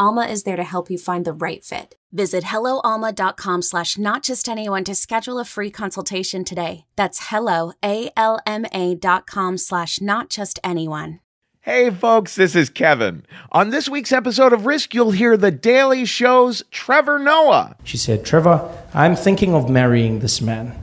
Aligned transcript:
Alma 0.00 0.22
is 0.22 0.44
there 0.44 0.56
to 0.56 0.64
help 0.64 0.90
you 0.90 0.96
find 0.96 1.26
the 1.26 1.32
right 1.34 1.62
fit. 1.62 1.94
Visit 2.10 2.44
helloalma.com 2.44 3.60
slash 3.60 3.98
not 3.98 4.22
just 4.22 4.48
anyone 4.48 4.82
to 4.84 4.94
schedule 4.94 5.38
a 5.38 5.44
free 5.44 5.70
consultation 5.70 6.42
today. 6.42 6.86
That's 6.96 7.28
hello, 7.28 7.72
A-L-M-A 7.84 8.94
dot 8.94 9.26
com 9.26 9.58
slash 9.58 10.00
not 10.00 10.30
just 10.30 10.58
anyone. 10.64 11.20
Hey, 11.60 11.90
folks, 11.90 12.34
this 12.34 12.56
is 12.56 12.70
Kevin. 12.70 13.26
On 13.52 13.68
this 13.68 13.90
week's 13.90 14.10
episode 14.10 14.54
of 14.54 14.64
Risk, 14.64 14.94
you'll 14.94 15.10
hear 15.10 15.36
The 15.36 15.50
Daily 15.50 16.06
Show's 16.06 16.64
Trevor 16.70 17.18
Noah. 17.18 17.76
She 17.84 17.98
said, 17.98 18.24
Trevor, 18.24 18.74
I'm 18.94 19.14
thinking 19.14 19.54
of 19.54 19.68
marrying 19.68 20.20
this 20.20 20.40
man. 20.40 20.78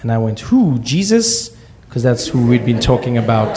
And 0.00 0.10
I 0.10 0.16
went, 0.16 0.40
Who? 0.40 0.78
Jesus? 0.78 1.54
Because 1.82 2.02
that's 2.02 2.28
who 2.28 2.46
we'd 2.46 2.64
been 2.64 2.80
talking 2.80 3.18
about. 3.18 3.56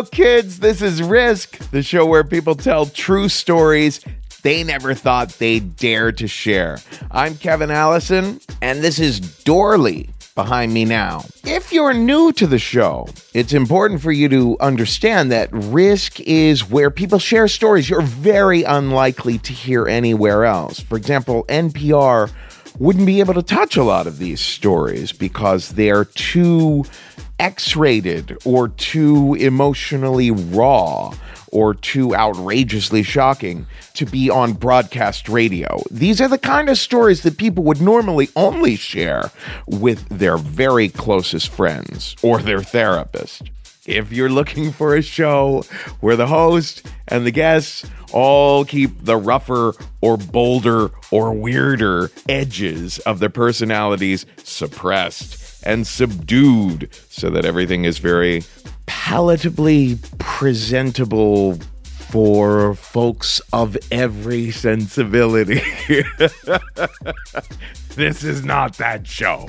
Kids. 0.04 0.60
This 0.60 0.80
is 0.80 1.02
Risk, 1.02 1.58
the 1.70 1.82
show 1.82 2.06
where 2.06 2.24
people 2.24 2.54
tell 2.54 2.86
true 2.86 3.28
stories 3.28 4.00
they 4.42 4.64
never 4.64 4.94
thought 4.94 5.30
they'd 5.38 5.76
dare 5.76 6.12
to 6.12 6.26
share. 6.26 6.78
I'm 7.10 7.36
Kevin 7.36 7.70
Allison, 7.70 8.40
and 8.62 8.82
this 8.82 8.98
is 8.98 9.20
Dorley 9.20 10.08
behind 10.34 10.72
me 10.72 10.84
now. 10.84 11.24
If 11.44 11.72
you're 11.72 11.92
new 11.92 12.32
to 12.32 12.46
the 12.46 12.58
show, 12.58 13.08
it's 13.34 13.52
important 13.52 14.00
for 14.00 14.12
you 14.12 14.28
to 14.30 14.56
understand 14.60 15.30
that 15.32 15.50
Risk 15.52 16.20
is 16.20 16.70
where 16.70 16.90
people 16.90 17.18
share 17.18 17.48
stories 17.48 17.90
you're 17.90 18.00
very 18.00 18.62
unlikely 18.62 19.38
to 19.38 19.52
hear 19.52 19.86
anywhere 19.86 20.44
else. 20.44 20.80
For 20.80 20.96
example, 20.96 21.44
NPR 21.48 22.30
wouldn't 22.78 23.06
be 23.06 23.20
able 23.20 23.34
to 23.34 23.42
touch 23.42 23.76
a 23.76 23.84
lot 23.84 24.06
of 24.06 24.18
these 24.18 24.40
stories 24.40 25.12
because 25.12 25.70
they're 25.70 26.04
too 26.04 26.84
X 27.38 27.74
rated 27.74 28.36
or 28.44 28.68
too 28.68 29.34
emotionally 29.34 30.30
raw 30.30 31.12
or 31.52 31.74
too 31.74 32.14
outrageously 32.14 33.02
shocking 33.02 33.66
to 33.94 34.06
be 34.06 34.30
on 34.30 34.52
broadcast 34.52 35.28
radio. 35.28 35.82
These 35.90 36.20
are 36.20 36.28
the 36.28 36.38
kind 36.38 36.68
of 36.68 36.78
stories 36.78 37.22
that 37.22 37.38
people 37.38 37.64
would 37.64 37.80
normally 37.80 38.28
only 38.36 38.76
share 38.76 39.30
with 39.66 40.06
their 40.08 40.36
very 40.36 40.88
closest 40.88 41.48
friends 41.48 42.14
or 42.22 42.38
their 42.40 42.62
therapist. 42.62 43.42
If 43.86 44.12
you're 44.12 44.30
looking 44.30 44.70
for 44.70 44.94
a 44.94 45.02
show 45.02 45.64
where 46.00 46.16
the 46.16 46.26
host 46.26 46.86
and 47.08 47.26
the 47.26 47.30
guests 47.30 47.84
all 48.12 48.64
keep 48.64 49.04
the 49.04 49.16
rougher 49.16 49.74
or 50.00 50.16
bolder 50.16 50.90
or 51.10 51.32
weirder 51.32 52.10
edges 52.28 52.98
of 53.00 53.18
their 53.18 53.30
personalities 53.30 54.26
suppressed 54.42 55.62
and 55.64 55.86
subdued 55.86 56.88
so 57.08 57.30
that 57.30 57.44
everything 57.44 57.84
is 57.84 57.98
very 57.98 58.42
palatably 58.86 59.98
presentable 60.18 61.58
for 61.84 62.74
folks 62.74 63.40
of 63.52 63.76
every 63.92 64.50
sensibility. 64.50 65.62
this 67.94 68.24
is 68.24 68.44
not 68.44 68.76
that 68.78 69.06
show. 69.06 69.48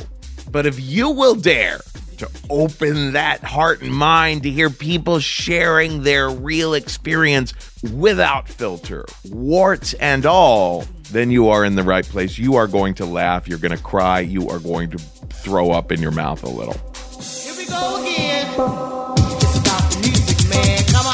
But 0.51 0.65
if 0.67 0.79
you 0.79 1.09
will 1.09 1.35
dare 1.35 1.79
to 2.21 2.29
open 2.51 3.13
that 3.13 3.44
heart 3.44 3.81
and 3.81 3.91
mind 3.91 4.44
to 4.44 4.50
hear 4.51 4.69
people 4.69 5.18
sharing 5.18 6.03
their 6.03 6.29
real 6.29 6.75
experience 6.75 7.51
without 7.95 8.47
filter, 8.47 9.06
warts 9.31 9.94
and 9.95 10.27
all, 10.27 10.85
then 11.12 11.31
you 11.31 11.50
are 11.50 11.65
in 11.65 11.73
the 11.73 11.81
right 11.81 12.06
place. 12.06 12.38
You 12.38 12.57
are 12.57 12.68
going 12.68 12.94
to 12.95 13.06
laugh, 13.07 13.47
you're 13.47 13.57
going 13.57 13.75
to 13.75 13.83
cry, 13.83 14.19
you 14.19 14.50
are 14.50 14.59
going 14.59 14.91
to 14.91 15.00
throw 15.00 15.71
up 15.71 15.91
in 15.91 16.00
your 16.00 16.12
mouth 16.12 16.44
a 16.44 16.50
little. 16.50 16.75
Here 17.19 17.56
we 17.57 17.65
go 17.65 18.03
again. 18.03 18.45
It's 18.47 19.57
about 19.57 19.91
the 19.91 20.00
music, 20.03 20.47
man. 20.47 20.83
Come 20.85 21.07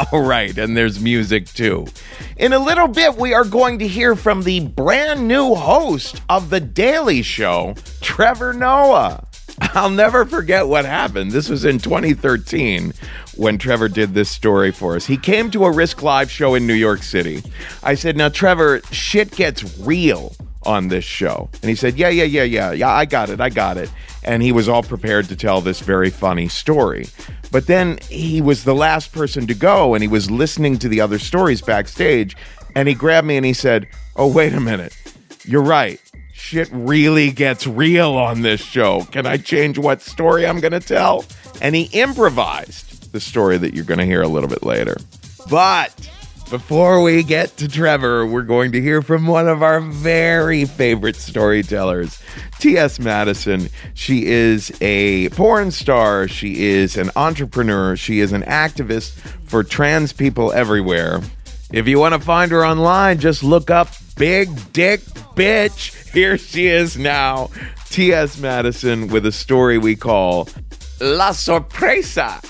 on. 0.00 0.06
All 0.12 0.22
right, 0.22 0.56
and 0.56 0.74
there's 0.74 0.98
music 0.98 1.46
too. 1.48 1.86
In 2.38 2.54
a 2.54 2.58
little 2.58 2.88
bit, 2.88 3.16
we 3.16 3.34
are 3.34 3.44
going 3.44 3.80
to 3.80 3.86
hear 3.86 4.16
from 4.16 4.44
the 4.44 4.60
brand 4.60 5.28
new 5.28 5.54
host 5.54 6.22
of 6.30 6.48
The 6.48 6.60
Daily 6.60 7.20
Show, 7.20 7.74
Trevor 8.00 8.54
Noah. 8.54 9.26
I'll 9.74 9.90
never 9.90 10.24
forget 10.24 10.66
what 10.66 10.84
happened. 10.84 11.32
This 11.32 11.48
was 11.48 11.64
in 11.64 11.78
2013 11.78 12.92
when 13.36 13.58
Trevor 13.58 13.88
did 13.88 14.14
this 14.14 14.30
story 14.30 14.70
for 14.70 14.96
us. 14.96 15.06
He 15.06 15.16
came 15.16 15.50
to 15.52 15.64
a 15.64 15.72
Risk 15.72 16.02
Live 16.02 16.30
show 16.30 16.54
in 16.54 16.66
New 16.66 16.74
York 16.74 17.02
City. 17.02 17.42
I 17.82 17.94
said, 17.94 18.16
Now, 18.16 18.28
Trevor, 18.28 18.80
shit 18.90 19.30
gets 19.32 19.78
real 19.78 20.34
on 20.64 20.88
this 20.88 21.04
show. 21.04 21.48
And 21.62 21.68
he 21.68 21.74
said, 21.74 21.96
Yeah, 21.96 22.08
yeah, 22.08 22.24
yeah, 22.24 22.42
yeah, 22.42 22.72
yeah, 22.72 22.90
I 22.90 23.04
got 23.04 23.30
it, 23.30 23.40
I 23.40 23.48
got 23.48 23.76
it. 23.76 23.90
And 24.24 24.42
he 24.42 24.52
was 24.52 24.68
all 24.68 24.82
prepared 24.82 25.28
to 25.28 25.36
tell 25.36 25.60
this 25.60 25.80
very 25.80 26.10
funny 26.10 26.48
story. 26.48 27.06
But 27.52 27.66
then 27.66 27.98
he 28.08 28.40
was 28.40 28.64
the 28.64 28.74
last 28.74 29.12
person 29.12 29.46
to 29.46 29.54
go 29.54 29.94
and 29.94 30.02
he 30.02 30.08
was 30.08 30.30
listening 30.30 30.78
to 30.78 30.88
the 30.88 31.00
other 31.00 31.18
stories 31.18 31.60
backstage. 31.60 32.36
And 32.74 32.88
he 32.88 32.94
grabbed 32.94 33.26
me 33.26 33.36
and 33.36 33.46
he 33.46 33.52
said, 33.52 33.86
Oh, 34.16 34.26
wait 34.26 34.52
a 34.52 34.60
minute. 34.60 34.96
You're 35.44 35.62
right. 35.62 36.00
Shit 36.44 36.68
really 36.72 37.30
gets 37.30 37.66
real 37.66 38.10
on 38.10 38.42
this 38.42 38.60
show. 38.60 39.04
Can 39.04 39.24
I 39.24 39.38
change 39.38 39.78
what 39.78 40.02
story 40.02 40.46
I'm 40.46 40.60
going 40.60 40.72
to 40.72 40.78
tell? 40.78 41.24
And 41.62 41.74
he 41.74 41.84
improvised 41.84 43.12
the 43.12 43.18
story 43.18 43.56
that 43.56 43.72
you're 43.72 43.86
going 43.86 43.98
to 43.98 44.04
hear 44.04 44.20
a 44.20 44.28
little 44.28 44.50
bit 44.50 44.62
later. 44.62 44.98
But 45.48 45.94
before 46.50 47.02
we 47.02 47.22
get 47.22 47.56
to 47.56 47.66
Trevor, 47.66 48.26
we're 48.26 48.42
going 48.42 48.72
to 48.72 48.82
hear 48.82 49.00
from 49.00 49.26
one 49.26 49.48
of 49.48 49.62
our 49.62 49.80
very 49.80 50.66
favorite 50.66 51.16
storytellers, 51.16 52.20
T.S. 52.58 53.00
Madison. 53.00 53.70
She 53.94 54.26
is 54.26 54.70
a 54.82 55.30
porn 55.30 55.70
star, 55.70 56.28
she 56.28 56.66
is 56.66 56.98
an 56.98 57.10
entrepreneur, 57.16 57.96
she 57.96 58.20
is 58.20 58.32
an 58.32 58.42
activist 58.42 59.12
for 59.46 59.64
trans 59.64 60.12
people 60.12 60.52
everywhere. 60.52 61.22
If 61.74 61.88
you 61.88 61.98
want 61.98 62.14
to 62.14 62.20
find 62.20 62.52
her 62.52 62.64
online, 62.64 63.18
just 63.18 63.42
look 63.42 63.68
up 63.68 63.88
Big 64.16 64.48
Dick 64.72 65.00
Bitch. 65.34 66.08
Here 66.12 66.38
she 66.38 66.68
is 66.68 66.96
now, 66.96 67.50
T.S. 67.90 68.38
Madison, 68.38 69.08
with 69.08 69.26
a 69.26 69.32
story 69.32 69.76
we 69.76 69.96
call 69.96 70.48
La 71.00 71.32
Sorpresa. 71.32 72.40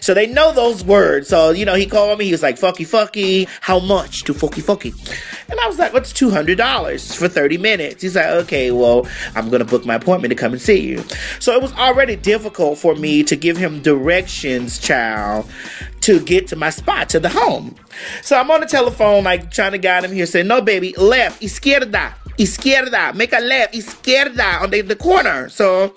So 0.00 0.14
they 0.14 0.26
know 0.26 0.52
those 0.52 0.84
words. 0.84 1.28
So, 1.28 1.50
you 1.50 1.64
know, 1.64 1.74
he 1.74 1.86
called 1.86 2.18
me, 2.18 2.26
he 2.26 2.32
was 2.32 2.42
like, 2.42 2.56
fucky 2.56 2.86
fucky, 2.86 3.48
how 3.60 3.78
much 3.78 4.24
to 4.24 4.34
fucky 4.34 4.62
fucky? 4.62 4.92
And 5.48 5.58
I 5.60 5.66
was 5.66 5.78
like, 5.78 5.92
what's 5.92 6.12
$200 6.12 7.16
for 7.16 7.28
30 7.28 7.58
minutes? 7.58 8.02
He's 8.02 8.16
like, 8.16 8.26
okay, 8.26 8.70
well, 8.70 9.06
I'm 9.34 9.48
going 9.48 9.60
to 9.60 9.64
book 9.64 9.86
my 9.86 9.94
appointment 9.94 10.30
to 10.30 10.36
come 10.36 10.52
and 10.52 10.60
see 10.60 10.80
you. 10.80 11.02
So 11.40 11.52
it 11.52 11.62
was 11.62 11.72
already 11.74 12.16
difficult 12.16 12.78
for 12.78 12.94
me 12.94 13.22
to 13.24 13.36
give 13.36 13.56
him 13.56 13.80
directions, 13.80 14.78
child, 14.78 15.50
to 16.02 16.20
get 16.20 16.46
to 16.48 16.56
my 16.56 16.70
spot, 16.70 17.08
to 17.10 17.20
the 17.20 17.28
home. 17.28 17.74
So 18.22 18.38
I'm 18.38 18.50
on 18.50 18.60
the 18.60 18.66
telephone, 18.66 19.24
like 19.24 19.50
trying 19.50 19.72
to 19.72 19.78
guide 19.78 20.04
him 20.04 20.12
here, 20.12 20.26
saying, 20.26 20.46
no, 20.46 20.60
baby, 20.60 20.94
left, 20.96 21.42
izquierda, 21.42 22.14
izquierda, 22.38 23.14
make 23.14 23.32
a 23.32 23.40
left, 23.40 23.74
izquierda, 23.74 24.62
on 24.62 24.70
the, 24.70 24.80
the 24.82 24.96
corner. 24.96 25.48
So 25.48 25.94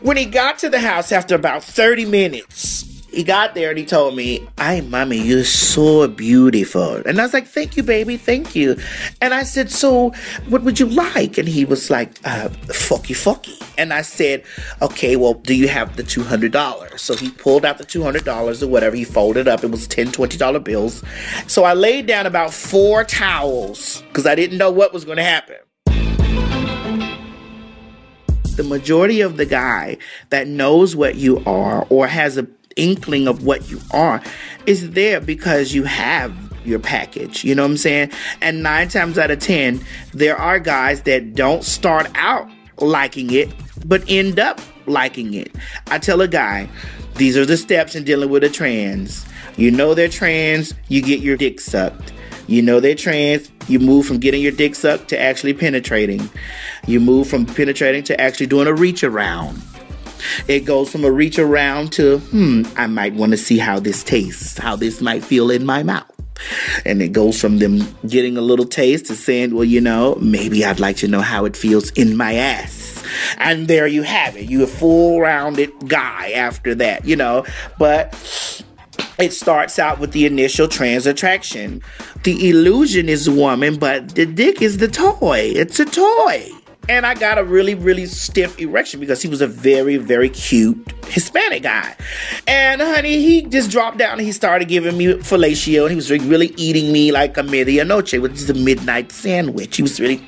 when 0.00 0.16
he 0.16 0.24
got 0.24 0.58
to 0.58 0.68
the 0.68 0.80
house 0.80 1.12
after 1.12 1.34
about 1.34 1.64
30 1.64 2.04
minutes, 2.06 2.93
he 3.14 3.22
got 3.24 3.54
there 3.54 3.70
and 3.70 3.78
he 3.78 3.84
told 3.84 4.16
me, 4.16 4.46
Ay, 4.58 4.80
mommy, 4.80 5.18
you're 5.18 5.44
so 5.44 6.08
beautiful. 6.08 6.96
And 7.06 7.20
I 7.20 7.22
was 7.22 7.32
like, 7.32 7.46
Thank 7.46 7.76
you, 7.76 7.82
baby, 7.82 8.16
thank 8.16 8.54
you. 8.54 8.76
And 9.20 9.32
I 9.32 9.44
said, 9.44 9.70
So, 9.70 10.10
what 10.48 10.62
would 10.62 10.80
you 10.80 10.86
like? 10.86 11.38
And 11.38 11.48
he 11.48 11.64
was 11.64 11.90
like, 11.90 12.18
uh, 12.24 12.48
Fucky, 12.66 13.14
fucky. 13.14 13.60
And 13.78 13.92
I 13.92 14.02
said, 14.02 14.44
Okay, 14.82 15.16
well, 15.16 15.34
do 15.34 15.54
you 15.54 15.68
have 15.68 15.96
the 15.96 16.02
$200? 16.02 16.98
So 16.98 17.14
he 17.14 17.30
pulled 17.30 17.64
out 17.64 17.78
the 17.78 17.84
$200 17.84 18.62
or 18.62 18.66
whatever. 18.66 18.96
He 18.96 19.04
folded 19.04 19.48
up. 19.48 19.64
It 19.64 19.70
was 19.70 19.86
10 19.86 20.08
$20 20.08 20.64
bills. 20.64 21.02
So 21.46 21.64
I 21.64 21.74
laid 21.74 22.06
down 22.06 22.26
about 22.26 22.52
four 22.52 23.04
towels 23.04 24.02
because 24.08 24.26
I 24.26 24.34
didn't 24.34 24.58
know 24.58 24.70
what 24.70 24.92
was 24.92 25.04
going 25.04 25.18
to 25.18 25.24
happen 25.24 25.56
the 28.56 28.62
majority 28.62 29.20
of 29.20 29.36
the 29.36 29.46
guy 29.46 29.96
that 30.30 30.46
knows 30.46 30.94
what 30.94 31.16
you 31.16 31.42
are 31.44 31.86
or 31.90 32.06
has 32.06 32.36
a 32.36 32.46
inkling 32.76 33.28
of 33.28 33.44
what 33.44 33.70
you 33.70 33.80
are 33.92 34.22
is 34.66 34.90
there 34.90 35.20
because 35.20 35.74
you 35.74 35.84
have 35.84 36.34
your 36.66 36.78
package. 36.78 37.44
You 37.44 37.54
know 37.54 37.62
what 37.62 37.72
I'm 37.72 37.76
saying? 37.76 38.10
And 38.40 38.62
nine 38.62 38.88
times 38.88 39.18
out 39.18 39.30
of 39.30 39.38
ten, 39.38 39.84
there 40.12 40.36
are 40.36 40.58
guys 40.58 41.02
that 41.02 41.34
don't 41.34 41.64
start 41.64 42.10
out 42.14 42.48
liking 42.78 43.30
it, 43.32 43.52
but 43.86 44.02
end 44.08 44.38
up 44.38 44.60
liking 44.86 45.34
it. 45.34 45.54
I 45.88 45.98
tell 45.98 46.20
a 46.20 46.28
guy, 46.28 46.68
these 47.16 47.36
are 47.36 47.46
the 47.46 47.56
steps 47.56 47.94
in 47.94 48.04
dealing 48.04 48.30
with 48.30 48.44
a 48.44 48.50
trans. 48.50 49.24
You 49.56 49.70
know 49.70 49.94
they're 49.94 50.08
trans, 50.08 50.74
you 50.88 51.00
get 51.00 51.20
your 51.20 51.36
dick 51.36 51.60
sucked. 51.60 52.12
You 52.46 52.60
know 52.60 52.80
they're 52.80 52.94
trans. 52.94 53.50
You 53.68 53.78
move 53.78 54.06
from 54.06 54.18
getting 54.18 54.42
your 54.42 54.52
dick 54.52 54.74
sucked 54.74 55.08
to 55.08 55.20
actually 55.20 55.54
penetrating. 55.54 56.28
You 56.86 57.00
move 57.00 57.28
from 57.28 57.46
penetrating 57.46 58.02
to 58.04 58.20
actually 58.20 58.46
doing 58.46 58.66
a 58.66 58.74
reach 58.74 59.02
around. 59.02 59.62
It 60.48 60.60
goes 60.60 60.90
from 60.90 61.04
a 61.04 61.10
reach 61.10 61.38
around 61.38 61.92
to, 61.94 62.18
hmm, 62.18 62.62
I 62.76 62.86
might 62.86 63.14
want 63.14 63.32
to 63.32 63.38
see 63.38 63.58
how 63.58 63.80
this 63.80 64.02
tastes, 64.02 64.58
how 64.58 64.76
this 64.76 65.00
might 65.00 65.24
feel 65.24 65.50
in 65.50 65.64
my 65.64 65.82
mouth. 65.82 66.10
And 66.84 67.00
it 67.00 67.12
goes 67.12 67.40
from 67.40 67.58
them 67.58 67.86
getting 68.06 68.36
a 68.36 68.40
little 68.40 68.66
taste 68.66 69.06
to 69.06 69.14
saying, 69.14 69.54
well, 69.54 69.64
you 69.64 69.80
know, 69.80 70.16
maybe 70.16 70.64
I'd 70.64 70.80
like 70.80 70.96
to 70.98 71.08
know 71.08 71.20
how 71.20 71.44
it 71.44 71.56
feels 71.56 71.90
in 71.92 72.16
my 72.16 72.34
ass. 72.34 73.04
And 73.38 73.68
there 73.68 73.86
you 73.86 74.02
have 74.02 74.36
it. 74.36 74.50
You 74.50 74.64
a 74.64 74.66
full 74.66 75.20
rounded 75.20 75.88
guy 75.88 76.32
after 76.32 76.74
that, 76.76 77.04
you 77.04 77.16
know. 77.16 77.46
But 77.78 78.12
it 79.18 79.32
starts 79.32 79.78
out 79.78 80.00
with 80.00 80.12
the 80.12 80.26
initial 80.26 80.68
trans 80.68 81.06
attraction. 81.06 81.82
The 82.24 82.50
illusion 82.50 83.08
is 83.08 83.30
woman, 83.30 83.78
but 83.78 84.14
the 84.14 84.26
dick 84.26 84.60
is 84.60 84.78
the 84.78 84.88
toy. 84.88 85.52
It's 85.54 85.78
a 85.78 85.84
toy. 85.84 86.48
And 86.88 87.06
I 87.06 87.14
got 87.14 87.38
a 87.38 87.44
really, 87.44 87.74
really 87.74 88.06
stiff 88.06 88.58
erection 88.58 89.00
because 89.00 89.22
he 89.22 89.28
was 89.28 89.40
a 89.40 89.46
very, 89.46 89.96
very 89.96 90.28
cute 90.28 90.76
Hispanic 91.06 91.62
guy. 91.62 91.96
And 92.46 92.80
honey, 92.82 93.22
he 93.22 93.42
just 93.42 93.70
dropped 93.70 93.98
down 93.98 94.18
and 94.18 94.20
he 94.20 94.32
started 94.32 94.68
giving 94.68 94.96
me 94.96 95.06
fellatio 95.14 95.82
and 95.82 95.90
he 95.90 95.96
was 95.96 96.10
really 96.10 96.52
eating 96.56 96.92
me 96.92 97.10
like 97.10 97.36
a 97.38 97.42
medianoche, 97.42 98.20
which 98.20 98.32
is 98.32 98.50
a 98.50 98.54
midnight 98.54 99.12
sandwich. 99.12 99.76
He 99.76 99.82
was 99.82 99.98
really 99.98 100.22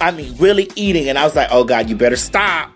I 0.00 0.12
mean, 0.12 0.36
really 0.36 0.70
eating. 0.76 1.08
And 1.08 1.18
I 1.18 1.24
was 1.24 1.34
like, 1.34 1.48
oh 1.50 1.64
God, 1.64 1.88
you 1.88 1.96
better 1.96 2.16
stop 2.16 2.70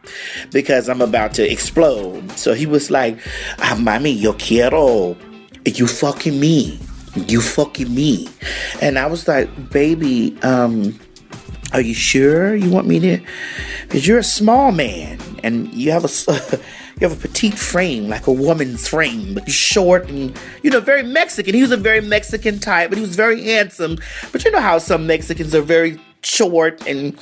because 0.50 0.88
I'm 0.88 1.00
about 1.00 1.34
to 1.34 1.50
explode. 1.50 2.30
So 2.32 2.54
he 2.54 2.66
was 2.66 2.90
like, 2.90 3.18
ah, 3.58 3.76
mami, 3.78 4.20
yo 4.20 4.32
quiero. 4.34 5.16
You 5.64 5.86
fucking 5.86 6.38
me. 6.38 6.80
You 7.14 7.40
fucking 7.40 7.94
me. 7.94 8.28
And 8.80 8.98
I 8.98 9.06
was 9.06 9.28
like, 9.28 9.70
baby, 9.70 10.36
um, 10.42 10.98
are 11.72 11.80
you 11.80 11.94
sure 11.94 12.54
you 12.54 12.70
want 12.70 12.86
me 12.86 13.00
to? 13.00 13.20
Because 13.82 14.06
you're 14.06 14.18
a 14.18 14.24
small 14.24 14.72
man 14.72 15.18
and 15.42 15.72
you 15.72 15.90
have 15.90 16.04
a. 16.04 16.60
you 17.00 17.08
have 17.08 17.18
a 17.18 17.20
petite 17.20 17.58
frame, 17.58 18.08
like 18.08 18.28
a 18.28 18.32
woman's 18.32 18.86
frame, 18.86 19.34
but 19.34 19.44
you're 19.44 19.52
short 19.52 20.08
and, 20.08 20.38
you 20.62 20.70
know, 20.70 20.78
very 20.78 21.02
Mexican. 21.02 21.52
He 21.52 21.62
was 21.62 21.72
a 21.72 21.76
very 21.76 22.00
Mexican 22.00 22.60
type, 22.60 22.90
but 22.90 22.98
he 22.98 23.02
was 23.02 23.16
very 23.16 23.42
handsome. 23.42 23.98
But 24.30 24.44
you 24.44 24.52
know 24.52 24.60
how 24.60 24.78
some 24.78 25.06
Mexicans 25.06 25.52
are 25.52 25.62
very 25.62 25.98
short 26.22 26.86
and, 26.86 27.18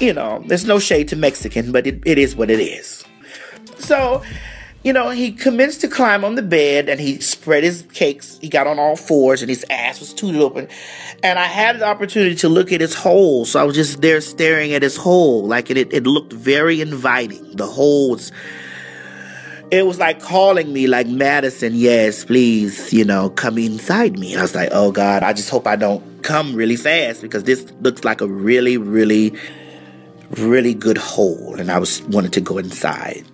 you 0.00 0.14
know, 0.14 0.42
there's 0.46 0.64
no 0.64 0.78
shade 0.78 1.08
to 1.08 1.16
Mexican, 1.16 1.70
but 1.70 1.86
it, 1.86 2.00
it 2.06 2.16
is 2.16 2.34
what 2.34 2.50
it 2.50 2.60
is. 2.60 3.04
So, 3.78 4.22
you 4.84 4.92
know, 4.92 5.10
he 5.10 5.32
commenced 5.32 5.80
to 5.80 5.88
climb 5.88 6.24
on 6.24 6.36
the 6.36 6.42
bed 6.42 6.88
and 6.88 7.00
he 7.00 7.20
spread 7.20 7.64
his 7.64 7.82
cakes. 7.92 8.38
He 8.40 8.48
got 8.48 8.66
on 8.66 8.78
all 8.78 8.96
fours 8.96 9.42
and 9.42 9.48
his 9.48 9.64
ass 9.68 9.98
was 9.98 10.14
tooted 10.14 10.40
open. 10.40 10.68
And 11.22 11.38
I 11.38 11.46
had 11.46 11.80
the 11.80 11.86
opportunity 11.86 12.36
to 12.36 12.48
look 12.48 12.70
at 12.70 12.80
his 12.80 12.94
hole. 12.94 13.44
So 13.44 13.60
I 13.60 13.64
was 13.64 13.74
just 13.74 14.00
there 14.00 14.20
staring 14.20 14.72
at 14.72 14.82
his 14.82 14.96
hole. 14.96 15.44
Like 15.44 15.70
it, 15.70 15.92
it 15.92 16.06
looked 16.06 16.32
very 16.32 16.80
inviting. 16.80 17.56
The 17.56 17.66
hole 17.66 18.10
was 18.10 18.30
it 19.70 19.84
was 19.84 19.98
like 19.98 20.20
calling 20.20 20.72
me 20.72 20.86
like 20.86 21.06
Madison, 21.06 21.74
yes, 21.74 22.24
please, 22.24 22.92
you 22.92 23.04
know, 23.04 23.28
come 23.30 23.58
inside 23.58 24.18
me. 24.18 24.34
I 24.34 24.42
was 24.42 24.54
like, 24.54 24.70
oh 24.72 24.92
God, 24.92 25.22
I 25.22 25.32
just 25.34 25.50
hope 25.50 25.66
I 25.66 25.76
don't 25.76 26.22
come 26.22 26.54
really 26.54 26.76
fast 26.76 27.20
because 27.20 27.44
this 27.44 27.70
looks 27.80 28.04
like 28.04 28.20
a 28.20 28.26
really, 28.26 28.78
really, 28.78 29.36
really 30.30 30.72
good 30.72 30.96
hole. 30.96 31.56
And 31.58 31.70
I 31.70 31.78
was 31.78 32.00
wanted 32.02 32.32
to 32.34 32.40
go 32.40 32.56
inside. 32.56 33.26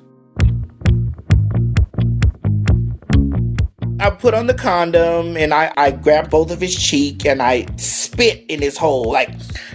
I 4.05 4.11
put 4.11 4.35
on 4.35 4.47
the 4.47 4.55
condom 4.55 5.37
and 5.37 5.55
I, 5.55 5.73
I 5.77 5.91
grabbed 5.91 6.31
both 6.31 6.51
of 6.51 6.61
his 6.61 6.77
cheek 6.77 7.25
and 7.25 7.41
I 7.43 7.67
spit 7.77 8.45
in 8.49 8.61
his 8.61 8.77
hole 8.77 9.11
like 9.11 9.31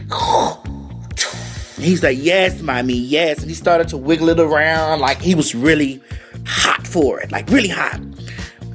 he's 1.77 2.03
like 2.03 2.17
yes 2.19 2.61
mommy 2.61 2.93
yes 2.93 3.39
and 3.39 3.49
he 3.49 3.55
started 3.55 3.87
to 3.89 3.97
wiggle 3.97 4.29
it 4.29 4.39
around 4.39 4.99
like 4.99 5.19
he 5.21 5.33
was 5.33 5.55
really 5.55 6.01
hot 6.45 6.85
for 6.85 7.19
it, 7.19 7.31
like 7.31 7.47
really 7.49 7.69
hot. 7.69 7.99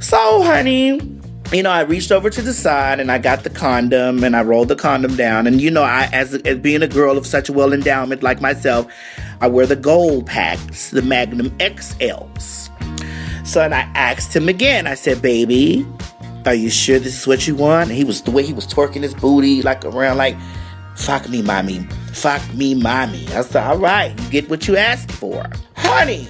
So, 0.00 0.42
honey, 0.42 1.00
you 1.52 1.62
know, 1.62 1.70
I 1.70 1.82
reached 1.82 2.12
over 2.12 2.30
to 2.30 2.42
the 2.42 2.52
side 2.52 3.00
and 3.00 3.10
I 3.10 3.18
got 3.18 3.42
the 3.42 3.50
condom 3.50 4.24
and 4.24 4.36
I 4.36 4.42
rolled 4.42 4.68
the 4.68 4.76
condom 4.76 5.16
down. 5.16 5.46
And 5.46 5.60
you 5.60 5.70
know, 5.70 5.82
I 5.82 6.08
as, 6.12 6.34
as 6.34 6.58
being 6.58 6.82
a 6.82 6.88
girl 6.88 7.18
of 7.18 7.26
such 7.26 7.48
a 7.48 7.52
well 7.52 7.72
endowment 7.72 8.22
like 8.22 8.40
myself, 8.40 8.90
I 9.40 9.48
wear 9.48 9.66
the 9.66 9.76
gold 9.76 10.26
packs, 10.26 10.90
the 10.90 11.02
Magnum 11.02 11.50
XLs. 11.58 12.70
So 13.44 13.60
and 13.60 13.74
I 13.74 13.82
asked 13.94 14.34
him 14.34 14.48
again. 14.48 14.86
I 14.86 14.94
said, 14.94 15.22
"Baby, 15.22 15.86
are 16.46 16.54
you 16.54 16.70
sure 16.70 16.98
this 16.98 17.20
is 17.20 17.26
what 17.26 17.46
you 17.46 17.54
want?" 17.54 17.90
And 17.90 17.96
he 17.96 18.04
was 18.04 18.22
the 18.22 18.30
way 18.30 18.42
he 18.42 18.52
was 18.52 18.66
twerking 18.66 19.02
his 19.02 19.14
booty 19.14 19.62
like 19.62 19.84
around 19.84 20.16
like, 20.16 20.36
"Fuck 20.96 21.28
me, 21.28 21.42
mommy, 21.42 21.86
fuck 22.12 22.42
me, 22.54 22.74
mommy." 22.74 23.26
I 23.34 23.42
said, 23.42 23.64
"All 23.64 23.78
right, 23.78 24.18
you 24.18 24.30
get 24.30 24.50
what 24.50 24.66
you 24.66 24.76
asked 24.76 25.12
for, 25.12 25.46
honey." 25.76 26.28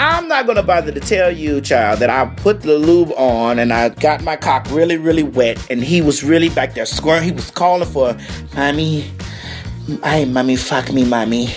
I'm 0.00 0.26
not 0.26 0.46
gonna 0.46 0.62
bother 0.62 0.90
to 0.90 0.98
tell 0.98 1.30
you, 1.30 1.60
child, 1.60 2.00
that 2.00 2.10
I 2.10 2.26
put 2.26 2.62
the 2.62 2.76
lube 2.76 3.12
on 3.16 3.60
and 3.60 3.72
I 3.72 3.90
got 3.90 4.24
my 4.24 4.34
cock 4.34 4.66
really, 4.70 4.96
really 4.96 5.22
wet, 5.22 5.64
and 5.70 5.84
he 5.84 6.02
was 6.02 6.24
really 6.24 6.48
back 6.48 6.74
there 6.74 6.86
squirming. 6.86 7.24
He 7.28 7.32
was 7.32 7.50
calling 7.50 7.88
for, 7.88 8.16
mommy, 8.56 9.04
hey, 10.02 10.24
mommy, 10.24 10.56
fuck 10.56 10.92
me, 10.92 11.04
mommy, 11.04 11.54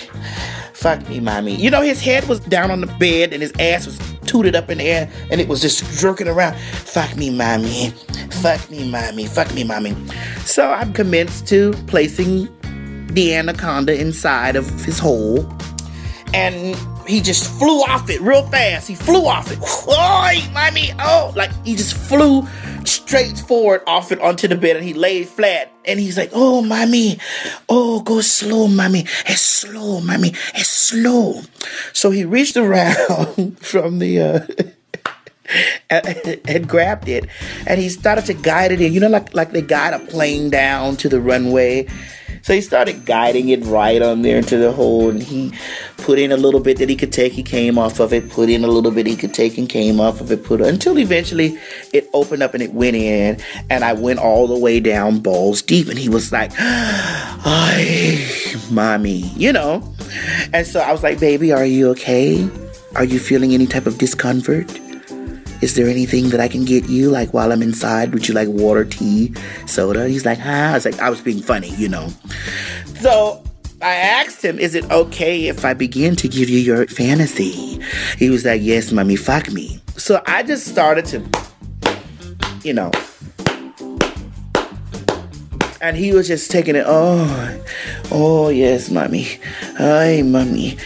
fuck 0.72 1.08
me, 1.08 1.18
mommy. 1.18 1.56
You 1.56 1.70
know, 1.70 1.82
his 1.82 2.00
head 2.00 2.28
was 2.28 2.38
down 2.38 2.70
on 2.70 2.80
the 2.80 2.86
bed 2.86 3.32
and 3.32 3.42
his 3.42 3.52
ass 3.58 3.86
was 3.86 3.98
tooted 4.28 4.54
up 4.54 4.70
in 4.70 4.78
the 4.78 4.84
air, 4.84 5.10
and 5.30 5.40
it 5.40 5.48
was 5.48 5.60
just 5.60 5.84
jerking 6.00 6.28
around. 6.28 6.56
Fuck 6.58 7.16
me, 7.16 7.30
mommy, 7.30 7.90
fuck 8.42 8.70
me, 8.70 8.88
mommy, 8.88 9.26
fuck 9.26 9.52
me, 9.54 9.64
mommy. 9.64 9.96
So 10.44 10.70
I'm 10.70 10.92
commenced 10.92 11.48
to 11.48 11.72
placing 11.86 12.48
the 13.14 13.34
anaconda 13.34 13.98
inside 13.98 14.54
of 14.54 14.68
his 14.84 14.98
hole, 14.98 15.50
and 16.34 16.76
he 17.08 17.20
just 17.22 17.50
flew 17.58 17.80
off 17.80 18.10
it 18.10 18.20
real 18.20 18.46
fast. 18.48 18.86
He 18.86 18.94
flew 18.94 19.26
off 19.26 19.50
it. 19.50 19.58
Oh, 19.62 20.50
mommy, 20.52 20.90
oh, 20.98 21.32
like 21.34 21.50
he 21.64 21.74
just 21.74 21.96
flew 21.96 22.46
straight 22.88 23.38
forward 23.38 23.82
off 23.86 24.12
it 24.12 24.20
onto 24.20 24.48
the 24.48 24.56
bed 24.56 24.76
and 24.76 24.84
he 24.84 24.94
laid 24.94 25.28
flat. 25.28 25.72
And 25.84 25.98
he's 25.98 26.18
like, 26.18 26.30
oh, 26.32 26.62
mommy, 26.62 27.18
oh, 27.68 28.00
go 28.02 28.20
slow, 28.20 28.68
mommy. 28.68 29.06
It's 29.26 29.40
slow, 29.40 30.00
mommy. 30.00 30.34
It's 30.54 30.68
slow. 30.68 31.42
So 31.92 32.10
he 32.10 32.24
reached 32.24 32.56
around 32.56 33.58
from 33.60 33.98
the, 33.98 34.20
uh, 34.20 34.46
and, 35.90 36.68
grabbed 36.68 37.08
it 37.08 37.26
and 37.66 37.80
he 37.80 37.88
started 37.88 38.26
to 38.26 38.34
guide 38.34 38.70
it 38.70 38.82
in 38.82 38.92
you 38.92 39.00
know 39.00 39.08
like 39.08 39.32
like 39.34 39.50
they 39.52 39.62
guide 39.62 39.94
a 39.94 39.98
plane 39.98 40.50
down 40.50 40.94
to 40.94 41.08
the 41.08 41.18
runway 41.18 41.86
so 42.42 42.54
he 42.54 42.60
started 42.60 43.04
guiding 43.04 43.48
it 43.48 43.64
right 43.64 44.00
on 44.00 44.22
there 44.22 44.38
into 44.38 44.56
the 44.56 44.72
hole, 44.72 45.10
and 45.10 45.22
he 45.22 45.52
put 45.98 46.18
in 46.18 46.32
a 46.32 46.36
little 46.36 46.60
bit 46.60 46.78
that 46.78 46.88
he 46.88 46.96
could 46.96 47.12
take. 47.12 47.32
He 47.32 47.42
came 47.42 47.78
off 47.78 48.00
of 48.00 48.12
it. 48.12 48.30
Put 48.30 48.48
in 48.48 48.64
a 48.64 48.68
little 48.68 48.90
bit 48.90 49.06
he 49.06 49.16
could 49.16 49.34
take 49.34 49.58
and 49.58 49.68
came 49.68 50.00
off 50.00 50.20
of 50.20 50.30
it. 50.32 50.44
Put 50.44 50.60
until 50.60 50.98
eventually 50.98 51.58
it 51.92 52.08
opened 52.14 52.42
up 52.42 52.54
and 52.54 52.62
it 52.62 52.72
went 52.72 52.96
in, 52.96 53.38
and 53.70 53.84
I 53.84 53.92
went 53.92 54.18
all 54.18 54.46
the 54.46 54.58
way 54.58 54.80
down 54.80 55.20
balls 55.20 55.62
deep, 55.62 55.88
and 55.88 55.98
he 55.98 56.08
was 56.08 56.32
like, 56.32 56.52
"Ay, 56.58 58.26
mommy," 58.70 59.30
you 59.36 59.52
know. 59.52 59.82
And 60.52 60.66
so 60.66 60.80
I 60.80 60.92
was 60.92 61.02
like, 61.02 61.20
"Baby, 61.20 61.52
are 61.52 61.66
you 61.66 61.90
okay? 61.90 62.48
Are 62.96 63.04
you 63.04 63.18
feeling 63.18 63.52
any 63.52 63.66
type 63.66 63.86
of 63.86 63.98
discomfort?" 63.98 64.80
Is 65.60 65.74
there 65.74 65.88
anything 65.88 66.28
that 66.30 66.40
I 66.40 66.48
can 66.48 66.64
get 66.64 66.88
you? 66.88 67.10
Like 67.10 67.34
while 67.34 67.52
I'm 67.52 67.62
inside, 67.62 68.12
would 68.12 68.28
you 68.28 68.34
like 68.34 68.48
water, 68.48 68.84
tea, 68.84 69.34
soda? 69.66 70.08
He's 70.08 70.24
like, 70.24 70.38
huh? 70.38 70.50
I 70.50 70.74
was 70.74 70.84
like, 70.84 70.98
I 71.00 71.10
was 71.10 71.20
being 71.20 71.42
funny, 71.42 71.70
you 71.76 71.88
know. 71.88 72.08
So 73.00 73.42
I 73.82 73.94
asked 73.94 74.44
him, 74.44 74.58
is 74.58 74.74
it 74.74 74.90
okay 74.90 75.48
if 75.48 75.64
I 75.64 75.74
begin 75.74 76.16
to 76.16 76.28
give 76.28 76.48
you 76.48 76.58
your 76.58 76.86
fantasy? 76.86 77.80
He 78.16 78.30
was 78.30 78.44
like, 78.44 78.62
yes, 78.62 78.92
mommy, 78.92 79.16
fuck 79.16 79.50
me. 79.50 79.80
So 79.96 80.22
I 80.26 80.42
just 80.42 80.66
started 80.66 81.04
to, 81.06 81.22
you 82.62 82.74
know, 82.74 82.90
and 85.80 85.96
he 85.96 86.12
was 86.12 86.26
just 86.28 86.50
taking 86.50 86.76
it. 86.76 86.84
Oh, 86.86 87.64
oh 88.10 88.48
yes, 88.48 88.90
mommy. 88.90 89.26
Hi, 89.76 90.22
mommy. 90.22 90.76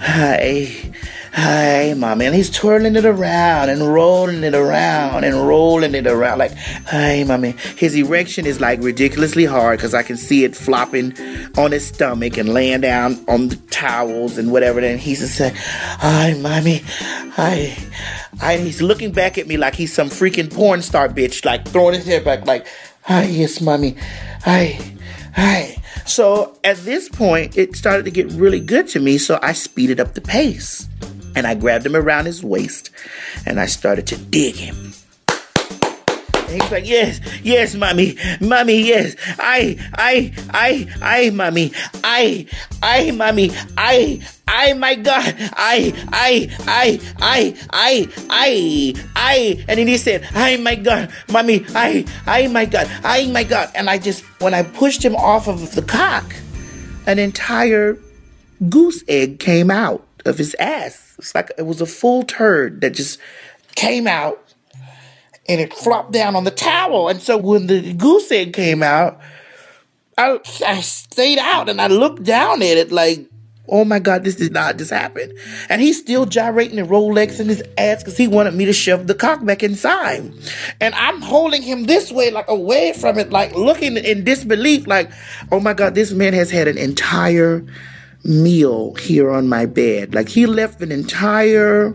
Hi. 0.00 0.92
Hi, 1.38 1.92
mommy. 1.92 2.24
And 2.24 2.34
he's 2.34 2.48
twirling 2.48 2.96
it 2.96 3.04
around 3.04 3.68
and 3.68 3.92
rolling 3.92 4.42
it 4.42 4.54
around 4.54 5.22
and 5.22 5.46
rolling 5.46 5.94
it 5.94 6.06
around. 6.06 6.38
Like, 6.38 6.54
hi, 6.56 7.24
mommy. 7.24 7.50
His 7.76 7.94
erection 7.94 8.46
is 8.46 8.58
like 8.58 8.80
ridiculously 8.80 9.44
hard 9.44 9.78
because 9.78 9.92
I 9.92 10.02
can 10.02 10.16
see 10.16 10.44
it 10.44 10.56
flopping 10.56 11.12
on 11.58 11.72
his 11.72 11.88
stomach 11.88 12.38
and 12.38 12.48
laying 12.48 12.80
down 12.80 13.22
on 13.28 13.48
the 13.48 13.56
towels 13.70 14.38
and 14.38 14.50
whatever. 14.50 14.80
And 14.80 14.98
he's 14.98 15.20
just 15.20 15.34
saying, 15.34 15.52
hi, 15.56 16.32
mommy. 16.40 16.80
Hi. 17.34 17.76
I, 18.40 18.56
he's 18.56 18.80
looking 18.80 19.12
back 19.12 19.36
at 19.36 19.46
me 19.46 19.58
like 19.58 19.74
he's 19.74 19.92
some 19.92 20.08
freaking 20.08 20.50
porn 20.50 20.80
star 20.80 21.06
bitch, 21.06 21.44
like 21.44 21.68
throwing 21.68 21.96
his 21.96 22.06
head 22.06 22.24
back, 22.24 22.46
like, 22.46 22.66
hi, 23.02 23.24
yes, 23.24 23.60
mommy. 23.60 23.94
Hi. 24.44 24.80
Hi. 25.34 25.82
So 26.06 26.56
at 26.64 26.78
this 26.78 27.10
point, 27.10 27.58
it 27.58 27.76
started 27.76 28.06
to 28.06 28.10
get 28.10 28.32
really 28.32 28.60
good 28.60 28.88
to 28.88 29.00
me, 29.00 29.18
so 29.18 29.38
I 29.42 29.52
speeded 29.52 30.00
up 30.00 30.14
the 30.14 30.22
pace. 30.22 30.88
And 31.36 31.46
I 31.46 31.54
grabbed 31.54 31.86
him 31.86 31.94
around 31.94 32.24
his 32.26 32.42
waist 32.42 32.90
and 33.44 33.60
I 33.60 33.66
started 33.66 34.06
to 34.08 34.16
dig 34.16 34.56
him. 34.56 34.92
And 36.48 36.62
he's 36.62 36.70
like, 36.70 36.88
yes, 36.88 37.20
yes, 37.42 37.74
mommy, 37.74 38.16
mommy, 38.40 38.80
yes, 38.80 39.16
I, 39.38 39.76
I, 39.94 40.32
I, 40.50 40.86
I, 41.02 41.30
mommy, 41.30 41.72
I, 42.04 42.46
I, 42.82 43.10
mommy, 43.10 43.50
I, 43.76 44.20
I, 44.46 44.72
my 44.74 44.94
God, 44.94 45.34
I, 45.38 45.92
I, 46.12 46.56
I, 46.68 47.00
I, 47.18 47.56
I, 47.70 48.08
I, 48.30 48.94
I, 49.16 49.64
and 49.68 49.78
then 49.78 49.88
he 49.88 49.98
said, 49.98 50.26
I, 50.34 50.56
my 50.58 50.76
God, 50.76 51.10
mommy, 51.32 51.66
I, 51.74 52.04
I, 52.26 52.46
my 52.46 52.64
God, 52.64 52.88
I, 53.02 53.26
my 53.26 53.42
God, 53.42 53.72
and 53.74 53.90
I 53.90 53.98
just, 53.98 54.22
when 54.40 54.54
I 54.54 54.62
pushed 54.62 55.04
him 55.04 55.16
off 55.16 55.48
of 55.48 55.74
the 55.74 55.82
cock, 55.82 56.32
an 57.06 57.18
entire 57.18 57.98
goose 58.68 59.02
egg 59.08 59.40
came 59.40 59.70
out 59.70 60.06
of 60.24 60.38
his 60.38 60.54
ass. 60.60 61.05
It's 61.18 61.34
like 61.34 61.52
it 61.58 61.62
was 61.62 61.80
a 61.80 61.86
full 61.86 62.22
turd 62.22 62.80
that 62.80 62.94
just 62.94 63.18
came 63.74 64.06
out 64.06 64.42
and 65.48 65.60
it 65.60 65.72
flopped 65.72 66.12
down 66.12 66.36
on 66.36 66.44
the 66.44 66.50
towel. 66.50 67.08
And 67.08 67.20
so 67.20 67.36
when 67.36 67.66
the 67.66 67.92
goose 67.94 68.30
egg 68.30 68.52
came 68.52 68.82
out, 68.82 69.20
I, 70.18 70.40
I 70.66 70.80
stayed 70.80 71.38
out 71.38 71.68
and 71.68 71.80
I 71.80 71.88
looked 71.88 72.24
down 72.24 72.62
at 72.62 72.76
it 72.76 72.90
like, 72.90 73.26
oh 73.68 73.84
my 73.84 73.98
God, 73.98 74.24
this 74.24 74.36
did 74.36 74.52
not 74.52 74.78
just 74.78 74.90
happen. 74.90 75.32
And 75.68 75.80
he's 75.80 75.98
still 75.98 76.24
gyrating 76.24 76.78
and 76.78 76.88
Rolex 76.88 77.40
in 77.40 77.48
his 77.48 77.62
ass 77.76 78.02
because 78.02 78.16
he 78.16 78.28
wanted 78.28 78.54
me 78.54 78.64
to 78.64 78.72
shove 78.72 79.06
the 79.06 79.14
cock 79.14 79.44
back 79.44 79.62
inside. 79.62 80.32
And 80.80 80.94
I'm 80.94 81.20
holding 81.20 81.62
him 81.62 81.84
this 81.84 82.12
way, 82.12 82.30
like 82.30 82.48
away 82.48 82.92
from 82.92 83.18
it, 83.18 83.30
like 83.30 83.54
looking 83.54 83.96
in 83.96 84.24
disbelief, 84.24 84.86
like, 84.86 85.10
oh 85.50 85.60
my 85.60 85.74
God, 85.74 85.94
this 85.94 86.12
man 86.12 86.32
has 86.32 86.50
had 86.50 86.68
an 86.68 86.78
entire 86.78 87.64
meal 88.26 88.94
here 88.94 89.30
on 89.30 89.48
my 89.48 89.66
bed. 89.66 90.14
Like 90.14 90.28
he 90.28 90.46
left 90.46 90.80
an 90.82 90.92
entire 90.92 91.94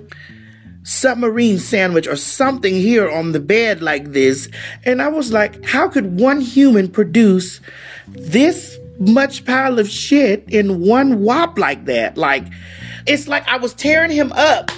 submarine 0.83 1.59
sandwich 1.59 2.07
or 2.07 2.15
something 2.15 2.73
here 2.73 3.09
on 3.09 3.31
the 3.31 3.39
bed 3.39 3.81
like 3.81 4.11
this. 4.13 4.49
And 4.83 5.01
I 5.01 5.09
was 5.09 5.31
like, 5.31 5.63
how 5.65 5.87
could 5.87 6.19
one 6.19 6.41
human 6.41 6.89
produce 6.89 7.61
this 8.07 8.77
much 8.99 9.45
pile 9.45 9.79
of 9.79 9.89
shit 9.89 10.43
in 10.47 10.81
one 10.81 11.21
wop 11.21 11.57
like 11.57 11.85
that? 11.85 12.17
Like, 12.17 12.45
it's 13.05 13.27
like 13.27 13.47
I 13.47 13.57
was 13.57 13.73
tearing 13.73 14.11
him 14.11 14.31
up 14.33 14.71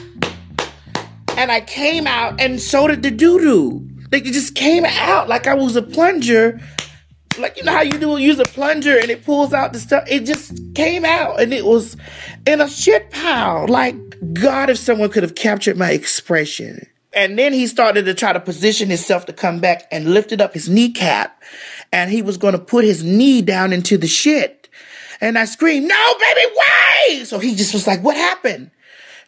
and 1.38 1.52
I 1.52 1.62
came 1.62 2.08
out 2.08 2.40
and 2.40 2.62
so 2.62 2.88
did 2.88 3.04
the 3.04 3.12
doo 3.12 3.40
doo. 3.40 3.90
Like, 4.12 4.28
it 4.28 4.34
just 4.34 4.56
came 4.56 4.86
out 4.86 5.28
like 5.28 5.48
I 5.48 5.56
was 5.56 5.76
a 5.76 5.82
plunger. 5.82 6.62
Like, 7.38 7.58
you 7.58 7.64
know 7.64 7.72
how 7.72 7.82
you 7.82 7.98
do 7.98 8.18
use 8.18 8.40
a 8.40 8.46
plunger 8.46 8.98
and 8.98 9.10
it 9.10 9.26
pulls 9.26 9.54
out 9.54 9.74
the 9.74 9.80
stuff? 9.80 10.04
It 10.08 10.26
just 10.26 10.54
came 10.76 11.06
out 11.06 11.42
and 11.42 11.54
it 11.54 11.66
was 11.66 11.98
in 12.46 12.62
a 12.62 12.70
shit 12.70 13.12
pile. 13.12 13.68
Like, 13.68 13.96
God, 14.34 14.70
if 14.70 14.78
someone 14.78 15.10
could 15.10 15.24
have 15.24 15.36
captured 15.36 15.78
my 15.78 15.92
expression. 15.92 16.88
And 17.14 17.38
then 17.38 17.54
he 17.54 17.68
started 17.68 18.06
to 18.06 18.14
try 18.14 18.34
to 18.34 18.40
position 18.40 18.90
himself 18.90 19.26
to 19.28 19.34
come 19.34 19.60
back 19.60 19.88
and 19.92 20.14
lifted 20.14 20.42
up 20.42 20.54
his 20.54 20.68
kneecap. 20.68 21.42
And 21.92 22.12
he 22.12 22.22
was 22.22 22.38
going 22.38 22.54
to 22.54 22.60
put 22.60 22.86
his 22.86 23.04
knee 23.04 23.42
down 23.42 23.72
into 23.72 23.98
the 23.98 24.08
shit. 24.08 24.70
And 25.22 25.38
I 25.38 25.46
screamed, 25.46 25.88
no, 25.88 26.14
baby, 26.20 26.54
why? 26.54 27.24
So 27.24 27.40
he 27.40 27.56
just 27.56 27.74
was 27.74 27.88
like, 27.88 28.04
what 28.04 28.18
happened? 28.18 28.72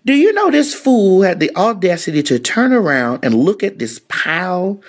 Do 0.06 0.14
you 0.14 0.34
know 0.34 0.52
this 0.52 0.74
fool 0.74 1.22
had 1.22 1.40
the 1.40 1.56
audacity 1.56 2.22
to 2.24 2.38
turn 2.38 2.74
around 2.74 3.24
and 3.24 3.34
look 3.36 3.64
at 3.64 3.80
this 3.80 4.00
pile 4.08 4.82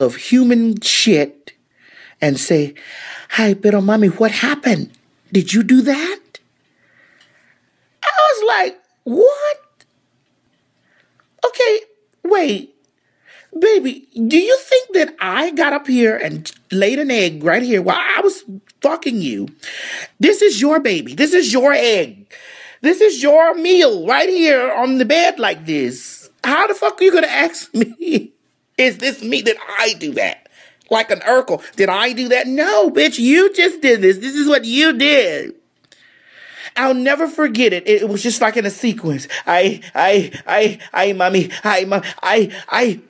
of 0.00 0.16
human 0.16 0.80
shit 0.80 1.43
and 2.24 2.40
say, 2.40 2.74
Hi, 3.30 3.52
pero 3.52 3.80
mommy, 3.80 4.08
what 4.08 4.30
happened? 4.30 4.90
Did 5.30 5.52
you 5.52 5.62
do 5.62 5.82
that? 5.82 6.20
I 8.02 8.10
was 8.30 8.44
like, 8.48 8.80
what? 9.04 9.84
Okay, 11.44 11.80
wait. 12.22 12.74
Baby, 13.58 14.08
do 14.14 14.38
you 14.38 14.56
think 14.58 14.94
that 14.94 15.14
I 15.20 15.50
got 15.50 15.72
up 15.72 15.86
here 15.86 16.16
and 16.16 16.50
laid 16.72 16.98
an 16.98 17.10
egg 17.10 17.44
right 17.44 17.62
here 17.62 17.82
while 17.82 17.98
I 17.98 18.20
was 18.20 18.42
fucking 18.80 19.20
you? 19.20 19.48
This 20.18 20.40
is 20.42 20.60
your 20.60 20.80
baby. 20.80 21.14
This 21.14 21.34
is 21.34 21.52
your 21.52 21.72
egg. 21.72 22.32
This 22.80 23.00
is 23.00 23.22
your 23.22 23.54
meal 23.54 24.06
right 24.06 24.28
here 24.28 24.72
on 24.72 24.98
the 24.98 25.04
bed 25.04 25.38
like 25.38 25.66
this. 25.66 26.30
How 26.42 26.66
the 26.66 26.74
fuck 26.74 27.00
are 27.00 27.04
you 27.04 27.12
gonna 27.12 27.26
ask 27.26 27.72
me? 27.74 28.32
Is 28.76 28.98
this 28.98 29.22
me? 29.22 29.42
that 29.42 29.56
I 29.78 29.94
do 29.94 30.12
that? 30.14 30.43
Like 30.90 31.10
an 31.10 31.20
Urkel. 31.20 31.62
Did 31.76 31.88
I 31.88 32.12
do 32.12 32.28
that? 32.28 32.46
No, 32.46 32.90
bitch, 32.90 33.18
you 33.18 33.52
just 33.54 33.80
did 33.80 34.02
this. 34.02 34.18
This 34.18 34.34
is 34.34 34.48
what 34.48 34.64
you 34.64 34.92
did. 34.96 35.54
I'll 36.76 36.94
never 36.94 37.28
forget 37.28 37.72
it. 37.72 37.86
It 37.88 38.08
was 38.08 38.22
just 38.22 38.40
like 38.40 38.56
in 38.56 38.66
a 38.66 38.70
sequence. 38.70 39.28
I, 39.46 39.80
I, 39.94 40.32
I, 40.46 40.78
I, 40.92 41.12
mommy, 41.12 41.50
I, 41.62 41.84
mommy, 41.84 42.06
I, 42.22 42.50
I. 42.68 43.00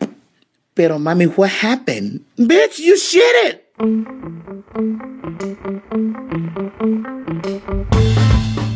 Pero, 0.74 0.98
mommy, 0.98 1.26
what 1.26 1.50
happened? 1.50 2.24
Bitch, 2.36 2.78
you 2.78 2.98
shit 2.98 3.22
it. 3.46 3.60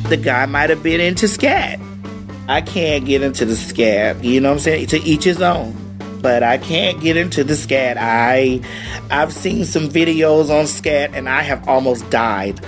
The 0.08 0.16
guy 0.16 0.46
might 0.46 0.70
have 0.70 0.82
been 0.82 1.00
into 1.00 1.28
scat. 1.28 1.78
I 2.48 2.62
can't 2.62 3.04
get 3.04 3.22
into 3.22 3.44
the 3.44 3.56
scat. 3.56 4.24
You 4.24 4.40
know 4.40 4.48
what 4.48 4.54
I'm 4.54 4.60
saying? 4.60 4.86
To 4.86 5.02
each 5.02 5.24
his 5.24 5.42
own 5.42 5.87
but 6.20 6.42
I 6.42 6.58
can't 6.58 7.00
get 7.00 7.16
into 7.16 7.44
the 7.44 7.56
scat. 7.56 7.96
I 7.98 8.60
I've 9.10 9.32
seen 9.32 9.64
some 9.64 9.88
videos 9.88 10.50
on 10.50 10.66
scat 10.66 11.14
and 11.14 11.28
I 11.28 11.42
have 11.42 11.66
almost 11.68 12.08
died. 12.10 12.60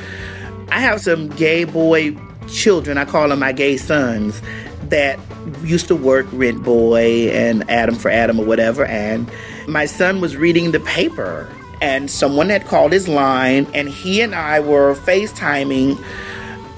I 0.71 0.81
have 0.81 1.01
some 1.01 1.29
gay 1.31 1.65
boy 1.65 2.17
children, 2.49 2.99
I 2.99 3.05
call 3.05 3.29
them 3.29 3.41
my 3.41 3.53
gay 3.53 3.77
sons, 3.77 4.41
that 4.85 5.19
used 5.63 5.89
to 5.89 5.97
work 5.97 6.27
Rent 6.33 6.63
Boy 6.63 7.31
and 7.31 7.69
Adam 7.71 7.95
for 7.95 8.11
Adam 8.11 8.41
or 8.41 8.45
whatever. 8.45 8.85
And 8.85 9.31
my 9.67 9.87
son 9.87 10.21
was 10.21 10.37
reading 10.37 10.73
the 10.73 10.81
paper, 10.81 11.49
and 11.81 12.11
someone 12.11 12.49
had 12.49 12.67
called 12.67 12.93
his 12.93 13.09
line, 13.09 13.67
and 13.75 13.89
he 13.89 14.21
and 14.21 14.35
I 14.35 14.61
were 14.61 14.95
FaceTiming 14.95 16.03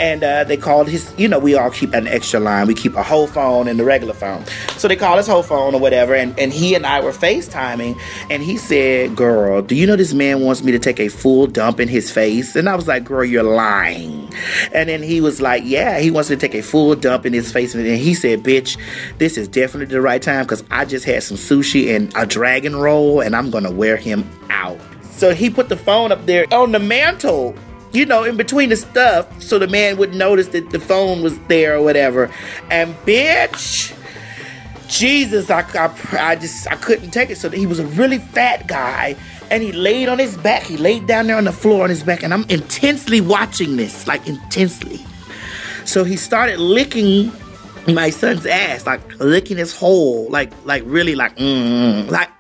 and 0.03 0.25
uh, 0.25 0.43
they 0.43 0.57
called 0.57 0.89
his, 0.89 1.15
you 1.17 1.29
know, 1.29 1.39
we 1.39 1.55
all 1.55 1.71
keep 1.71 1.95
an 1.95 2.09
extra 2.09 2.41
line. 2.41 2.67
We 2.67 2.75
keep 2.75 2.97
a 2.97 3.05
whole 3.05 3.29
phone 3.29 3.69
and 3.69 3.79
the 3.79 3.85
regular 3.85 4.15
phone. 4.15 4.45
So 4.77 4.89
they 4.89 4.97
called 4.97 5.19
his 5.19 5.29
whole 5.29 5.45
phone 5.45 5.77
or 5.77 5.81
whatever, 5.81 6.13
and, 6.13 6.37
and 6.41 6.53
he 6.53 6.75
and 6.75 6.85
I 6.85 6.99
were 6.99 7.13
FaceTiming, 7.13 7.97
and 8.29 8.43
he 8.43 8.57
said, 8.57 9.15
Girl, 9.15 9.63
do 9.63 9.77
you 9.77 9.87
know 9.87 9.95
this 9.95 10.13
man 10.13 10.41
wants 10.41 10.65
me 10.65 10.73
to 10.73 10.81
take 10.81 10.99
a 10.99 11.09
full 11.09 11.47
dump 11.47 11.79
in 11.79 11.87
his 11.87 12.11
face? 12.11 12.57
And 12.57 12.69
I 12.69 12.75
was 12.75 12.89
like, 12.89 13.05
Girl, 13.05 13.25
you're 13.25 13.45
lying. 13.45 14.29
And 14.75 14.89
then 14.89 15.05
he 15.05 15.21
was 15.21 15.41
like, 15.41 15.63
Yeah, 15.65 16.01
he 16.01 16.11
wants 16.11 16.31
me 16.31 16.35
to 16.35 16.41
take 16.41 16.57
a 16.57 16.65
full 16.65 16.97
dump 16.97 17.25
in 17.25 17.33
his 17.33 17.53
face. 17.53 17.73
And 17.73 17.87
then 17.87 17.97
he 17.97 18.13
said, 18.13 18.43
Bitch, 18.43 18.77
this 19.19 19.39
is 19.39 19.47
definitely 19.47 19.95
the 19.95 20.01
right 20.01 20.21
time 20.21 20.45
because 20.45 20.65
I 20.73 20.85
just 20.85 21.05
had 21.05 21.23
some 21.23 21.37
sushi 21.37 21.95
and 21.95 22.13
a 22.17 22.27
dragon 22.27 22.75
roll, 22.75 23.21
and 23.21 23.37
I'm 23.37 23.53
gonna 23.53 23.71
wear 23.71 23.97
him 23.97 24.29
out. 24.51 24.81
So 25.13 25.33
he 25.33 25.49
put 25.49 25.69
the 25.69 25.77
phone 25.77 26.11
up 26.11 26.27
there 26.27 26.53
on 26.53 26.73
the 26.73 26.81
mantle 26.81 27.55
you 27.93 28.07
know, 28.07 28.25
in 28.25 28.37
between 28.37 28.71
the 28.71 28.77
stuff, 28.77 29.41
so 29.43 29.59
the 29.59 29.69
man 29.69 29.97
would 29.99 30.15
notice 30.15 30.49
that 30.49 30.71
the 30.71 30.81
phone 30.81 31.23
was 31.23 31.39
there 31.41 31.77
or 31.77 31.83
whatever. 31.83 32.31
And 32.71 32.95
bitch, 33.07 33.95
Jesus, 34.89 35.51
I, 35.51 35.61
I, 35.75 35.95
I 36.19 36.37
just 36.37 36.71
I 36.71 36.77
couldn't 36.77 37.11
take 37.11 37.31
it. 37.31 37.37
So 37.39 37.51
he 37.51 37.67
was 37.67 37.79
a 37.79 37.87
really 37.87 38.19
fat 38.19 38.67
guy, 38.67 39.17
and 39.51 39.63
he 39.63 39.73
laid 39.73 40.09
on 40.09 40.19
his 40.19 40.37
back. 40.39 40.63
He 40.63 40.77
laid 40.77 41.07
down 41.07 41.27
there 41.27 41.37
on 41.37 41.45
the 41.45 41.53
floor 41.53 41.85
on 41.85 41.91
his 41.91 42.03
back, 42.03 42.23
and 42.23 42.33
I'm 42.33 42.45
intensely 42.49 43.21
watching 43.21 43.77
this, 43.77 44.07
like 44.07 44.27
intensely. 44.27 45.05
So 45.85 46.05
he 46.05 46.17
started 46.17 46.59
licking 46.59 47.33
my 47.89 48.11
son's 48.11 48.47
ass, 48.47 48.87
like 48.87 49.01
licking 49.19 49.57
his 49.57 49.77
hole, 49.77 50.29
like 50.31 50.53
like 50.65 50.83
really 50.87 51.15
like 51.15 51.37
mm, 51.37 52.11
like 52.11 52.31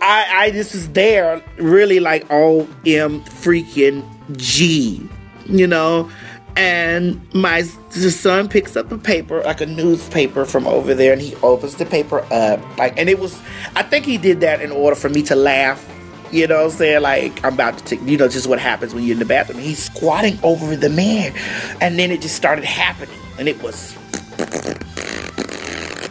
I, 0.00 0.44
I 0.44 0.50
just 0.50 0.74
was 0.74 0.88
there 0.90 1.42
really 1.56 2.00
like 2.00 2.26
oh 2.30 2.68
m 2.86 3.22
freaking 3.24 4.04
g, 4.36 5.08
you 5.46 5.66
know. 5.66 6.10
And 6.56 7.20
my 7.34 7.62
son 7.62 8.48
picks 8.48 8.74
up 8.76 8.90
a 8.90 8.98
paper, 8.98 9.42
like 9.42 9.60
a 9.60 9.66
newspaper 9.66 10.44
from 10.44 10.66
over 10.66 10.92
there, 10.92 11.12
and 11.12 11.22
he 11.22 11.36
opens 11.36 11.76
the 11.76 11.86
paper 11.86 12.26
up. 12.32 12.60
Like, 12.76 12.98
and 12.98 13.08
it 13.08 13.20
was, 13.20 13.40
I 13.76 13.84
think 13.84 14.04
he 14.04 14.18
did 14.18 14.40
that 14.40 14.60
in 14.60 14.72
order 14.72 14.96
for 14.96 15.08
me 15.08 15.22
to 15.24 15.36
laugh. 15.36 15.88
You 16.32 16.48
know 16.48 16.64
what 16.64 16.72
I'm 16.72 16.78
saying? 16.78 17.02
Like, 17.02 17.44
I'm 17.44 17.54
about 17.54 17.78
to 17.78 17.84
take, 17.84 18.02
you 18.02 18.18
know, 18.18 18.26
just 18.26 18.48
what 18.48 18.58
happens 18.58 18.92
when 18.92 19.04
you're 19.04 19.12
in 19.12 19.20
the 19.20 19.24
bathroom. 19.24 19.60
He's 19.60 19.84
squatting 19.84 20.36
over 20.42 20.74
the 20.74 20.90
man. 20.90 21.32
And 21.80 21.96
then 21.96 22.10
it 22.10 22.20
just 22.20 22.34
started 22.34 22.64
happening. 22.64 23.14
And 23.38 23.48
it 23.48 23.62
was, 23.62 23.96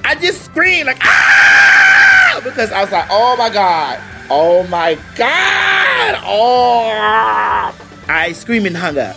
I 0.06 0.16
just 0.16 0.46
screamed, 0.46 0.88
like, 0.88 1.00
ah! 1.02 1.77
Because 2.50 2.72
I 2.72 2.82
was 2.82 2.92
like, 2.92 3.08
oh 3.10 3.36
my 3.38 3.50
God. 3.50 4.00
Oh 4.30 4.68
my 4.68 4.96
God. 5.16 6.22
Oh. 6.26 7.76
I 8.08 8.32
screaming 8.34 8.74
hung 8.74 8.98
up. 8.98 9.16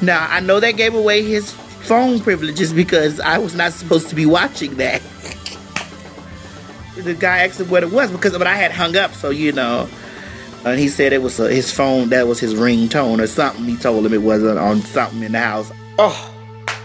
Now, 0.00 0.26
I 0.28 0.40
know 0.40 0.60
that 0.60 0.72
gave 0.72 0.94
away 0.94 1.22
his 1.22 1.52
phone 1.52 2.20
privileges 2.20 2.72
because 2.72 3.20
I 3.20 3.38
was 3.38 3.54
not 3.54 3.72
supposed 3.72 4.08
to 4.08 4.14
be 4.14 4.26
watching 4.26 4.76
that. 4.76 5.02
the 6.96 7.14
guy 7.14 7.38
asked 7.46 7.60
him 7.60 7.70
what 7.70 7.82
it 7.82 7.92
was 7.92 8.10
because 8.10 8.36
but 8.36 8.46
I 8.46 8.54
had 8.54 8.72
hung 8.72 8.96
up, 8.96 9.12
so 9.12 9.30
you 9.30 9.52
know. 9.52 9.88
And 10.64 10.78
he 10.78 10.88
said 10.88 11.12
it 11.12 11.22
was 11.22 11.36
his 11.38 11.72
phone, 11.72 12.10
that 12.10 12.28
was 12.28 12.38
his 12.38 12.54
ringtone 12.54 13.20
or 13.20 13.26
something. 13.26 13.64
He 13.64 13.76
told 13.76 14.06
him 14.06 14.12
it 14.12 14.22
wasn't 14.22 14.58
on 14.58 14.80
something 14.82 15.22
in 15.22 15.32
the 15.32 15.40
house. 15.40 15.72
Oh. 15.98 16.28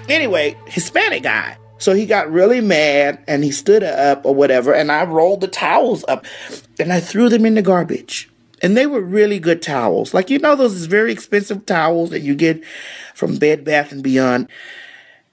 Anyway, 0.10 0.56
Hispanic 0.66 1.24
guy. 1.24 1.58
So 1.78 1.94
he 1.94 2.06
got 2.06 2.32
really 2.32 2.62
mad 2.62 3.24
and 3.28 3.44
he 3.44 3.52
stood 3.52 3.84
up 3.84 4.26
or 4.26 4.34
whatever, 4.34 4.74
and 4.74 4.92
I 4.92 5.06
rolled 5.06 5.42
the 5.42 5.48
towels 5.48 6.04
up. 6.08 6.26
and 6.80 6.92
I 6.92 7.00
threw 7.00 7.30
them 7.30 7.46
in 7.46 7.56
the 7.56 7.62
garbage. 7.62 8.30
And 8.62 8.76
they 8.76 8.88
were 8.88 9.02
really 9.02 9.40
good 9.40 9.62
towels. 9.62 10.16
Like, 10.16 10.32
you 10.32 10.40
know, 10.40 10.56
those 10.56 10.86
very 10.86 11.12
expensive 11.12 11.66
towels 11.68 12.10
that 12.10 12.22
you 12.22 12.34
get 12.34 12.64
from 13.14 13.38
Bed 13.38 13.64
Bath 13.64 13.92
and 13.92 14.02
Beyond. 14.02 14.50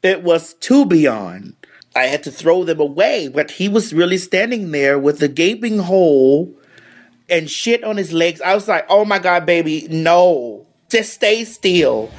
It 0.02 0.22
was 0.22 0.52
too 0.54 0.84
beyond. 0.84 1.56
I 1.96 2.04
had 2.04 2.22
to 2.24 2.30
throw 2.30 2.64
them 2.64 2.80
away, 2.80 3.28
but 3.28 3.52
he 3.52 3.68
was 3.68 3.94
really 3.94 4.18
standing 4.18 4.72
there 4.72 4.98
with 4.98 5.22
a 5.22 5.28
gaping 5.28 5.78
hole 5.78 6.54
and 7.30 7.48
shit 7.48 7.82
on 7.82 7.96
his 7.96 8.12
legs. 8.12 8.42
I 8.42 8.54
was 8.54 8.68
like, 8.68 8.84
oh 8.90 9.06
my 9.06 9.18
God, 9.18 9.46
baby, 9.46 9.86
no. 9.90 10.66
Just 10.90 11.14
stay 11.14 11.44
still. 11.44 12.10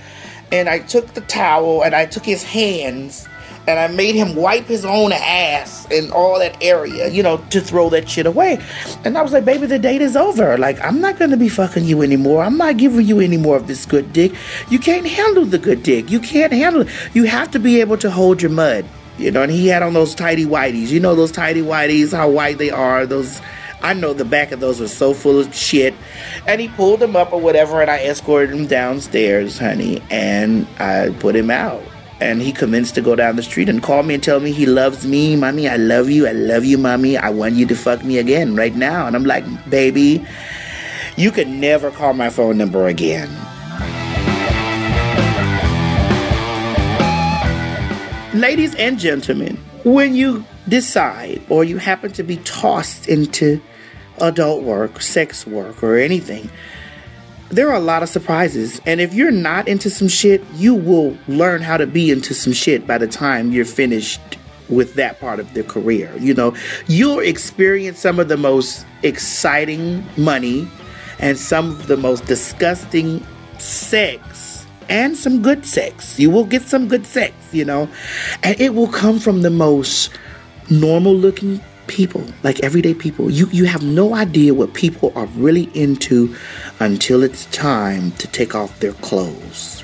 And 0.51 0.67
I 0.69 0.79
took 0.79 1.13
the 1.13 1.21
towel 1.21 1.83
and 1.83 1.93
I 1.93 2.05
took 2.05 2.25
his 2.25 2.43
hands 2.43 3.27
and 3.67 3.80
I 3.80 3.88
made 3.88 4.15
him 4.15 4.36
wipe 4.36 4.65
his 4.65 4.86
own 4.86 5.12
ass 5.12 5.89
in 5.91 6.12
all 6.12 6.39
that 6.39 6.62
area, 6.62 7.10
you 7.10 7.23
know, 7.23 7.38
to 7.49 7.62
throw 7.62 7.89
that 7.89 8.10
shit 8.10 8.25
away. 8.25 8.60
And 9.04 9.17
I 9.17 9.21
was 9.21 9.34
like, 9.34 9.45
baby, 9.45 9.65
the 9.65 9.80
date 9.80 10.01
is 10.01 10.15
over. 10.15 10.58
Like, 10.58 10.80
I'm 10.82 11.01
not 11.01 11.17
gonna 11.17 11.38
be 11.38 11.49
fucking 11.49 11.86
you 11.86 12.01
anymore. 12.01 12.43
I'm 12.43 12.58
not 12.58 12.78
giving 12.78 13.06
you 13.06 13.19
any 13.19 13.38
more 13.38 13.58
of 13.58 13.67
this 13.67 13.86
good 13.86 14.13
dick. 14.13 14.34
You 14.69 14.80
can't 14.80 15.08
handle 15.08 15.45
the 15.45 15.60
good 15.60 15.84
dick. 15.84 16.10
You 16.12 16.19
can't 16.19 16.54
handle 16.54 16.82
it. 16.82 16.89
You 17.13 17.23
have 17.23 17.51
to 17.51 17.60
be 17.60 17.82
able 17.82 17.97
to 17.97 18.12
hold 18.12 18.41
your 18.41 18.51
mud. 18.51 18.86
You 19.17 19.32
know, 19.32 19.43
and 19.43 19.51
he 19.51 19.67
had 19.67 19.82
on 19.82 19.93
those 19.93 20.13
tidy 20.13 20.45
whities. 20.45 20.89
You 20.89 20.99
know 20.99 21.15
those 21.15 21.32
tidy 21.32 21.62
whities, 21.62 22.12
how 22.12 22.30
white 22.30 22.58
they 22.58 22.69
are, 22.69 23.06
those 23.06 23.41
I 23.82 23.93
know 23.93 24.13
the 24.13 24.25
back 24.25 24.51
of 24.51 24.60
those 24.60 24.80
were 24.80 24.88
so 24.88 25.13
full 25.13 25.39
of 25.39 25.54
shit. 25.54 25.93
And 26.47 26.60
he 26.60 26.67
pulled 26.69 27.01
them 27.01 27.15
up 27.15 27.32
or 27.32 27.39
whatever, 27.39 27.82
and 27.82 27.91
I 27.91 27.99
escorted 27.99 28.56
him 28.56 28.65
downstairs, 28.65 29.60
honey, 29.60 30.01
and 30.10 30.65
I 30.80 31.15
put 31.19 31.36
him 31.36 31.51
out. 31.51 31.84
And 32.21 32.41
he 32.41 32.54
commenced 32.54 32.95
to 32.95 33.01
go 33.01 33.15
down 33.15 33.36
the 33.36 33.43
street 33.43 33.67
and 33.67 33.84
call 33.84 34.04
me 34.04 34.13
and 34.13 34.23
tell 34.23 34.39
me 34.39 34.51
he 34.51 34.65
loves 34.65 35.06
me, 35.06 35.36
mommy. 35.36 35.67
I 35.67 35.75
love 35.75 36.10
you. 36.10 36.28
I 36.28 36.32
love 36.32 36.63
you, 36.63 36.78
mommy. 36.78 37.17
I 37.17 37.30
want 37.30 37.56
you 37.56 37.65
to 37.65 37.75
fuck 37.75 38.04
me 38.04 38.19
again 38.19 38.56
right 38.56 38.73
now. 38.73 39.06
And 39.06 39.15
I'm 39.15 39.25
like, 39.25 39.43
baby, 39.69 40.25
you 41.17 41.32
can 41.32 41.60
never 41.60 41.91
call 41.91 42.13
my 42.13 42.30
phone 42.30 42.58
number 42.58 42.88
again. 42.88 43.30
Ladies 48.34 48.75
and 48.75 48.99
gentlemen, 48.99 49.58
when 49.86 50.15
you 50.15 50.43
decide 50.67 51.41
or 51.49 51.63
you 51.63 51.78
happen 51.78 52.12
to 52.13 52.23
be 52.23 52.38
tossed 52.38 53.08
into 53.08 53.62
adult 54.19 54.63
work, 54.63 55.01
sex 55.01 55.45
work, 55.47 55.82
or 55.84 55.97
anything, 55.97 56.49
there 57.49 57.69
are 57.69 57.75
a 57.75 57.79
lot 57.79 58.03
of 58.03 58.10
surprises. 58.10 58.81
And 58.86 58.99
if 58.99 59.13
you're 59.13 59.31
not 59.31 59.67
into 59.67 59.89
some 59.89 60.08
shit, 60.08 60.43
you 60.55 60.73
will 60.73 61.17
learn 61.27 61.62
how 61.62 61.77
to 61.77 61.88
be 61.88 62.12
into 62.12 62.34
some 62.34 62.53
shit 62.53 62.88
by 62.88 62.97
the 62.97 63.08
time 63.08 63.51
you're 63.51 63.65
finished 63.65 64.19
with 64.69 64.95
that 64.95 65.19
part 65.19 65.39
of 65.39 65.53
the 65.53 65.63
career. 65.63 66.12
You 66.17 66.34
know, 66.34 66.55
you'll 66.88 67.19
experience 67.19 67.99
some 67.99 68.19
of 68.19 68.27
the 68.27 68.38
most 68.38 68.86
exciting 69.03 70.03
money 70.17 70.67
and 71.19 71.38
some 71.38 71.69
of 71.71 71.88
the 71.88 71.97
most 71.97 72.25
disgusting 72.25 73.25
sex 73.60 74.65
and 74.89 75.15
some 75.15 75.41
good 75.41 75.65
sex. 75.65 76.19
You 76.19 76.29
will 76.29 76.45
get 76.45 76.63
some 76.63 76.88
good 76.88 77.05
sex, 77.05 77.34
you 77.51 77.65
know, 77.65 77.89
and 78.43 78.60
it 78.60 78.73
will 78.73 78.88
come 78.88 79.19
from 79.19 79.41
the 79.41 79.49
most 79.49 80.12
normal 80.69 81.15
looking 81.15 81.62
people, 81.88 82.26
like 82.43 82.63
everyday 82.63 82.93
people. 82.93 83.30
You 83.30 83.48
you 83.52 83.65
have 83.65 83.84
no 83.84 84.15
idea 84.15 84.54
what 84.54 84.74
people 84.74 85.12
are 85.15 85.28
really 85.28 85.69
into 85.74 86.36
until 86.80 87.24
it's 87.24 87.45
time 87.48 88.12
to 88.13 88.28
take 88.28 88.56
off 88.56 88.80
their 88.80 88.93
clothes. 88.93 89.84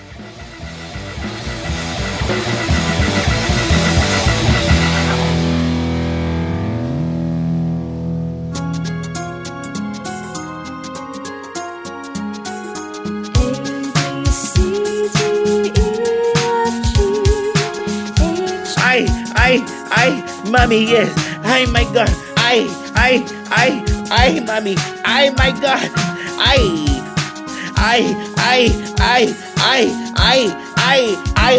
I, 18.94 19.06
I, 19.38 19.64
I, 19.92 20.50
mommy, 20.52 20.84
yes. 20.84 21.31
Ay, 21.52 21.68
my 21.68 21.84
God. 21.92 22.08
Ay, 22.40 22.64
ay, 22.96 23.16
ay, 23.52 23.72
ay, 24.08 24.32
mami. 24.40 24.80
Ay, 25.04 25.28
my 25.36 25.52
God. 25.60 25.84
Ay. 26.40 26.64
Ay, 27.76 28.16
ay, 28.40 28.72
ay, 29.04 29.24
ay, 29.60 29.84
ay, 30.16 30.42
ay, 30.80 31.04
ay. 31.36 31.58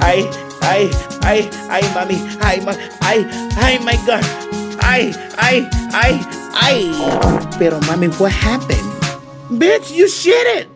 Ay, 0.00 0.20
ay, 0.64 0.82
ay, 1.28 1.38
ay, 1.68 1.84
mami. 1.92 2.16
Ay, 2.40 2.56
ma 2.64 2.72
ay, 3.04 3.20
ay, 3.60 3.76
my 3.84 4.00
God. 4.08 4.24
Ay, 4.80 5.12
ay, 5.44 5.68
ay, 5.92 6.12
ay. 6.56 6.78
Pero, 7.60 7.76
mami, 7.84 8.08
what 8.16 8.32
happened? 8.32 8.88
Bitch, 9.52 9.92
you 9.92 10.08
shit 10.08 10.46
it. 10.56 10.75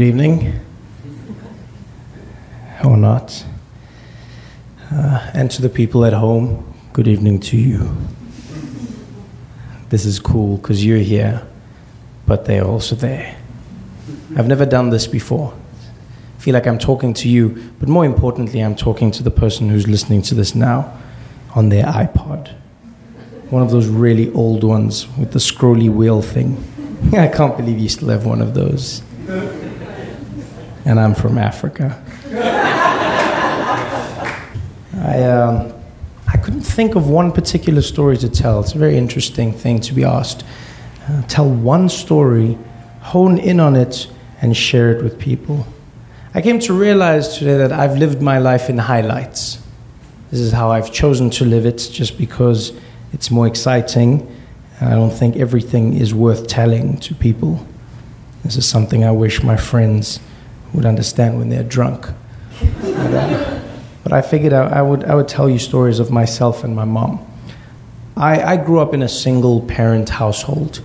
Good 0.00 0.06
evening. 0.06 0.58
Or 2.82 2.96
not. 2.96 3.44
Uh, 4.90 5.30
and 5.34 5.50
to 5.50 5.60
the 5.60 5.68
people 5.68 6.06
at 6.06 6.14
home, 6.14 6.74
good 6.94 7.06
evening 7.06 7.38
to 7.40 7.58
you. 7.58 7.94
This 9.90 10.06
is 10.06 10.18
cool 10.18 10.56
because 10.56 10.82
you're 10.82 11.04
here, 11.04 11.46
but 12.26 12.46
they're 12.46 12.64
also 12.64 12.96
there. 12.96 13.36
I've 14.38 14.48
never 14.48 14.64
done 14.64 14.88
this 14.88 15.06
before. 15.06 15.52
I 16.38 16.40
feel 16.40 16.54
like 16.54 16.66
I'm 16.66 16.78
talking 16.78 17.12
to 17.12 17.28
you, 17.28 17.62
but 17.78 17.90
more 17.90 18.06
importantly, 18.06 18.60
I'm 18.60 18.76
talking 18.76 19.10
to 19.10 19.22
the 19.22 19.30
person 19.30 19.68
who's 19.68 19.86
listening 19.86 20.22
to 20.22 20.34
this 20.34 20.54
now 20.54 20.98
on 21.54 21.68
their 21.68 21.84
iPod. 21.84 22.48
One 23.50 23.60
of 23.62 23.70
those 23.70 23.86
really 23.86 24.32
old 24.32 24.64
ones 24.64 25.06
with 25.18 25.32
the 25.32 25.40
scrolly 25.40 25.92
wheel 25.92 26.22
thing. 26.22 26.56
I 27.12 27.28
can't 27.28 27.54
believe 27.54 27.78
you 27.78 27.90
still 27.90 28.08
have 28.08 28.24
one 28.24 28.40
of 28.40 28.54
those 28.54 29.02
and 30.84 30.98
I'm 30.98 31.14
from 31.14 31.38
Africa. 31.38 32.02
I, 34.94 35.22
um, 35.24 35.72
I 36.26 36.36
couldn't 36.36 36.62
think 36.62 36.94
of 36.94 37.08
one 37.08 37.32
particular 37.32 37.82
story 37.82 38.16
to 38.18 38.28
tell. 38.28 38.60
It's 38.60 38.74
a 38.74 38.78
very 38.78 38.96
interesting 38.96 39.52
thing 39.52 39.80
to 39.80 39.94
be 39.94 40.04
asked. 40.04 40.44
Uh, 41.08 41.22
tell 41.22 41.48
one 41.50 41.88
story, 41.88 42.58
hone 43.00 43.38
in 43.38 43.60
on 43.60 43.76
it, 43.76 44.08
and 44.42 44.56
share 44.56 44.92
it 44.92 45.02
with 45.02 45.18
people. 45.18 45.66
I 46.32 46.40
came 46.40 46.60
to 46.60 46.72
realize 46.72 47.36
today 47.38 47.56
that 47.56 47.72
I've 47.72 47.98
lived 47.98 48.22
my 48.22 48.38
life 48.38 48.70
in 48.70 48.78
highlights. 48.78 49.60
This 50.30 50.40
is 50.40 50.52
how 50.52 50.70
I've 50.70 50.92
chosen 50.92 51.30
to 51.30 51.44
live 51.44 51.66
it, 51.66 51.88
just 51.92 52.16
because 52.16 52.72
it's 53.12 53.30
more 53.30 53.46
exciting. 53.46 54.26
I 54.80 54.90
don't 54.90 55.10
think 55.10 55.36
everything 55.36 55.94
is 55.94 56.14
worth 56.14 56.46
telling 56.46 56.98
to 56.98 57.14
people. 57.14 57.66
This 58.44 58.56
is 58.56 58.66
something 58.66 59.04
I 59.04 59.10
wish 59.10 59.42
my 59.42 59.56
friends 59.56 60.20
would 60.72 60.86
understand 60.86 61.38
when 61.38 61.48
they're 61.48 61.62
drunk. 61.62 62.06
But, 62.80 63.14
uh, 63.14 63.60
but 64.02 64.12
I 64.12 64.22
figured 64.22 64.52
I, 64.52 64.66
I, 64.66 64.82
would, 64.82 65.04
I 65.04 65.14
would 65.14 65.28
tell 65.28 65.48
you 65.48 65.58
stories 65.58 65.98
of 65.98 66.10
myself 66.10 66.64
and 66.64 66.74
my 66.74 66.84
mom. 66.84 67.26
I, 68.16 68.42
I 68.42 68.56
grew 68.56 68.80
up 68.80 68.92
in 68.92 69.02
a 69.02 69.08
single 69.08 69.62
parent 69.62 70.08
household. 70.08 70.82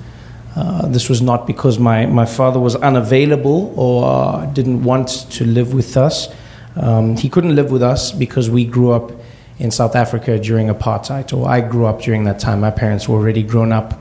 Uh, 0.56 0.88
this 0.88 1.10
was 1.10 1.21
not 1.21 1.45
because 1.45 1.78
my, 1.80 2.06
my 2.06 2.26
father 2.26 2.60
was 2.60 2.76
unavailable 2.78 3.74
or 3.76 4.06
uh, 4.06 4.45
didn't 4.48 4.84
want 4.84 5.10
to 5.32 5.45
live 5.45 5.74
with 5.74 5.98
us. 5.98 6.30
Um, 6.78 7.17
he 7.17 7.30
couldn't 7.30 7.56
live 7.56 7.71
with 7.71 7.84
us 7.84 8.12
because 8.12 8.50
we 8.50 8.65
grew 8.65 8.91
up 8.91 9.12
in 9.60 9.71
South 9.71 9.95
Africa 9.95 10.38
during 10.38 10.67
apartheid, 10.67 11.32
or 11.32 11.48
I 11.48 11.62
grew 11.62 11.86
up 11.86 12.02
during 12.02 12.26
that 12.26 12.39
time. 12.39 12.60
My 12.60 12.71
parents 12.71 13.08
were 13.08 13.17
already 13.17 13.43
grown 13.43 13.71
up 13.71 13.93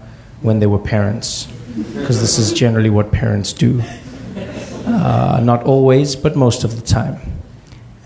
when 0.42 0.58
they 0.58 0.66
were 0.66 0.78
parents, 0.78 1.46
because 1.94 2.20
this 2.20 2.38
is 2.38 2.52
generally 2.52 2.90
what 2.90 3.12
parents 3.12 3.52
do. 3.52 3.80
Uh, 4.84 5.40
not 5.42 5.64
always, 5.64 6.14
but 6.14 6.36
most 6.36 6.62
of 6.62 6.76
the 6.76 6.86
time. 6.86 7.18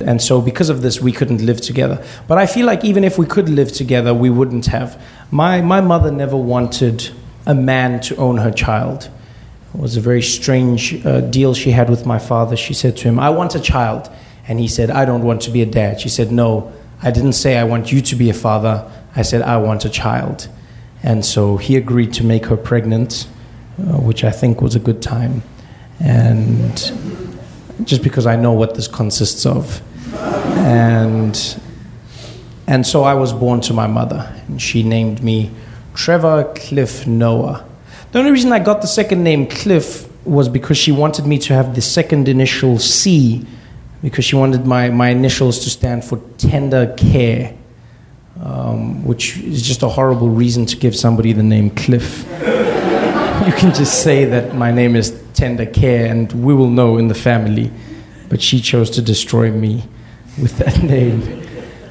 And 0.01 0.23
so, 0.23 0.41
because 0.41 0.69
of 0.69 0.81
this, 0.81 1.01
we 1.01 1.11
couldn't 1.11 1.45
live 1.45 1.61
together. 1.61 2.05
But 2.29 2.39
I 2.39 2.47
feel 2.47 2.67
like 2.67 2.85
even 2.85 3.03
if 3.03 3.19
we 3.19 3.27
could 3.27 3.49
live 3.49 3.73
together, 3.73 4.15
we 4.15 4.31
wouldn't 4.31 4.67
have. 4.67 5.03
My, 5.33 5.61
my 5.61 5.81
mother 5.81 6.13
never 6.13 6.37
wanted 6.37 7.11
a 7.47 7.55
man 7.55 8.01
to 8.03 8.17
own 8.17 8.37
her 8.39 8.53
child. 8.53 9.11
It 9.75 9.81
was 9.81 9.97
a 9.97 10.01
very 10.01 10.23
strange 10.23 11.05
uh, 11.05 11.21
deal 11.23 11.53
she 11.53 11.73
had 11.73 11.91
with 11.91 12.07
my 12.07 12.21
father. 12.21 12.57
She 12.57 12.75
said 12.75 12.97
to 12.99 13.09
him, 13.09 13.19
I 13.19 13.31
want 13.31 13.57
a 13.57 13.61
child. 13.61 14.09
And 14.47 14.61
he 14.61 14.69
said, 14.69 14.89
I 14.91 15.05
don't 15.05 15.25
want 15.25 15.43
to 15.43 15.51
be 15.51 15.63
a 15.63 15.67
dad. 15.67 16.01
She 16.01 16.09
said, 16.09 16.31
No, 16.31 16.73
I 17.03 17.11
didn't 17.11 17.35
say 17.35 17.59
I 17.59 17.65
want 17.65 17.91
you 17.91 18.01
to 18.01 18.17
be 18.17 18.31
a 18.31 18.35
father. 18.35 18.91
I 19.17 19.23
said, 19.23 19.43
I 19.43 19.57
want 19.57 19.85
a 19.85 19.91
child. 19.91 20.49
And 21.03 21.25
so 21.25 21.57
he 21.57 21.77
agreed 21.77 22.13
to 22.15 22.25
make 22.25 22.47
her 22.47 22.57
pregnant, 22.57 23.27
uh, 23.79 23.99
which 23.99 24.23
I 24.23 24.31
think 24.31 24.63
was 24.63 24.75
a 24.77 24.81
good 24.81 25.03
time 25.03 25.43
and 26.01 26.77
just 27.85 28.03
because 28.03 28.27
I 28.27 28.37
know 28.37 28.53
what 28.53 28.75
this 28.75 28.89
consists 28.89 29.47
of. 29.47 29.83
And, 30.15 31.61
and 32.67 32.87
so 32.87 33.05
I 33.05 33.15
was 33.15 33.33
born 33.33 33.61
to 33.63 33.73
my 33.73 33.87
mother, 33.87 34.33
and 34.49 34.61
she 34.61 34.83
named 34.83 35.23
me 35.23 35.51
Trevor 35.95 36.53
Cliff 36.55 37.07
Noah. 37.07 37.65
The 38.13 38.19
only 38.19 38.31
reason 38.31 38.53
I 38.53 38.59
got 38.59 38.81
the 38.81 38.87
second 38.87 39.23
name 39.23 39.47
Cliff 39.47 40.09
was 40.25 40.49
because 40.49 40.77
she 40.77 40.93
wanted 40.93 41.27
me 41.27 41.39
to 41.39 41.55
have 41.55 41.75
the 41.75 41.81
second 41.81 42.29
initial 42.29 42.79
C, 42.79 43.47
because 44.03 44.25
she 44.25 44.37
wanted 44.37 44.67
my, 44.67 44.91
my 44.91 45.09
initials 45.09 45.61
to 45.61 45.71
stand 45.71 46.05
for 46.05 46.21
tender 46.37 46.95
care, 46.97 47.55
um, 48.43 49.05
which 49.05 49.39
is 49.39 49.63
just 49.63 49.83
a 49.83 49.89
horrible 49.89 50.29
reason 50.29 50.67
to 50.67 50.77
give 50.77 50.95
somebody 50.95 51.33
the 51.33 51.43
name 51.43 51.71
Cliff. 51.71 52.27
you 53.47 53.53
can 53.53 53.73
just 53.73 54.03
say 54.03 54.25
that 54.25 54.55
my 54.57 54.73
name 54.73 54.97
is 54.97 55.23
tender 55.35 55.65
care 55.65 56.11
and 56.11 56.33
we 56.45 56.53
will 56.55 56.71
know 56.71 56.97
in 56.97 57.07
the 57.07 57.15
family. 57.15 57.71
But 58.29 58.43
she 58.43 58.61
chose 58.61 58.91
to 58.91 59.03
destroy 59.03 59.53
me 59.53 59.85
with 60.43 60.59
that 60.59 60.83
name. 60.83 61.23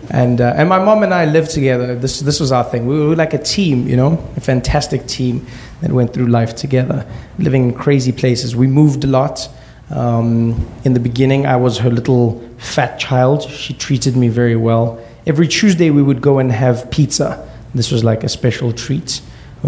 And, 0.09 0.41
uh, 0.41 0.55
and 0.57 0.67
my 0.67 0.83
mom 0.83 1.03
and 1.03 1.13
I 1.13 1.23
lived 1.25 1.51
together. 1.51 1.95
This, 1.95 2.19
this 2.19 2.41
was 2.41 2.51
our 2.51 2.65
thing. 2.65 2.85
We 2.85 2.99
were 2.99 3.15
like 3.15 3.33
a 3.33 3.37
team, 3.41 3.87
you 3.87 3.95
know, 3.95 4.13
a 4.35 4.41
fantastic 4.41 5.07
team 5.07 5.45
that 5.81 5.91
went 5.91 6.13
through 6.13 6.27
life 6.27 6.53
together, 6.55 7.05
living 7.39 7.69
in 7.69 7.73
crazy 7.73 8.11
places. 8.11 8.55
We 8.55 8.67
moved 8.67 9.05
a 9.05 9.07
lot. 9.07 9.47
Um, 9.89 10.69
in 10.83 10.93
the 10.93 10.99
beginning, 10.99 11.45
I 11.45 11.55
was 11.55 11.77
her 11.77 11.89
little 11.89 12.41
fat 12.57 12.99
child. 12.99 13.43
She 13.43 13.73
treated 13.73 14.17
me 14.17 14.27
very 14.27 14.57
well. 14.57 14.99
Every 15.25 15.47
Tuesday, 15.47 15.91
we 15.91 16.03
would 16.03 16.19
go 16.19 16.39
and 16.39 16.51
have 16.51 16.91
pizza. 16.91 17.47
This 17.73 17.89
was 17.89 18.03
like 18.03 18.25
a 18.25 18.29
special 18.29 18.73
treat 18.73 19.21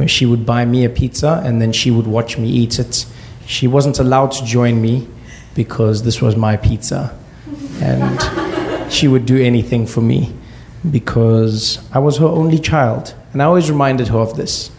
she 0.08 0.25
would 0.25 0.45
buy 0.45 0.65
me 0.65 0.86
a 0.86 0.89
pizza 0.89 1.41
and 1.43 1.62
then 1.62 1.71
she 1.71 1.91
would 1.91 2.08
watch 2.08 2.38
me 2.38 2.49
eat 2.49 2.80
it. 2.80 3.06
She 3.45 3.67
wasn't 3.67 3.99
allowed 3.99 4.32
to 4.34 4.45
join 4.45 4.82
me 4.82 5.08
because 5.56 6.04
this 6.04 6.21
was 6.21 6.36
my 6.36 6.58
pizza. 6.58 7.17
And 7.82 8.91
she 8.91 9.08
would 9.08 9.25
do 9.25 9.41
anything 9.41 9.86
for 9.86 10.02
me 10.02 10.34
because 10.89 11.80
I 11.91 11.99
was 11.99 12.17
her 12.17 12.25
only 12.25 12.60
child. 12.60 13.13
And 13.34 13.41
I 13.41 13.45
always 13.45 13.69
reminded 13.69 14.08
her 14.10 14.19
of 14.19 14.36
this. 14.38 14.71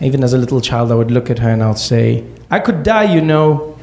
Even 0.00 0.22
as 0.22 0.32
a 0.32 0.38
little 0.38 0.60
child, 0.60 0.92
I 0.92 0.94
would 0.94 1.10
look 1.10 1.30
at 1.30 1.38
her 1.38 1.48
and 1.48 1.62
I'll 1.62 1.74
say, 1.74 2.24
I 2.50 2.60
could 2.60 2.82
die, 2.82 3.14
you 3.14 3.20
know. 3.20 3.78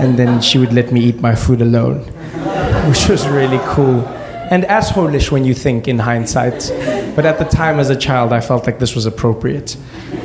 And 0.00 0.18
then 0.18 0.40
she 0.40 0.58
would 0.58 0.72
let 0.72 0.90
me 0.90 1.00
eat 1.00 1.20
my 1.20 1.34
food 1.34 1.60
alone, 1.60 1.98
which 2.88 3.08
was 3.08 3.28
really 3.28 3.60
cool. 3.64 4.00
And 4.50 4.64
assholeish 4.64 5.30
when 5.30 5.44
you 5.44 5.54
think 5.54 5.86
in 5.86 5.98
hindsight. 5.98 6.70
But 7.14 7.26
at 7.26 7.38
the 7.38 7.44
time, 7.44 7.78
as 7.78 7.90
a 7.90 7.96
child, 7.96 8.32
I 8.32 8.40
felt 8.40 8.66
like 8.66 8.78
this 8.78 8.94
was 8.94 9.06
appropriate. 9.06 9.76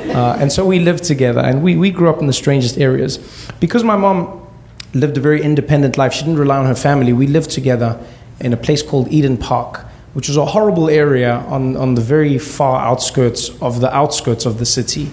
Uh, 0.10 0.38
and 0.40 0.52
so 0.52 0.66
we 0.66 0.80
lived 0.80 1.04
together, 1.04 1.42
and 1.42 1.62
we, 1.62 1.76
we 1.76 1.92
grew 1.92 2.10
up 2.10 2.20
in 2.20 2.28
the 2.28 2.34
strangest 2.34 2.78
areas. 2.78 3.20
Because 3.60 3.84
my 3.84 3.98
mom 3.98 4.48
lived 4.94 5.18
a 5.18 5.22
very 5.22 5.42
independent 5.42 5.98
life, 5.98 6.14
she 6.14 6.24
didn't 6.24 6.40
rely 6.40 6.58
on 6.58 6.66
her 6.66 6.76
family, 6.76 7.14
we 7.14 7.28
lived 7.28 7.52
together 7.52 8.00
in 8.40 8.54
a 8.54 8.58
place 8.58 8.82
called 8.82 9.08
Eden 9.10 9.38
Park, 9.38 9.86
which 10.14 10.28
was 10.28 10.38
a 10.38 10.46
horrible 10.46 10.90
area 10.90 11.34
on, 11.48 11.76
on 11.76 11.96
the 11.96 12.02
very 12.02 12.38
far 12.38 12.80
outskirts 12.86 13.50
of 13.62 13.82
the 13.82 13.94
outskirts 13.94 14.46
of 14.46 14.58
the 14.58 14.66
city. 14.66 15.12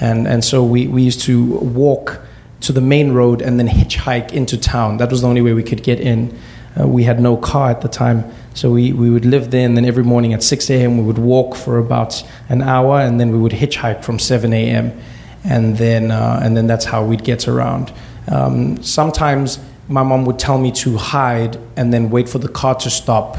And, 0.00 0.28
and 0.28 0.44
so 0.44 0.62
we, 0.62 0.88
we 0.88 1.02
used 1.02 1.20
to 1.22 1.44
walk 1.58 2.20
to 2.60 2.72
the 2.72 2.80
main 2.80 3.12
road 3.12 3.42
and 3.42 3.58
then 3.58 3.68
hitchhike 3.68 4.32
into 4.32 4.58
town. 4.58 4.98
That 4.98 5.10
was 5.10 5.22
the 5.22 5.28
only 5.28 5.42
way 5.42 5.52
we 5.54 5.62
could 5.62 5.82
get 5.82 6.00
in. 6.00 6.36
Uh, 6.78 6.88
we 6.88 7.04
had 7.04 7.20
no 7.20 7.36
car 7.36 7.70
at 7.70 7.80
the 7.80 7.88
time, 7.88 8.24
so 8.54 8.70
we, 8.70 8.92
we 8.92 9.10
would 9.10 9.24
live 9.24 9.50
there, 9.50 9.66
and 9.66 9.76
then 9.76 9.84
every 9.84 10.04
morning 10.04 10.32
at 10.32 10.42
6 10.42 10.70
a.m., 10.70 10.98
we 10.98 11.04
would 11.04 11.18
walk 11.18 11.56
for 11.56 11.78
about 11.78 12.22
an 12.48 12.62
hour, 12.62 13.00
and 13.00 13.20
then 13.20 13.32
we 13.32 13.38
would 13.38 13.52
hitchhike 13.52 14.04
from 14.04 14.18
7 14.18 14.52
a.m., 14.52 14.98
and 15.42 15.76
then, 15.76 16.10
uh, 16.10 16.40
and 16.42 16.56
then 16.56 16.66
that's 16.66 16.84
how 16.84 17.04
we'd 17.04 17.24
get 17.24 17.48
around. 17.48 17.92
Um, 18.28 18.82
sometimes 18.82 19.58
my 19.88 20.02
mom 20.02 20.24
would 20.24 20.38
tell 20.38 20.58
me 20.58 20.72
to 20.72 20.96
hide 20.96 21.58
and 21.76 21.92
then 21.92 22.08
wait 22.08 22.28
for 22.28 22.38
the 22.38 22.48
car 22.48 22.74
to 22.76 22.90
stop 22.90 23.36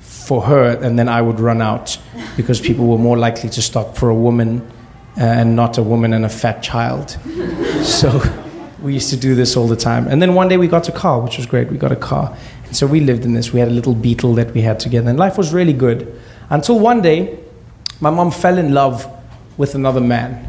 for 0.00 0.42
her, 0.42 0.78
and 0.82 0.98
then 0.98 1.08
I 1.08 1.22
would 1.22 1.40
run 1.40 1.62
out 1.62 1.98
because 2.36 2.60
people 2.60 2.86
were 2.86 2.98
more 2.98 3.16
likely 3.16 3.48
to 3.50 3.62
stop 3.62 3.96
for 3.96 4.10
a 4.10 4.14
woman 4.14 4.60
uh, 5.16 5.22
and 5.22 5.56
not 5.56 5.78
a 5.78 5.82
woman 5.82 6.12
and 6.12 6.24
a 6.24 6.28
fat 6.28 6.62
child. 6.62 7.18
So 7.84 8.20
we 8.82 8.94
used 8.94 9.10
to 9.10 9.16
do 9.16 9.34
this 9.34 9.56
all 9.56 9.66
the 9.66 9.76
time. 9.76 10.06
And 10.08 10.20
then 10.20 10.34
one 10.34 10.48
day 10.48 10.56
we 10.56 10.68
got 10.68 10.88
a 10.88 10.92
car, 10.92 11.20
which 11.20 11.36
was 11.36 11.46
great. 11.46 11.70
We 11.70 11.78
got 11.78 11.92
a 11.92 11.96
car. 11.96 12.36
So 12.72 12.86
we 12.86 13.00
lived 13.00 13.24
in 13.24 13.34
this. 13.34 13.52
We 13.52 13.60
had 13.60 13.68
a 13.68 13.72
little 13.72 13.94
beetle 13.94 14.34
that 14.34 14.52
we 14.52 14.60
had 14.62 14.78
together, 14.78 15.08
and 15.08 15.18
life 15.18 15.38
was 15.38 15.52
really 15.52 15.72
good. 15.72 16.20
Until 16.50 16.78
one 16.78 17.02
day, 17.02 17.38
my 18.00 18.10
mom 18.10 18.30
fell 18.30 18.58
in 18.58 18.74
love 18.74 19.06
with 19.56 19.74
another 19.74 20.00
man, 20.00 20.46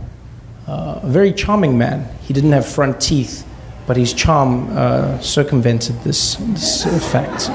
uh, 0.68 1.00
a 1.02 1.08
very 1.08 1.34
charming 1.34 1.78
man. 1.78 2.08
He 2.22 2.34
didn't 2.34 2.52
have 2.52 2.66
front 2.66 3.02
teeth 3.02 3.46
but 3.90 3.98
his 3.98 4.14
charm 4.14 4.70
uh, 4.78 5.20
circumvented 5.20 6.00
this, 6.04 6.36
this 6.36 7.12
fact. 7.12 7.50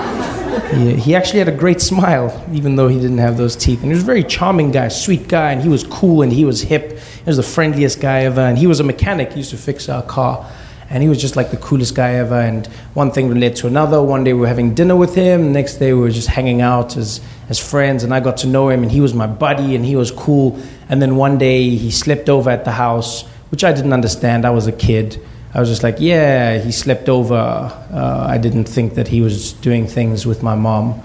He, 0.75 0.97
he, 0.97 1.15
actually 1.15 1.39
had 1.39 1.47
a 1.47 1.57
great 1.57 1.81
smile, 1.81 2.45
even 2.53 2.75
though 2.75 2.89
he 2.89 2.99
didn't 2.99 3.19
have 3.19 3.37
those 3.37 3.55
teeth. 3.55 3.83
And 3.83 3.87
he 3.87 3.95
was 3.95 4.03
a 4.03 4.07
very 4.07 4.25
charming 4.25 4.73
guy, 4.73 4.89
sweet 4.89 5.29
guy, 5.29 5.53
and 5.53 5.63
he 5.63 5.69
was 5.69 5.85
cool 5.85 6.23
and 6.23 6.33
he 6.33 6.45
was 6.45 6.61
hip. 6.61 6.99
He 6.99 7.25
was 7.25 7.37
the 7.37 7.45
friendliest 7.45 8.01
guy 8.01 8.25
ever, 8.25 8.41
and 8.41 8.59
he 8.59 8.67
was 8.67 8.81
a 8.81 8.83
mechanic. 8.83 9.31
He 9.31 9.39
used 9.39 9.51
to 9.51 9.57
fix 9.57 9.89
our 9.89 10.03
car. 10.03 10.51
And 10.91 11.03
he 11.03 11.09
was 11.09 11.21
just 11.21 11.35
like 11.37 11.51
the 11.51 11.57
coolest 11.57 11.95
guy 11.95 12.15
ever. 12.15 12.41
And 12.41 12.67
one 12.95 13.11
thing 13.11 13.35
led 13.41 13.57
to 13.57 13.67
another. 13.67 14.03
One 14.03 14.25
day 14.25 14.33
we 14.33 14.41
were 14.41 14.49
having 14.49 14.75
dinner 14.75 14.97
with 14.97 15.15
him. 15.15 15.53
Next 15.53 15.77
day 15.77 15.93
we 15.93 16.01
were 16.01 16.11
just 16.11 16.29
hanging 16.29 16.61
out 16.61 16.97
as, 16.97 17.21
as 17.49 17.59
friends. 17.59 18.05
And 18.05 18.13
I 18.13 18.21
got 18.21 18.37
to 18.39 18.47
know 18.47 18.69
him, 18.69 18.83
and 18.83 18.93
he 18.93 19.01
was 19.01 19.15
my 19.15 19.27
buddy, 19.27 19.75
and 19.75 19.85
he 19.85 19.97
was 19.97 20.11
cool. 20.11 20.59
And 20.89 21.01
then 21.01 21.17
one 21.17 21.39
day 21.39 21.71
he 21.71 21.91
slept 21.91 22.29
over 22.29 22.51
at 22.51 22.65
the 22.65 22.73
house, 22.73 23.23
which 23.51 23.65
I 23.65 23.73
didn't 23.73 23.93
understand. 23.93 24.45
I 24.45 24.51
was 24.51 24.67
a 24.67 24.73
kid. 24.73 25.21
I 25.55 25.61
was 25.61 25.69
just 25.69 25.83
like, 25.85 25.97
yeah, 25.99 26.59
he 26.59 26.73
slept 26.73 27.09
over. 27.09 27.35
Uh, 27.35 28.27
I 28.29 28.39
didn't 28.39 28.65
think 28.65 28.95
that 28.95 29.07
he 29.07 29.21
was 29.21 29.53
doing 29.53 29.87
things 29.87 30.27
with 30.27 30.43
my 30.43 30.57
mom, 30.57 31.01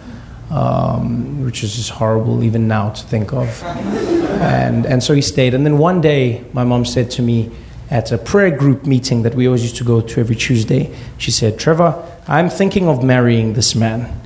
um, 0.49 1.45
which 1.45 1.63
is 1.63 1.75
just 1.75 1.91
horrible 1.91 2.43
even 2.43 2.67
now 2.67 2.89
to 2.89 3.03
think 3.05 3.31
of. 3.31 3.63
And, 3.63 4.87
and 4.87 5.03
so 5.03 5.13
he 5.13 5.21
stayed. 5.21 5.53
And 5.53 5.65
then 5.65 5.77
one 5.77 6.01
day, 6.01 6.43
my 6.53 6.63
mom 6.63 6.83
said 6.83 7.11
to 7.11 7.21
me 7.21 7.51
at 7.89 8.11
a 8.11 8.17
prayer 8.17 8.51
group 8.51 8.85
meeting 8.85 9.23
that 9.23 9.33
we 9.35 9.47
always 9.47 9.63
used 9.63 9.77
to 9.77 9.83
go 9.83 10.01
to 10.01 10.19
every 10.19 10.35
Tuesday, 10.35 10.95
she 11.17 11.31
said, 11.31 11.57
Trevor, 11.57 11.95
I'm 12.27 12.49
thinking 12.49 12.87
of 12.87 13.03
marrying 13.03 13.53
this 13.53 13.73
man. 13.75 14.21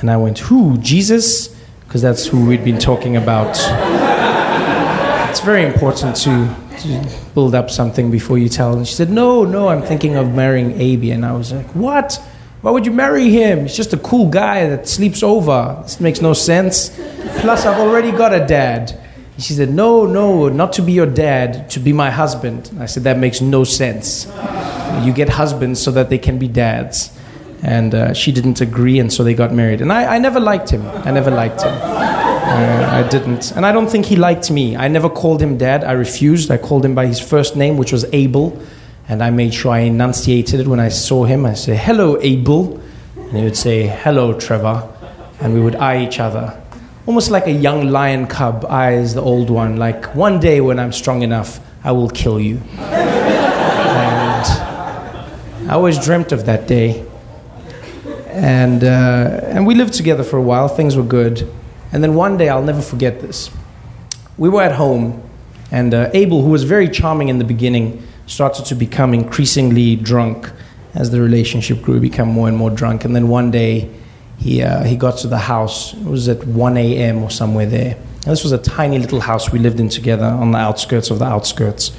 And 0.00 0.10
I 0.10 0.16
went, 0.16 0.38
who? 0.38 0.78
Jesus? 0.78 1.48
Because 1.84 2.02
that's 2.02 2.26
who 2.26 2.46
we'd 2.46 2.64
been 2.64 2.78
talking 2.78 3.16
about. 3.16 3.56
it's 5.30 5.40
very 5.40 5.64
important 5.64 6.16
to 6.16 6.56
build 7.34 7.54
up 7.54 7.70
something 7.70 8.10
before 8.10 8.38
you 8.38 8.48
tell. 8.48 8.74
And 8.76 8.86
she 8.86 8.94
said, 8.94 9.10
No, 9.10 9.44
no, 9.44 9.68
I'm 9.68 9.82
thinking 9.82 10.16
of 10.16 10.34
marrying 10.34 10.72
Aby. 10.80 11.10
And 11.10 11.24
I 11.24 11.32
was 11.32 11.52
like, 11.52 11.66
What? 11.74 12.20
Why 12.62 12.70
would 12.70 12.86
you 12.86 12.92
marry 12.92 13.28
him? 13.28 13.62
He's 13.62 13.76
just 13.76 13.92
a 13.92 13.96
cool 13.98 14.28
guy 14.28 14.68
that 14.68 14.88
sleeps 14.88 15.22
over. 15.22 15.80
This 15.82 16.00
makes 16.00 16.20
no 16.20 16.32
sense. 16.32 16.90
Plus, 17.40 17.66
I've 17.66 17.80
already 17.80 18.12
got 18.12 18.32
a 18.32 18.46
dad. 18.46 18.98
And 19.34 19.42
she 19.42 19.54
said, 19.54 19.70
No, 19.70 20.06
no, 20.06 20.48
not 20.48 20.72
to 20.74 20.82
be 20.82 20.92
your 20.92 21.06
dad, 21.06 21.70
to 21.70 21.80
be 21.80 21.92
my 21.92 22.10
husband. 22.10 22.68
And 22.70 22.82
I 22.82 22.86
said, 22.86 23.04
That 23.04 23.18
makes 23.18 23.40
no 23.40 23.64
sense. 23.64 24.26
You 25.04 25.12
get 25.12 25.28
husbands 25.28 25.80
so 25.80 25.90
that 25.92 26.10
they 26.10 26.18
can 26.18 26.38
be 26.38 26.48
dads. 26.48 27.16
And 27.62 27.94
uh, 27.94 28.12
she 28.12 28.32
didn't 28.32 28.60
agree, 28.60 28.98
and 28.98 29.12
so 29.12 29.22
they 29.22 29.34
got 29.34 29.52
married. 29.52 29.80
And 29.80 29.92
I, 29.92 30.16
I 30.16 30.18
never 30.18 30.40
liked 30.40 30.68
him. 30.68 30.84
I 30.84 31.12
never 31.12 31.30
liked 31.30 31.62
him. 31.62 31.72
Uh, 31.72 32.88
I 32.90 33.08
didn't. 33.08 33.52
And 33.52 33.64
I 33.64 33.72
don't 33.72 33.88
think 33.88 34.04
he 34.04 34.16
liked 34.16 34.50
me. 34.50 34.76
I 34.76 34.88
never 34.88 35.08
called 35.08 35.40
him 35.40 35.56
dad. 35.56 35.84
I 35.84 35.92
refused. 35.92 36.50
I 36.50 36.58
called 36.58 36.84
him 36.84 36.94
by 36.94 37.06
his 37.06 37.20
first 37.20 37.56
name, 37.56 37.76
which 37.76 37.92
was 37.92 38.04
Abel. 38.12 38.60
And 39.08 39.22
I 39.22 39.30
made 39.30 39.54
sure 39.54 39.72
I 39.72 39.80
enunciated 39.80 40.60
it 40.60 40.66
when 40.66 40.80
I 40.80 40.88
saw 40.88 41.24
him. 41.24 41.46
I 41.46 41.54
said, 41.54 41.78
Hello, 41.78 42.18
Abel. 42.20 42.80
And 43.16 43.36
he 43.38 43.44
would 43.44 43.56
say, 43.56 43.86
Hello, 43.86 44.38
Trevor. 44.38 44.88
And 45.40 45.54
we 45.54 45.60
would 45.60 45.76
eye 45.76 46.04
each 46.04 46.18
other. 46.18 46.61
Almost 47.04 47.32
like 47.32 47.48
a 47.48 47.52
young 47.52 47.88
lion 47.88 48.28
cub 48.28 48.64
eyes 48.68 49.14
the 49.14 49.22
old 49.22 49.50
one. 49.50 49.76
Like, 49.76 50.14
one 50.14 50.38
day 50.38 50.60
when 50.60 50.78
I'm 50.78 50.92
strong 50.92 51.22
enough, 51.22 51.58
I 51.82 51.90
will 51.90 52.08
kill 52.08 52.38
you. 52.38 52.58
and 52.78 54.46
I 55.68 55.72
always 55.72 55.98
dreamt 55.98 56.30
of 56.30 56.46
that 56.46 56.68
day. 56.68 57.04
And, 58.28 58.84
uh, 58.84 59.40
and 59.46 59.66
we 59.66 59.74
lived 59.74 59.94
together 59.94 60.22
for 60.22 60.36
a 60.36 60.42
while. 60.42 60.68
Things 60.68 60.96
were 60.96 61.02
good. 61.02 61.52
And 61.92 62.04
then 62.04 62.14
one 62.14 62.36
day, 62.36 62.48
I'll 62.48 62.62
never 62.62 62.80
forget 62.80 63.20
this. 63.20 63.50
We 64.38 64.48
were 64.48 64.62
at 64.62 64.76
home, 64.76 65.28
and 65.72 65.92
uh, 65.92 66.10
Abel, 66.14 66.42
who 66.42 66.50
was 66.50 66.62
very 66.62 66.88
charming 66.88 67.28
in 67.28 67.38
the 67.38 67.44
beginning, 67.44 68.00
started 68.26 68.64
to 68.66 68.76
become 68.76 69.12
increasingly 69.12 69.96
drunk 69.96 70.52
as 70.94 71.10
the 71.10 71.20
relationship 71.20 71.82
grew, 71.82 71.98
become 71.98 72.28
more 72.28 72.46
and 72.46 72.56
more 72.56 72.70
drunk. 72.70 73.04
And 73.04 73.14
then 73.16 73.26
one 73.26 73.50
day, 73.50 73.90
he, 74.42 74.62
uh, 74.62 74.82
he 74.84 74.96
got 74.96 75.18
to 75.18 75.28
the 75.28 75.38
house. 75.38 75.94
It 75.94 76.04
was 76.04 76.28
at 76.28 76.46
1 76.46 76.76
a.m. 76.76 77.22
or 77.22 77.30
somewhere 77.30 77.66
there. 77.66 77.94
And 77.94 78.32
this 78.32 78.42
was 78.42 78.52
a 78.52 78.58
tiny 78.58 78.98
little 78.98 79.20
house 79.20 79.50
we 79.50 79.58
lived 79.58 79.80
in 79.80 79.88
together 79.88 80.26
on 80.26 80.52
the 80.52 80.58
outskirts 80.58 81.10
of 81.10 81.18
the 81.18 81.24
outskirts. 81.24 81.92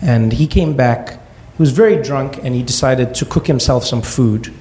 And 0.00 0.32
he 0.32 0.46
came 0.46 0.76
back. 0.76 1.12
He 1.12 1.62
was 1.62 1.72
very 1.72 2.00
drunk, 2.02 2.38
and 2.44 2.54
he 2.54 2.62
decided 2.62 3.14
to 3.16 3.24
cook 3.24 3.46
himself 3.46 3.84
some 3.84 4.02
food. 4.02 4.52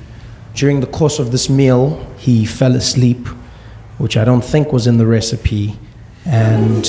During 0.54 0.80
the 0.80 0.88
course 0.88 1.20
of 1.20 1.32
this 1.32 1.50
meal, 1.50 2.04
he 2.18 2.46
fell 2.46 2.76
asleep 2.76 3.28
which 3.98 4.16
I 4.16 4.24
don't 4.24 4.44
think 4.44 4.72
was 4.72 4.88
in 4.88 4.98
the 4.98 5.06
recipe. 5.06 5.78
And 6.26 6.86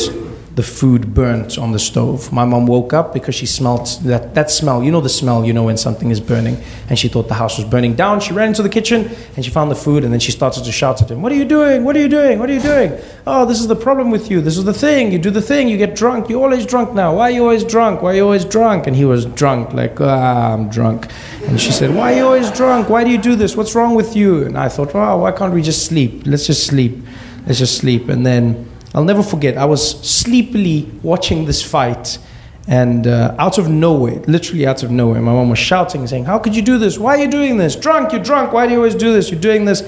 the 0.59 0.63
food 0.65 1.15
burnt 1.15 1.57
on 1.57 1.71
the 1.71 1.79
stove. 1.79 2.33
My 2.33 2.45
mom 2.45 2.67
woke 2.67 2.93
up 2.93 3.15
because 3.15 3.37
she 3.37 3.47
smelled 3.47 3.87
that, 4.03 4.35
that 4.35 4.51
smell. 4.51 4.83
You 4.83 4.91
know 4.91 5.01
the 5.01 5.09
smell, 5.09 5.45
you 5.45 5.53
know 5.53 5.63
when 5.63 5.77
something 5.77 6.11
is 6.11 6.21
burning. 6.21 6.61
And 6.89 6.99
she 6.99 7.07
thought 7.07 7.29
the 7.29 7.35
house 7.35 7.59
was 7.59 7.65
burning 7.65 7.95
down. 7.95 8.19
She 8.19 8.33
ran 8.33 8.49
into 8.49 8.65
the 8.65 8.69
kitchen 8.69 9.09
and 9.37 9.45
she 9.45 9.53
found 9.53 9.71
the 9.71 9.77
food 9.77 10.03
and 10.03 10.13
then 10.13 10.19
she 10.19 10.33
started 10.33 10.65
to 10.65 10.73
shout 10.73 11.01
at 11.01 11.13
him, 11.13 11.23
What 11.23 11.31
are 11.31 11.37
you 11.37 11.45
doing? 11.45 11.85
What 11.85 11.95
are 11.95 12.01
you 12.01 12.09
doing? 12.09 12.41
What 12.41 12.51
are 12.51 12.55
you 12.55 12.61
doing? 12.61 12.99
Oh, 13.25 13.47
this 13.47 13.61
is 13.61 13.69
the 13.69 13.77
problem 13.77 14.11
with 14.11 14.33
you. 14.33 14.41
This 14.41 14.57
is 14.59 14.65
the 14.65 14.75
thing. 14.75 15.13
You 15.13 15.21
do 15.21 15.31
the 15.31 15.41
thing. 15.41 15.69
You 15.69 15.77
get 15.77 15.95
drunk. 15.95 16.29
You're 16.29 16.43
always 16.43 16.67
drunk 16.67 16.93
now. 16.93 17.15
Why 17.15 17.29
are 17.29 17.31
you 17.31 17.43
always 17.43 17.63
drunk? 17.63 18.03
Why 18.03 18.15
are 18.15 18.17
you 18.17 18.25
always 18.25 18.45
drunk? 18.45 18.89
And 18.89 18.97
he 18.97 19.05
was 19.05 19.27
drunk, 19.27 19.75
like, 19.75 20.01
ah, 20.01 20.55
I'm 20.55 20.69
drunk. 20.71 21.07
And 21.47 21.61
she 21.61 21.71
said, 21.71 21.95
Why 21.95 22.15
are 22.15 22.17
you 22.17 22.25
always 22.25 22.51
drunk? 22.51 22.89
Why 22.89 23.05
do 23.05 23.11
you 23.11 23.19
do 23.19 23.37
this? 23.37 23.57
What's 23.57 23.77
wrong 23.77 23.95
with 23.95 24.17
you? 24.17 24.43
And 24.43 24.59
I 24.59 24.69
thought, 24.69 24.93
Wow, 24.93 25.19
why 25.19 25.31
can't 25.31 25.55
we 25.55 25.63
just 25.63 25.87
sleep? 25.87 26.23
Let's 26.27 26.49
just 26.49 26.67
sleep. 26.67 26.99
Let's 27.47 27.61
just 27.61 27.77
sleep. 27.79 28.09
And 28.09 28.27
then 28.27 28.67
I'll 28.95 29.05
never 29.05 29.23
forget, 29.23 29.57
I 29.57 29.65
was 29.65 30.01
sleepily 30.01 30.91
watching 31.03 31.45
this 31.45 31.63
fight, 31.63 32.19
and 32.67 33.07
uh, 33.07 33.35
out 33.39 33.59
of 33.59 33.69
nowhere, 33.69 34.21
literally 34.27 34.67
out 34.67 34.83
of 34.83 34.91
nowhere, 34.91 35.21
my 35.21 35.33
mom 35.33 35.51
was 35.51 35.59
shouting, 35.59 36.07
saying, 36.07 36.27
How 36.27 36.39
could 36.39 36.55
you 36.55 36.63
do 36.63 36.79
this? 36.79 36.99
Why 36.99 37.17
are 37.17 37.23
you 37.23 37.31
doing 37.31 37.57
this? 37.57 37.75
Drunk, 37.75 38.13
you're 38.13 38.23
drunk. 38.23 38.53
Why 38.53 38.67
do 38.67 38.73
you 38.73 38.79
always 38.79 38.95
do 38.95 39.13
this? 39.13 39.31
You're 39.31 39.41
doing 39.41 39.65
this. 39.65 39.83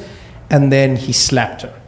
And 0.48 0.72
then 0.72 0.96
he 0.96 1.12
slapped 1.12 1.62
her. 1.62 1.80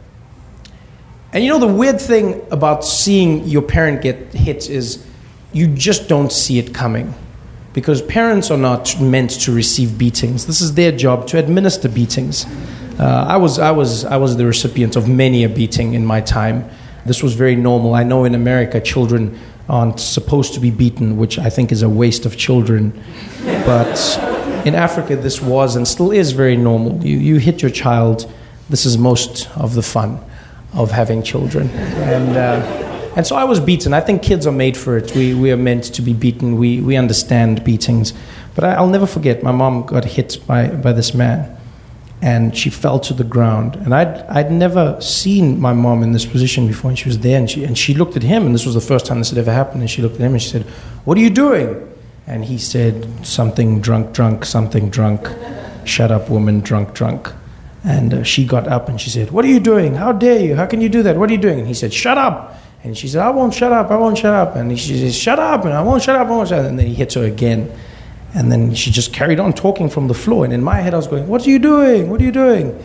And 1.33 1.43
you 1.43 1.49
know, 1.49 1.57
the 1.57 1.67
weird 1.67 1.99
thing 1.99 2.45
about 2.51 2.85
seeing 2.85 3.43
your 3.45 3.63
parent 3.63 4.03
get 4.03 4.33
hit 4.33 4.69
is 4.69 5.03
you 5.51 5.67
just 5.67 6.07
don't 6.07 6.31
see 6.31 6.59
it 6.59 6.75
coming. 6.75 7.13
Because 7.73 8.03
parents 8.03 8.51
are 8.51 8.57
not 8.57 9.01
meant 9.01 9.31
to 9.41 9.51
receive 9.51 9.97
beatings. 9.97 10.45
This 10.45 10.61
is 10.61 10.75
their 10.75 10.91
job 10.91 11.25
to 11.29 11.39
administer 11.39 11.89
beatings. 11.89 12.45
Uh, 12.99 13.25
I, 13.27 13.37
was, 13.37 13.57
I, 13.57 13.71
was, 13.71 14.05
I 14.05 14.17
was 14.17 14.37
the 14.37 14.45
recipient 14.45 14.95
of 14.95 15.09
many 15.09 15.43
a 15.43 15.49
beating 15.49 15.95
in 15.95 16.05
my 16.05 16.21
time. 16.21 16.69
This 17.05 17.21
was 17.21 17.33
very 17.33 17.55
normal. 17.55 17.95
I 17.95 18.03
know 18.03 18.25
in 18.25 18.35
America, 18.35 18.79
children 18.79 19.39
aren't 19.69 19.99
supposed 19.99 20.53
to 20.53 20.59
be 20.59 20.71
beaten, 20.71 21.17
which 21.17 21.39
I 21.39 21.49
think 21.49 21.71
is 21.71 21.81
a 21.81 21.89
waste 21.89 22.25
of 22.25 22.37
children. 22.37 22.91
But 23.65 23.97
in 24.65 24.75
Africa, 24.75 25.15
this 25.15 25.41
was 25.41 25.75
and 25.75 25.87
still 25.87 26.11
is 26.11 26.31
very 26.31 26.57
normal. 26.57 27.03
You, 27.05 27.17
you 27.17 27.37
hit 27.37 27.61
your 27.61 27.71
child, 27.71 28.31
this 28.69 28.85
is 28.85 28.97
most 28.97 29.49
of 29.57 29.73
the 29.73 29.83
fun 29.83 30.19
of 30.73 30.91
having 30.91 31.23
children. 31.23 31.69
And, 31.69 32.37
uh, 32.37 33.13
and 33.15 33.27
so 33.27 33.35
I 33.35 33.43
was 33.43 33.59
beaten. 33.59 33.93
I 33.93 34.01
think 34.01 34.23
kids 34.23 34.47
are 34.47 34.51
made 34.51 34.75
for 34.75 34.97
it. 34.97 35.13
We, 35.15 35.33
we 35.33 35.51
are 35.51 35.57
meant 35.57 35.85
to 35.85 36.01
be 36.01 36.13
beaten, 36.13 36.57
we, 36.57 36.81
we 36.81 36.95
understand 36.95 37.63
beatings. 37.63 38.13
But 38.55 38.63
I, 38.63 38.73
I'll 38.73 38.87
never 38.87 39.05
forget, 39.05 39.43
my 39.43 39.51
mom 39.51 39.85
got 39.85 40.05
hit 40.05 40.39
by, 40.47 40.67
by 40.67 40.93
this 40.93 41.13
man 41.13 41.57
and 42.23 42.55
she 42.55 42.69
fell 42.69 43.01
to 43.01 43.13
the 43.13 43.25
ground. 43.25 43.75
And 43.75 43.93
I'd, 43.93 44.23
I'd 44.29 44.49
never 44.49 44.99
seen 45.01 45.59
my 45.59 45.73
mom 45.73 46.01
in 46.03 46.13
this 46.13 46.25
position 46.25 46.67
before, 46.67 46.89
and 46.89 46.97
she 46.97 47.09
was 47.09 47.19
there, 47.19 47.37
and 47.37 47.51
she, 47.51 47.65
and 47.65 47.77
she 47.77 47.93
looked 47.93 48.15
at 48.15 48.23
him, 48.23 48.45
and 48.45 48.55
this 48.55 48.65
was 48.65 48.75
the 48.75 48.81
first 48.81 49.05
time 49.05 49.17
this 49.17 49.29
had 49.29 49.37
ever 49.37 49.51
happened, 49.51 49.81
and 49.81 49.91
she 49.91 50.01
looked 50.01 50.15
at 50.15 50.21
him 50.21 50.31
and 50.31 50.41
she 50.41 50.47
said, 50.47 50.63
What 51.03 51.17
are 51.17 51.21
you 51.21 51.29
doing? 51.29 51.93
And 52.25 52.45
he 52.45 52.57
said, 52.57 53.27
Something 53.27 53.81
drunk, 53.81 54.13
drunk, 54.13 54.45
something 54.45 54.89
drunk. 54.89 55.27
Shut 55.83 56.11
up, 56.11 56.29
woman, 56.29 56.61
drunk, 56.61 56.93
drunk. 56.93 57.29
And 57.83 58.13
uh, 58.13 58.23
she 58.23 58.45
got 58.45 58.69
up 58.69 58.87
and 58.87 59.01
she 59.01 59.09
said, 59.09 59.31
What 59.31 59.43
are 59.43 59.49
you 59.49 59.59
doing? 59.59 59.93
How 59.95 60.13
dare 60.13 60.39
you? 60.39 60.55
How 60.55 60.65
can 60.65 60.79
you 60.79 60.87
do 60.87 61.03
that? 61.03 61.17
What 61.17 61.29
are 61.29 61.33
you 61.33 61.39
doing? 61.39 61.59
And 61.59 61.67
he 61.67 61.73
said, 61.73 61.93
Shut 61.93 62.17
up. 62.17 62.57
And 62.85 62.97
she 62.97 63.09
said, 63.09 63.21
I 63.21 63.31
won't 63.31 63.53
shut 63.53 63.73
up, 63.73 63.91
I 63.91 63.97
won't 63.97 64.17
shut 64.17 64.33
up. 64.33 64.55
And 64.55 64.79
she 64.79 64.97
said, 64.97 65.13
Shut 65.13 65.39
up, 65.39 65.65
and 65.65 65.73
I 65.73 65.81
won't 65.81 66.01
shut 66.01 66.15
up, 66.15 66.27
I 66.27 66.31
won't 66.31 66.47
shut 66.47 66.59
up. 66.59 66.67
And 66.67 66.79
then 66.79 66.87
he 66.87 66.93
hits 66.93 67.15
her 67.15 67.25
again. 67.25 67.69
And 68.33 68.51
then 68.51 68.73
she 68.73 68.89
just 68.89 69.13
carried 69.13 69.39
on 69.39 69.53
talking 69.53 69.89
from 69.89 70.07
the 70.07 70.13
floor. 70.13 70.43
And 70.43 70.53
in 70.53 70.63
my 70.63 70.81
head, 70.81 70.93
I 70.93 70.97
was 70.97 71.07
going, 71.07 71.27
What 71.27 71.45
are 71.45 71.49
you 71.49 71.59
doing? 71.59 72.09
What 72.09 72.19
are 72.21 72.23
you 72.23 72.31
doing? 72.31 72.83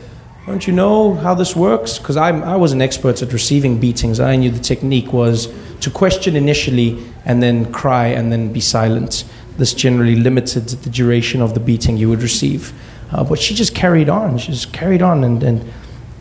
Don't 0.49 0.67
you 0.67 0.73
know 0.73 1.13
how 1.13 1.35
this 1.35 1.55
works? 1.55 1.99
Because 1.99 2.17
I 2.17 2.57
was 2.57 2.73
an 2.73 2.81
expert 2.81 3.21
at 3.21 3.35
receiving 3.35 3.79
beatings. 3.79 4.19
I 4.19 4.35
knew 4.37 4.51
the 4.51 4.59
technique 4.59 5.13
was 5.13 5.53
to 5.81 5.91
question 5.91 6.37
initially 6.37 7.05
and 7.27 7.43
then 7.43 7.71
cry 7.71 8.07
and 8.07 8.33
then 8.33 8.51
be 8.51 8.61
silent. 8.61 9.25
This 9.59 9.75
generally 9.75 10.17
limited 10.17 10.69
the 10.69 10.89
duration 10.89 11.43
of 11.43 11.53
the 11.53 11.61
beating 11.61 11.99
you 11.99 12.09
would 12.09 12.23
receive. 12.23 12.73
Uh, 13.13 13.25
but 13.25 13.39
she 13.39 13.55
just 13.55 13.75
carried 13.75 14.09
on. 14.09 14.39
She 14.39 14.53
just 14.53 14.73
carried 14.73 15.03
on. 15.03 15.23
And, 15.23 15.43
and, 15.43 15.73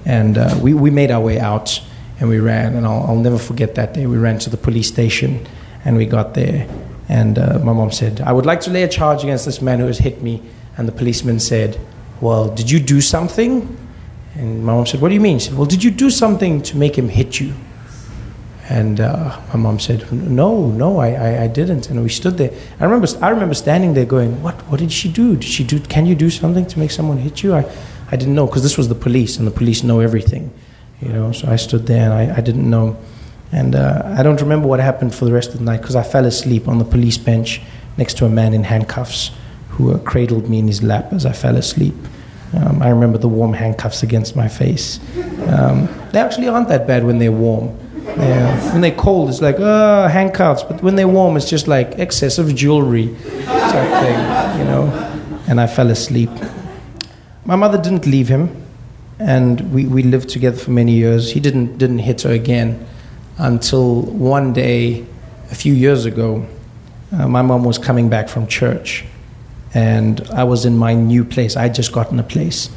and 0.04 0.38
uh, 0.38 0.60
we, 0.62 0.74
we 0.74 0.90
made 0.90 1.10
our 1.10 1.22
way 1.22 1.40
out 1.40 1.82
and 2.20 2.28
we 2.28 2.40
ran. 2.40 2.76
And 2.76 2.86
I'll, 2.86 3.04
I'll 3.04 3.16
never 3.16 3.38
forget 3.38 3.76
that 3.76 3.94
day. 3.94 4.08
We 4.08 4.18
ran 4.18 4.40
to 4.40 4.50
the 4.50 4.58
police 4.58 4.90
station 4.90 5.48
and 5.86 5.96
we 5.96 6.06
got 6.06 6.34
there. 6.34 6.68
And 7.10 7.40
uh, 7.40 7.60
my 7.60 7.74
mom 7.74 7.92
said, 7.92 8.22
I 8.22 8.34
would 8.34 8.46
like 8.46 8.60
to 8.62 8.70
lay 8.70 8.84
a 8.84 8.88
charge 8.88 9.24
against 9.24 9.46
this 9.46 9.62
man 9.62 9.80
who 9.80 9.88
has 9.88 9.98
hit 9.98 10.22
me. 10.22 10.42
And 10.78 10.88
the 10.88 10.92
policeman 10.92 11.40
said, 11.40 11.80
Well, 12.22 12.50
did 12.50 12.70
you 12.70 12.80
do 12.80 13.02
something? 13.02 13.78
And 14.36 14.64
my 14.64 14.74
mom 14.74 14.86
said, 14.86 15.02
What 15.02 15.10
do 15.10 15.14
you 15.14 15.22
mean? 15.22 15.40
She 15.40 15.50
said, 15.50 15.58
Well, 15.58 15.66
did 15.66 15.84
you 15.84 15.92
do 15.92 16.10
something 16.10 16.62
to 16.64 16.78
make 16.78 16.98
him 16.98 17.10
hit 17.10 17.40
you? 17.40 17.54
And 18.70 19.00
uh, 19.00 19.40
my 19.54 19.60
mom 19.60 19.80
said, 19.80 20.12
No, 20.12 20.68
no, 20.68 20.98
I, 20.98 21.12
I, 21.12 21.44
I, 21.44 21.48
didn't. 21.48 21.90
And 21.90 22.04
we 22.04 22.10
stood 22.10 22.38
there. 22.38 22.52
I 22.80 22.84
remember, 22.84 23.08
I 23.22 23.30
remember 23.30 23.56
standing 23.56 23.94
there 23.94 24.06
going, 24.06 24.42
What, 24.44 24.56
what 24.70 24.80
did 24.80 24.92
she 24.92 25.10
do? 25.10 25.36
Did 25.36 25.50
she 25.50 25.64
do? 25.64 25.80
Can 25.80 26.06
you 26.06 26.16
do 26.16 26.30
something 26.30 26.66
to 26.68 26.80
make 26.80 26.92
someone 26.92 27.18
hit 27.18 27.42
you? 27.42 27.56
I, 27.56 27.66
I 28.12 28.16
didn't 28.18 28.36
know 28.36 28.46
because 28.46 28.64
this 28.64 28.78
was 28.78 28.90
the 28.90 28.96
police, 28.96 29.38
and 29.38 29.48
the 29.48 29.52
police 29.52 29.84
know 29.84 30.02
everything. 30.02 30.54
You 31.02 31.10
know, 31.10 31.32
so 31.32 31.48
I 31.48 31.56
stood 31.58 31.86
there 31.86 32.04
and 32.04 32.14
I, 32.14 32.38
I 32.38 32.42
didn't 32.42 32.70
know. 32.70 32.98
And 33.52 33.76
uh, 33.76 34.14
I 34.18 34.24
don't 34.24 34.42
remember 34.42 34.68
what 34.68 34.80
happened 34.80 35.16
for 35.16 35.26
the 35.26 35.32
rest 35.32 35.54
of 35.54 35.60
the 35.60 35.64
night 35.64 35.82
because 35.82 35.96
I 35.96 36.04
fell 36.04 36.26
asleep 36.26 36.68
on 36.68 36.80
the 36.80 36.86
police 36.86 37.18
bench 37.18 37.62
next 37.98 38.18
to 38.18 38.26
a 38.26 38.30
man 38.30 38.54
in 38.54 38.64
handcuffs 38.64 39.32
who 39.70 39.94
uh, 39.94 40.00
cradled 40.00 40.50
me 40.50 40.60
in 40.60 40.68
his 40.68 40.84
lap 40.84 41.14
as 41.14 41.26
I 41.26 41.32
fell 41.32 41.56
asleep. 41.56 41.96
Um, 42.54 42.82
I 42.82 42.90
remember 42.90 43.18
the 43.18 43.28
warm 43.28 43.54
handcuffs 43.54 44.04
against 44.04 44.36
my 44.36 44.48
face. 44.48 45.00
Um, 45.48 45.88
they 46.12 46.20
actually 46.20 46.48
aren't 46.48 46.70
that 46.70 46.88
bad 46.88 47.04
when 47.04 47.20
they're 47.20 47.32
warm. 47.32 47.78
Yeah. 48.06 48.72
When 48.72 48.82
they're 48.82 48.96
cold, 48.96 49.30
it's 49.30 49.42
like, 49.42 49.58
oh, 49.60 50.08
handcuffs. 50.08 50.64
But 50.64 50.82
when 50.82 50.96
they're 50.96 51.08
warm, 51.08 51.38
it's 51.38 51.50
just 51.50 51.68
like 51.68 52.00
excessive 52.00 52.56
jewelry 52.56 53.16
type 53.46 54.04
thing, 54.04 54.60
you 54.60 54.66
know. 54.66 54.88
And 55.48 55.60
I 55.62 55.68
fell 55.68 55.90
asleep. 55.92 56.30
My 57.46 57.56
mother 57.56 57.78
didn't 57.82 58.06
leave 58.06 58.28
him, 58.28 58.66
and 59.20 59.74
we, 59.74 59.86
we 59.86 60.04
lived 60.04 60.30
together 60.30 60.58
for 60.58 60.72
many 60.72 60.94
years. 60.94 61.32
He 61.32 61.40
didn't, 61.40 61.78
didn't 61.78 62.00
hit 62.00 62.22
her 62.22 62.32
again 62.32 62.86
until 63.38 64.02
one 64.02 64.54
day, 64.54 65.06
a 65.52 65.56
few 65.56 65.74
years 65.74 66.06
ago, 66.06 66.46
uh, 67.12 67.28
my 67.28 67.42
mom 67.42 67.64
was 67.64 67.78
coming 67.78 68.10
back 68.10 68.28
from 68.30 68.48
church, 68.48 69.06
and 69.74 70.22
I 70.34 70.44
was 70.44 70.66
in 70.66 70.78
my 70.78 70.94
new 70.94 71.24
place. 71.24 71.56
I 71.56 71.64
had 71.64 71.76
just 71.76 71.92
gotten 71.92 72.20
a 72.20 72.24
place. 72.24 72.70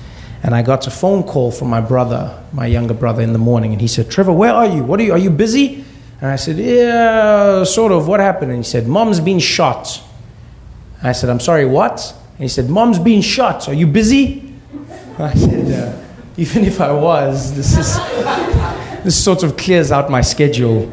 And 0.43 0.55
I 0.55 0.63
got 0.63 0.87
a 0.87 0.91
phone 0.91 1.23
call 1.23 1.51
from 1.51 1.69
my 1.69 1.83
brother, 1.83 2.43
my 2.53 2.67
younger 2.67 2.95
brother, 2.95 3.23
in 3.23 3.35
the 3.35 3.39
morning, 3.39 3.73
and 3.73 3.81
he 3.81 3.89
said, 3.89 4.11
Trevor, 4.11 4.33
where 4.33 4.53
are 4.53 4.67
you? 4.67 4.83
What 4.83 4.99
are 5.01 5.03
you? 5.03 5.13
Are 5.13 5.19
you 5.19 5.31
busy? 5.31 5.85
And 6.21 6.31
I 6.31 6.37
said, 6.37 6.57
Yeah, 6.57 7.65
sort 7.65 7.93
of. 7.93 8.09
What 8.09 8.21
happened? 8.21 8.51
And 8.51 8.65
he 8.65 8.69
said, 8.69 8.87
Mom's 8.87 9.21
been 9.21 9.39
shot. 9.39 10.03
I 11.03 11.13
said, 11.13 11.31
I'm 11.31 11.41
sorry, 11.41 11.67
what? 11.67 12.15
And 12.33 12.41
he 12.41 12.49
said, 12.49 12.69
Mom's 12.71 12.99
been 12.99 13.23
shot. 13.23 13.69
Are 13.69 13.75
you 13.75 13.87
busy? 13.87 14.55
I 15.19 15.35
said, 15.35 15.73
uh, 15.73 16.07
Even 16.37 16.65
if 16.65 16.81
I 16.81 16.93
was, 16.93 17.55
this 17.55 17.77
is 17.77 17.97
this 19.05 19.23
sort 19.23 19.43
of 19.43 19.57
clears 19.57 19.93
out 19.93 20.11
my 20.11 20.21
schedule. 20.21 20.91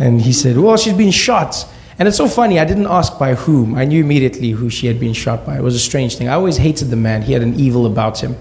And 0.00 0.20
he 0.20 0.32
said, 0.32 0.56
Well, 0.56 0.76
she's 0.76 0.94
been 0.94 1.10
shot. 1.10 1.68
And 1.98 2.08
it's 2.08 2.16
so 2.16 2.26
funny, 2.26 2.58
I 2.58 2.64
didn't 2.64 2.86
ask 2.86 3.18
by 3.18 3.34
whom. 3.34 3.74
I 3.74 3.84
knew 3.84 4.02
immediately 4.02 4.50
who 4.50 4.70
she 4.70 4.86
had 4.86 4.98
been 4.98 5.12
shot 5.12 5.44
by. 5.44 5.58
It 5.58 5.62
was 5.62 5.74
a 5.74 5.78
strange 5.78 6.16
thing. 6.16 6.28
I 6.28 6.34
always 6.34 6.56
hated 6.56 6.88
the 6.88 6.96
man, 6.96 7.22
he 7.22 7.32
had 7.32 7.42
an 7.42 7.54
evil 7.54 7.86
about 7.86 8.20
him. 8.20 8.36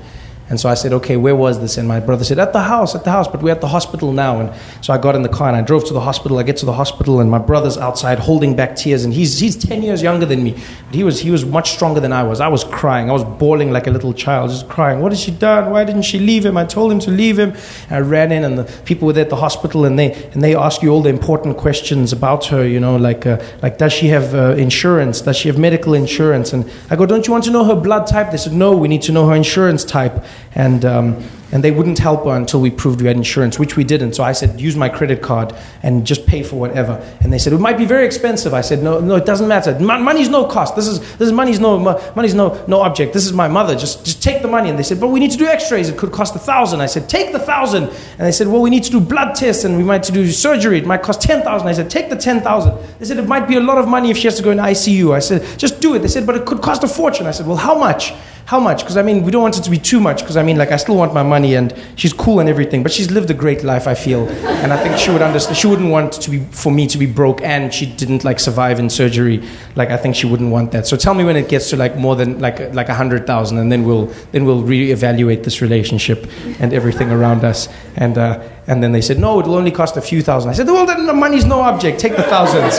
And 0.51 0.59
so 0.59 0.67
I 0.67 0.73
said, 0.73 0.91
okay, 0.91 1.15
where 1.15 1.33
was 1.33 1.61
this? 1.61 1.77
And 1.77 1.87
my 1.87 2.01
brother 2.01 2.25
said, 2.25 2.37
at 2.37 2.51
the 2.51 2.59
house, 2.59 2.93
at 2.93 3.05
the 3.05 3.09
house, 3.09 3.25
but 3.25 3.41
we're 3.41 3.53
at 3.53 3.61
the 3.61 3.69
hospital 3.69 4.11
now. 4.11 4.41
And 4.41 4.51
so 4.83 4.91
I 4.91 4.97
got 4.97 5.15
in 5.15 5.21
the 5.21 5.29
car 5.29 5.47
and 5.47 5.55
I 5.55 5.61
drove 5.61 5.85
to 5.85 5.93
the 5.93 6.01
hospital. 6.01 6.39
I 6.39 6.43
get 6.43 6.57
to 6.57 6.65
the 6.65 6.73
hospital 6.73 7.21
and 7.21 7.31
my 7.31 7.37
brother's 7.37 7.77
outside 7.77 8.19
holding 8.19 8.53
back 8.53 8.75
tears. 8.75 9.05
And 9.05 9.13
he's, 9.13 9.39
he's 9.39 9.55
10 9.55 9.81
years 9.81 10.01
younger 10.03 10.25
than 10.25 10.43
me. 10.43 10.61
But 10.87 10.95
he 10.95 11.05
was, 11.05 11.21
he 11.21 11.31
was 11.31 11.45
much 11.45 11.71
stronger 11.71 12.01
than 12.01 12.11
I 12.11 12.23
was. 12.23 12.41
I 12.41 12.49
was 12.49 12.65
crying. 12.65 13.09
I 13.09 13.13
was 13.13 13.23
bawling 13.23 13.71
like 13.71 13.87
a 13.87 13.91
little 13.91 14.13
child, 14.13 14.49
just 14.49 14.67
crying. 14.67 14.99
What 14.99 15.13
has 15.13 15.21
she 15.21 15.31
done? 15.31 15.71
Why 15.71 15.85
didn't 15.85 16.01
she 16.01 16.19
leave 16.19 16.45
him? 16.45 16.57
I 16.57 16.65
told 16.65 16.91
him 16.91 16.99
to 16.99 17.11
leave 17.11 17.39
him. 17.39 17.51
And 17.87 17.91
I 17.93 17.99
ran 17.99 18.33
in 18.33 18.43
and 18.43 18.57
the 18.57 18.65
people 18.83 19.05
were 19.05 19.13
there 19.13 19.23
at 19.23 19.29
the 19.29 19.37
hospital 19.37 19.85
and 19.85 19.97
they, 19.97 20.11
and 20.33 20.43
they 20.43 20.53
ask 20.53 20.81
you 20.81 20.89
all 20.89 21.01
the 21.01 21.07
important 21.07 21.55
questions 21.55 22.11
about 22.11 22.47
her, 22.47 22.67
you 22.67 22.81
know, 22.81 22.97
like, 22.97 23.25
uh, 23.25 23.41
like 23.61 23.77
does 23.77 23.93
she 23.93 24.09
have 24.09 24.35
uh, 24.35 24.55
insurance? 24.55 25.21
Does 25.21 25.37
she 25.37 25.47
have 25.47 25.57
medical 25.57 25.93
insurance? 25.93 26.51
And 26.51 26.69
I 26.89 26.97
go, 26.97 27.05
don't 27.05 27.25
you 27.25 27.31
want 27.31 27.45
to 27.45 27.51
know 27.51 27.63
her 27.63 27.75
blood 27.75 28.05
type? 28.05 28.31
They 28.31 28.37
said, 28.37 28.51
no, 28.51 28.75
we 28.75 28.89
need 28.89 29.03
to 29.03 29.13
know 29.13 29.29
her 29.29 29.35
insurance 29.35 29.85
type. 29.85 30.21
And, 30.53 30.83
um, 30.83 31.23
and 31.51 31.63
they 31.63 31.71
wouldn't 31.71 31.99
help 31.99 32.25
her 32.25 32.35
until 32.35 32.61
we 32.61 32.71
proved 32.71 33.01
we 33.01 33.07
had 33.07 33.17
insurance, 33.17 33.59
which 33.59 33.75
we 33.75 33.83
didn't. 33.83 34.13
So 34.13 34.23
I 34.23 34.31
said, 34.31 34.59
use 34.59 34.75
my 34.75 34.87
credit 34.87 35.21
card 35.21 35.53
and 35.83 36.07
just 36.07 36.25
pay 36.25 36.43
for 36.43 36.57
whatever. 36.57 36.93
And 37.21 37.31
they 37.31 37.37
said, 37.37 37.51
it 37.51 37.59
might 37.59 37.77
be 37.77 37.85
very 37.85 38.05
expensive. 38.05 38.53
I 38.53 38.61
said, 38.61 38.81
no, 38.81 38.99
no, 38.99 39.15
it 39.15 39.25
doesn't 39.25 39.47
matter. 39.47 39.77
money's 39.79 40.29
no 40.29 40.45
cost. 40.45 40.75
This 40.75 40.87
is, 40.87 40.99
this 41.17 41.27
is 41.27 41.31
money's 41.31 41.59
no, 41.59 41.77
money's 42.15 42.33
no, 42.33 42.63
no 42.67 42.81
object. 42.81 43.13
This 43.13 43.25
is 43.25 43.33
my 43.33 43.49
mother. 43.49 43.75
Just, 43.75 44.05
just 44.05 44.23
take 44.23 44.41
the 44.41 44.47
money. 44.47 44.69
And 44.69 44.79
they 44.79 44.83
said, 44.83 44.99
but 44.99 45.09
we 45.09 45.19
need 45.19 45.31
to 45.31 45.37
do 45.37 45.45
x-rays. 45.45 45.89
It 45.89 45.97
could 45.97 46.11
cost 46.11 46.35
a 46.35 46.39
thousand. 46.39 46.79
I 46.79 46.85
said, 46.85 47.09
take 47.09 47.33
the 47.33 47.39
thousand. 47.39 47.83
And 47.83 48.19
they 48.19 48.31
said, 48.31 48.47
well, 48.47 48.61
we 48.61 48.69
need 48.69 48.83
to 48.83 48.91
do 48.91 49.01
blood 49.01 49.35
tests 49.35 49.65
and 49.65 49.77
we 49.77 49.83
might 49.83 50.03
to 50.03 50.11
do 50.11 50.29
surgery. 50.31 50.77
It 50.77 50.85
might 50.85 51.01
cost 51.01 51.21
10,000. 51.21 51.67
I 51.67 51.73
said, 51.73 51.89
take 51.89 52.09
the 52.09 52.15
10,000. 52.15 52.77
They 52.99 53.05
said, 53.05 53.17
it 53.17 53.27
might 53.27 53.47
be 53.47 53.57
a 53.57 53.61
lot 53.61 53.77
of 53.77 53.87
money 53.87 54.09
if 54.09 54.17
she 54.17 54.27
has 54.27 54.37
to 54.37 54.43
go 54.43 54.51
in 54.51 54.57
ICU. 54.57 55.13
I 55.13 55.19
said, 55.19 55.59
just 55.59 55.81
do 55.81 55.95
it. 55.95 55.99
They 55.99 56.07
said, 56.07 56.25
but 56.25 56.35
it 56.35 56.45
could 56.45 56.61
cost 56.61 56.83
a 56.83 56.87
fortune. 56.87 57.27
I 57.27 57.31
said, 57.31 57.45
well, 57.45 57.57
how 57.57 57.77
much? 57.77 58.13
How 58.45 58.59
much? 58.59 58.79
Because 58.79 58.97
I 58.97 59.01
mean, 59.01 59.23
we 59.23 59.31
don't 59.31 59.41
want 59.41 59.57
it 59.57 59.63
to 59.63 59.69
be 59.69 59.77
too 59.77 59.99
much. 59.99 60.21
Because 60.21 60.37
I 60.37 60.43
mean, 60.43 60.57
like, 60.57 60.71
I 60.71 60.77
still 60.77 60.95
want 60.95 61.13
my 61.13 61.23
money, 61.23 61.55
and 61.55 61.73
she's 61.95 62.13
cool 62.13 62.39
and 62.39 62.49
everything, 62.49 62.83
but 62.83 62.91
she's 62.91 63.11
lived 63.11 63.29
a 63.29 63.33
great 63.33 63.63
life. 63.63 63.87
I 63.87 63.93
feel, 63.93 64.27
and 64.29 64.73
I 64.73 64.81
think 64.83 64.97
she 64.97 65.11
would 65.11 65.21
understand. 65.21 65.57
She 65.57 65.67
wouldn't 65.67 65.89
want 65.89 66.13
to 66.13 66.29
be 66.29 66.39
for 66.51 66.71
me 66.71 66.87
to 66.87 66.97
be 66.97 67.05
broke, 67.05 67.41
and 67.41 67.73
she 67.73 67.85
didn't 67.85 68.23
like 68.23 68.39
survive 68.39 68.79
in 68.79 68.89
surgery. 68.89 69.43
Like, 69.75 69.89
I 69.89 69.97
think 69.97 70.15
she 70.15 70.27
wouldn't 70.27 70.51
want 70.51 70.71
that. 70.71 70.87
So 70.87 70.97
tell 70.97 71.13
me 71.13 71.23
when 71.23 71.35
it 71.35 71.49
gets 71.49 71.69
to 71.69 71.77
like 71.77 71.97
more 71.97 72.15
than 72.15 72.39
like 72.39 72.73
like 72.73 72.89
a 72.89 72.95
hundred 72.95 73.25
thousand, 73.25 73.57
and 73.57 73.71
then 73.71 73.83
we'll 73.83 74.07
then 74.31 74.45
we'll 74.45 74.63
reevaluate 74.63 75.43
this 75.43 75.61
relationship 75.61 76.27
and 76.59 76.73
everything 76.73 77.11
around 77.11 77.43
us. 77.43 77.69
And 77.95 78.17
uh, 78.17 78.41
and 78.67 78.83
then 78.83 78.91
they 78.91 79.01
said, 79.01 79.17
no, 79.17 79.39
it'll 79.39 79.55
only 79.55 79.71
cost 79.71 79.97
a 79.97 80.01
few 80.01 80.21
thousand. 80.21 80.51
I 80.51 80.53
said, 80.53 80.67
well, 80.67 80.85
then 80.85 81.07
the 81.07 81.13
money's 81.13 81.45
no 81.45 81.61
object. 81.61 81.99
Take 81.99 82.15
the 82.15 82.23
thousands. 82.23 82.77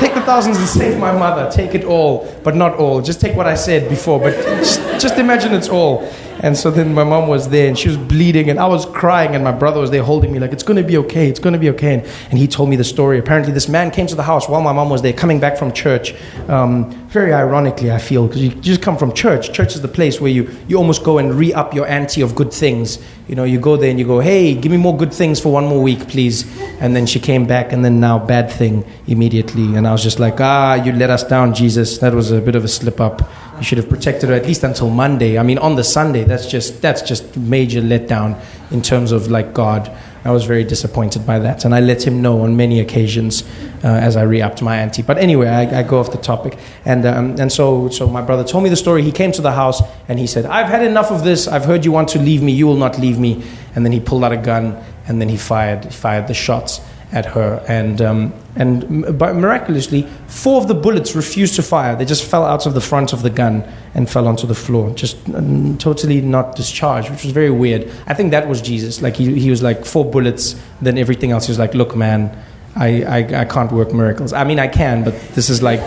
take 0.00 0.14
the 0.14 0.22
thousands 0.22 0.56
and 0.58 0.66
save 0.66 0.98
my 0.98 1.12
mother. 1.12 1.50
Take 1.50 1.74
it 1.74 1.84
all, 1.84 2.26
but 2.42 2.56
not 2.56 2.74
all. 2.74 3.02
Just 3.02 3.20
take 3.20 3.36
what 3.36 3.46
I 3.46 3.54
said 3.54 3.88
before, 3.90 4.18
but 4.18 4.34
just, 4.34 4.80
just 5.00 5.18
imagine 5.18 5.52
it's 5.52 5.68
all. 5.68 6.10
And 6.40 6.56
so 6.56 6.70
then 6.70 6.94
my 6.94 7.04
mom 7.04 7.28
was 7.28 7.48
there 7.48 7.68
and 7.68 7.78
she 7.78 7.88
was 7.88 7.96
bleeding 7.96 8.50
and 8.50 8.58
I 8.58 8.66
was 8.66 8.86
crying 8.86 9.34
and 9.34 9.42
my 9.42 9.52
brother 9.52 9.80
was 9.80 9.90
there 9.90 10.02
holding 10.02 10.32
me 10.32 10.38
like, 10.38 10.52
it's 10.52 10.62
going 10.62 10.76
to 10.76 10.82
be 10.82 10.96
okay, 10.98 11.28
it's 11.28 11.40
going 11.40 11.52
to 11.52 11.58
be 11.58 11.70
okay. 11.70 11.94
And, 11.94 12.02
and, 12.30 12.38
he 12.38 12.46
told 12.46 12.68
me 12.68 12.76
the 12.76 12.84
story. 12.84 13.18
Apparently, 13.18 13.52
this 13.52 13.68
man 13.68 13.90
came 13.90 14.06
to 14.06 14.14
the 14.14 14.22
house 14.22 14.48
while 14.48 14.60
my 14.60 14.72
mom 14.72 14.90
was 14.90 15.02
there, 15.02 15.12
coming 15.12 15.40
back 15.40 15.58
from 15.58 15.72
church. 15.72 16.14
Um, 16.48 16.90
very 17.08 17.32
ironically, 17.32 17.90
I 17.90 17.98
feel, 17.98 18.26
because 18.26 18.42
you 18.42 18.50
just 18.50 18.82
come 18.82 18.96
from 18.96 19.12
church. 19.12 19.52
Church 19.52 19.74
is 19.74 19.80
the 19.80 19.88
place 19.88 20.20
where 20.20 20.30
you, 20.30 20.54
you 20.68 20.76
almost 20.76 21.02
go 21.02 21.18
and 21.18 21.34
re 21.34 21.52
up 21.52 21.74
your 21.74 21.86
ante 21.88 22.20
of 22.20 22.34
good 22.34 22.52
things. 22.52 22.98
You 23.28 23.34
know, 23.34 23.44
you 23.44 23.58
go 23.58 23.76
there 23.76 23.90
and 23.90 23.98
you 23.98 24.06
go, 24.06 24.20
hey, 24.20 24.54
give 24.54 24.70
me 24.70 24.78
more 24.78 24.96
good 24.96 25.12
things 25.12 25.40
for 25.40 25.52
one 25.52 25.66
more 25.66 25.82
week, 25.82 26.08
please. 26.08 26.46
And 26.80 26.94
then 26.94 27.06
she 27.06 27.18
came 27.18 27.46
back 27.46 27.72
and 27.72 27.84
then 27.84 27.98
now 27.98 28.18
bad 28.18 28.50
thing 28.50 28.84
immediately. 29.06 29.74
And 29.74 29.86
I 29.86 29.92
was 29.92 30.02
just 30.02 30.18
like, 30.18 30.40
ah, 30.40 30.74
you 30.74 30.92
let 30.92 31.10
us 31.10 31.24
down, 31.24 31.54
Jesus. 31.54 31.98
That 31.98 32.14
was 32.14 32.30
a 32.30 32.40
bit 32.40 32.54
of 32.54 32.64
a 32.64 32.68
slip 32.68 33.00
up. 33.00 33.22
You 33.58 33.64
should 33.64 33.78
have 33.78 33.88
protected 33.88 34.28
her 34.28 34.34
at 34.34 34.46
least 34.46 34.62
until 34.62 34.88
Monday. 34.88 35.38
I 35.38 35.42
mean, 35.42 35.58
on 35.58 35.76
the 35.76 35.84
Sunday, 35.84 36.24
that's 36.24 36.46
just 36.46 36.80
that's 36.80 37.02
just 37.02 37.36
major 37.36 37.80
letdown 37.80 38.40
in 38.70 38.82
terms 38.82 39.12
of 39.12 39.28
like 39.28 39.52
God. 39.52 39.90
I 40.24 40.30
was 40.30 40.44
very 40.44 40.64
disappointed 40.64 41.26
by 41.26 41.38
that, 41.40 41.64
and 41.64 41.74
I 41.74 41.80
let 41.80 42.06
him 42.06 42.20
know 42.22 42.42
on 42.42 42.56
many 42.56 42.80
occasions 42.80 43.42
uh, 43.84 43.88
as 43.88 44.16
I 44.16 44.22
re-upped 44.22 44.62
my 44.62 44.76
ante. 44.76 45.02
But 45.02 45.18
anyway, 45.18 45.48
I, 45.48 45.80
I, 45.80 45.82
go 45.82 46.00
off 46.00 46.10
the 46.10 46.18
topic, 46.18 46.58
and 46.84 47.06
um, 47.06 47.36
and 47.38 47.50
so 47.50 47.88
so 47.88 48.06
my 48.08 48.22
brother 48.22 48.44
told 48.44 48.64
me 48.64 48.70
the 48.70 48.76
story. 48.76 49.02
He 49.02 49.12
came 49.12 49.32
to 49.32 49.42
the 49.42 49.52
house 49.52 49.80
and 50.08 50.18
he 50.18 50.26
said, 50.26 50.44
"I've 50.46 50.66
had 50.66 50.84
enough 50.84 51.10
of 51.10 51.24
this. 51.24 51.48
I've 51.48 51.64
heard 51.64 51.84
you 51.84 51.92
want 51.92 52.08
to 52.10 52.18
leave 52.18 52.42
me. 52.42 52.52
You 52.52 52.66
will 52.66 52.76
not 52.76 52.98
leave 52.98 53.18
me." 53.18 53.42
And 53.74 53.84
then 53.84 53.92
he 53.92 54.00
pulled 54.00 54.24
out 54.24 54.32
a 54.32 54.36
gun 54.36 54.76
and 55.08 55.20
then 55.20 55.28
he 55.28 55.36
fired 55.36 55.84
he 55.84 55.90
fired 55.90 56.28
the 56.28 56.34
shots 56.34 56.80
at 57.12 57.24
her, 57.26 57.64
and 57.68 58.02
um, 58.02 58.32
and 58.56 59.18
but 59.18 59.34
miraculously, 59.34 60.02
four 60.26 60.60
of 60.60 60.68
the 60.68 60.74
bullets 60.74 61.14
refused 61.14 61.54
to 61.56 61.62
fire. 61.62 61.96
They 61.96 62.04
just 62.04 62.24
fell 62.24 62.44
out 62.44 62.66
of 62.66 62.74
the 62.74 62.80
front 62.80 63.12
of 63.12 63.22
the 63.22 63.30
gun 63.30 63.64
and 63.94 64.08
fell 64.08 64.28
onto 64.28 64.46
the 64.46 64.54
floor, 64.54 64.90
just 64.90 65.16
um, 65.30 65.78
totally 65.78 66.20
not 66.20 66.56
discharged, 66.56 67.10
which 67.10 67.24
was 67.24 67.32
very 67.32 67.50
weird. 67.50 67.90
I 68.06 68.14
think 68.14 68.30
that 68.32 68.48
was 68.48 68.60
Jesus. 68.60 69.00
Like 69.00 69.16
he 69.16 69.38
he 69.40 69.50
was 69.50 69.62
like 69.62 69.84
four 69.84 70.04
bullets, 70.04 70.60
then 70.82 70.98
everything 70.98 71.30
else. 71.30 71.46
He 71.46 71.50
was 71.50 71.58
like, 71.58 71.74
look, 71.74 71.96
man. 71.96 72.36
I, 72.76 73.02
I, 73.02 73.40
I 73.40 73.44
can't 73.44 73.72
work 73.72 73.92
miracles. 73.92 74.32
I 74.32 74.44
mean, 74.44 74.60
I 74.60 74.68
can, 74.68 75.02
but 75.02 75.14
this 75.34 75.50
is 75.50 75.62
like 75.62 75.82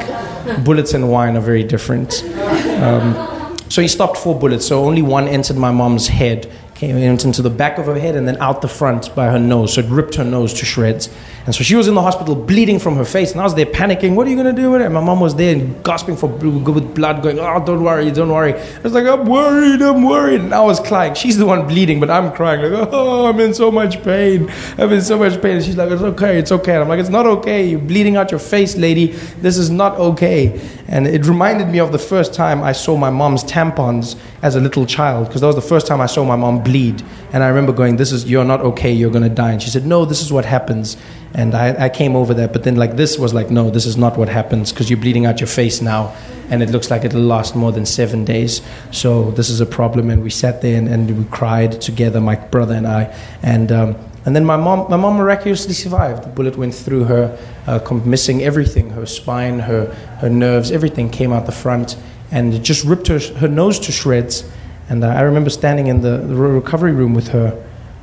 bullets 0.66 0.94
and 0.94 1.10
wine 1.10 1.38
are 1.38 1.42
very 1.42 1.64
different. 1.64 2.22
Um, 2.82 3.58
so 3.70 3.82
he 3.82 3.88
stopped 3.88 4.18
four 4.18 4.38
bullets, 4.38 4.68
so 4.68 4.84
only 4.84 5.02
one 5.02 5.30
entered 5.30 5.56
my 5.56 5.72
mom's 5.72 6.10
head 6.10 6.52
came 6.82 6.98
into 6.98 7.44
the 7.44 7.50
back 7.52 7.78
of 7.78 7.86
her 7.86 8.00
head 8.00 8.16
and 8.16 8.28
then 8.28 8.36
out 8.38 8.64
the 8.64 8.68
front 8.68 9.14
by 9.14 9.30
her 9.30 9.38
nose. 9.38 9.76
So 9.76 9.82
it 9.82 9.86
ripped 9.86 10.16
her 10.16 10.24
nose 10.24 10.52
to 10.56 10.66
shreds. 10.66 11.10
And 11.46 11.54
so 11.54 11.64
she 11.64 11.76
was 11.76 11.88
in 11.88 11.94
the 11.94 12.02
hospital 12.02 12.34
bleeding 12.34 12.80
from 12.80 12.96
her 12.96 13.06
face. 13.06 13.32
And 13.34 13.40
I 13.40 13.44
was 13.44 13.54
there 13.54 13.68
panicking. 13.68 14.16
What 14.16 14.26
are 14.26 14.32
you 14.32 14.36
going 14.36 14.56
to 14.56 14.62
do 14.62 14.72
with 14.72 14.82
it? 14.82 14.86
And 14.86 14.94
my 14.96 15.04
mom 15.04 15.20
was 15.20 15.36
there 15.36 15.54
and 15.56 15.84
gasping 15.84 16.18
for 16.18 16.28
with 16.28 16.96
blood, 16.96 17.22
going, 17.22 17.38
Oh, 17.38 17.64
don't 17.64 17.84
worry, 17.84 18.10
don't 18.10 18.30
worry. 18.30 18.56
I 18.56 18.80
was 18.82 18.94
like, 18.94 19.06
I'm 19.06 19.28
worried, 19.28 19.80
I'm 19.84 20.02
worried. 20.04 20.42
And 20.42 20.56
I 20.56 20.62
was 20.62 20.80
crying. 20.80 21.14
She's 21.14 21.38
the 21.38 21.46
one 21.46 21.68
bleeding, 21.68 22.00
but 22.00 22.10
I'm 22.10 22.32
crying, 22.32 22.62
like, 22.62 22.90
Oh, 22.92 23.28
I'm 23.28 23.40
in 23.40 23.54
so 23.54 23.70
much 23.72 24.04
pain. 24.04 24.52
I'm 24.80 24.92
in 24.92 25.02
so 25.04 25.20
much 25.20 25.40
pain. 25.40 25.58
And 25.58 25.64
she's 25.64 25.78
like, 25.78 25.92
It's 25.92 26.02
okay, 26.02 26.40
it's 26.40 26.52
okay. 26.52 26.74
And 26.74 26.82
I'm 26.82 26.90
like, 26.90 27.00
It's 27.00 27.10
not 27.10 27.28
okay. 27.28 27.64
You're 27.68 27.80
bleeding 27.80 28.16
out 28.16 28.32
your 28.32 28.40
face, 28.40 28.76
lady. 28.76 29.08
This 29.46 29.58
is 29.58 29.70
not 29.70 30.00
okay. 30.00 30.60
And 30.88 31.08
it 31.08 31.26
reminded 31.26 31.68
me 31.70 31.80
of 31.80 31.92
the 31.92 32.00
first 32.00 32.34
time 32.34 32.64
I 32.64 32.72
saw 32.72 32.98
my 32.98 33.10
mom's 33.10 33.44
tampons 33.44 34.20
as 34.42 34.56
a 34.56 34.60
little 34.60 34.86
child, 34.86 35.28
because 35.28 35.42
that 35.42 35.48
was 35.48 35.56
the 35.56 35.62
first 35.62 35.86
time 35.86 36.02
I 36.02 36.08
saw 36.08 36.24
my 36.24 36.36
mom 36.36 36.64
bleed. 36.64 36.71
And 37.34 37.44
I 37.44 37.48
remember 37.48 37.72
going, 37.72 37.98
This 37.98 38.12
is, 38.12 38.30
you're 38.30 38.46
not 38.46 38.62
okay, 38.62 38.92
you're 38.92 39.12
going 39.12 39.24
to 39.24 39.30
die. 39.30 39.52
And 39.52 39.62
she 39.62 39.70
said, 39.70 39.86
No, 39.86 40.06
this 40.06 40.22
is 40.22 40.32
what 40.32 40.46
happens. 40.46 40.98
And 41.34 41.56
I, 41.56 41.86
I 41.86 41.90
came 41.90 42.16
over 42.16 42.34
that, 42.34 42.52
but 42.52 42.64
then 42.64 42.76
like 42.76 42.98
this 42.98 43.18
was 43.18 43.34
like, 43.34 43.50
No, 43.50 43.70
this 43.70 43.86
is 43.86 43.98
not 43.98 44.18
what 44.18 44.30
happens, 44.30 44.72
because 44.72 44.90
you're 44.90 45.00
bleeding 45.00 45.26
out 45.26 45.40
your 45.40 45.48
face 45.48 45.82
now. 45.82 46.16
And 46.50 46.62
it 46.62 46.70
looks 46.70 46.92
like 46.92 47.06
it'll 47.06 47.22
last 47.22 47.56
more 47.56 47.72
than 47.72 47.86
seven 47.86 48.26
days. 48.26 48.62
So 48.92 49.32
this 49.32 49.50
is 49.50 49.62
a 49.62 49.66
problem. 49.66 50.10
And 50.10 50.22
we 50.22 50.30
sat 50.30 50.62
there 50.62 50.78
and, 50.78 50.88
and 50.90 51.18
we 51.18 51.24
cried 51.26 51.80
together, 51.82 52.20
my 52.20 52.36
brother 52.36 52.76
and 52.76 52.86
I. 52.86 53.16
And, 53.42 53.72
um, 53.72 53.96
and 54.26 54.36
then 54.36 54.46
my 54.46 54.58
mom, 54.58 54.90
my 54.90 54.98
mom 54.98 55.16
miraculously 55.16 55.74
survived. 55.74 56.24
The 56.24 56.30
bullet 56.30 56.56
went 56.56 56.76
through 56.76 57.06
her, 57.06 57.38
uh, 57.66 57.94
missing 58.06 58.44
everything 58.44 58.92
her 58.92 59.06
spine, 59.06 59.60
her, 59.60 59.86
her 60.20 60.30
nerves, 60.30 60.72
everything 60.72 61.10
came 61.10 61.34
out 61.34 61.48
the 61.48 61.52
front, 61.52 61.98
and 62.30 62.54
it 62.54 62.62
just 62.62 62.86
ripped 62.86 63.08
her, 63.08 63.20
her 63.20 63.48
nose 63.48 63.80
to 63.80 63.92
shreds. 63.92 64.44
And 64.92 65.06
uh, 65.06 65.08
I 65.08 65.22
remember 65.22 65.50
standing 65.50 65.88
in 65.88 66.02
the, 66.02 66.18
the 66.18 66.36
recovery 66.36 66.92
room 66.92 67.14
with 67.14 67.30
her 67.30 67.52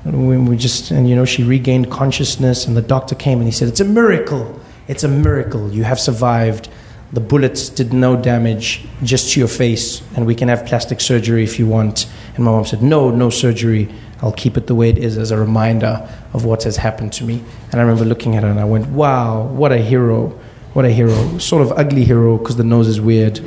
when 0.04 0.46
we 0.46 0.56
just, 0.56 0.90
and 0.90 1.06
you 1.06 1.14
know, 1.14 1.26
she 1.26 1.44
regained 1.44 1.90
consciousness, 1.90 2.66
and 2.66 2.74
the 2.74 2.80
doctor 2.80 3.14
came 3.14 3.40
and 3.40 3.46
he 3.46 3.52
said, 3.52 3.68
It's 3.68 3.80
a 3.80 3.84
miracle. 3.84 4.58
It's 4.86 5.04
a 5.04 5.08
miracle. 5.08 5.70
You 5.70 5.84
have 5.84 6.00
survived. 6.00 6.70
The 7.12 7.20
bullets 7.20 7.68
did 7.68 7.92
no 7.92 8.16
damage, 8.16 8.86
just 9.02 9.34
to 9.34 9.38
your 9.38 9.50
face, 9.50 10.02
and 10.16 10.24
we 10.24 10.34
can 10.34 10.48
have 10.48 10.64
plastic 10.64 11.02
surgery 11.02 11.44
if 11.44 11.58
you 11.58 11.66
want. 11.66 12.06
And 12.36 12.44
my 12.46 12.52
mom 12.52 12.64
said, 12.64 12.82
No, 12.82 13.10
no 13.10 13.28
surgery. 13.28 13.94
I'll 14.22 14.32
keep 14.32 14.56
it 14.56 14.66
the 14.66 14.74
way 14.74 14.88
it 14.88 14.96
is 14.96 15.18
as 15.18 15.30
a 15.30 15.36
reminder 15.36 16.08
of 16.32 16.46
what 16.46 16.62
has 16.62 16.78
happened 16.78 17.12
to 17.14 17.24
me. 17.24 17.44
And 17.70 17.74
I 17.74 17.84
remember 17.84 18.06
looking 18.06 18.34
at 18.34 18.44
her 18.44 18.48
and 18.48 18.58
I 18.58 18.64
went, 18.64 18.88
wow, 18.88 19.42
what 19.42 19.72
a 19.72 19.78
hero. 19.78 20.28
What 20.72 20.86
a 20.86 20.90
hero. 20.90 21.36
Sort 21.38 21.62
of 21.62 21.72
ugly 21.78 22.04
hero 22.04 22.38
because 22.38 22.56
the 22.56 22.64
nose 22.64 22.88
is 22.88 23.00
weird, 23.00 23.40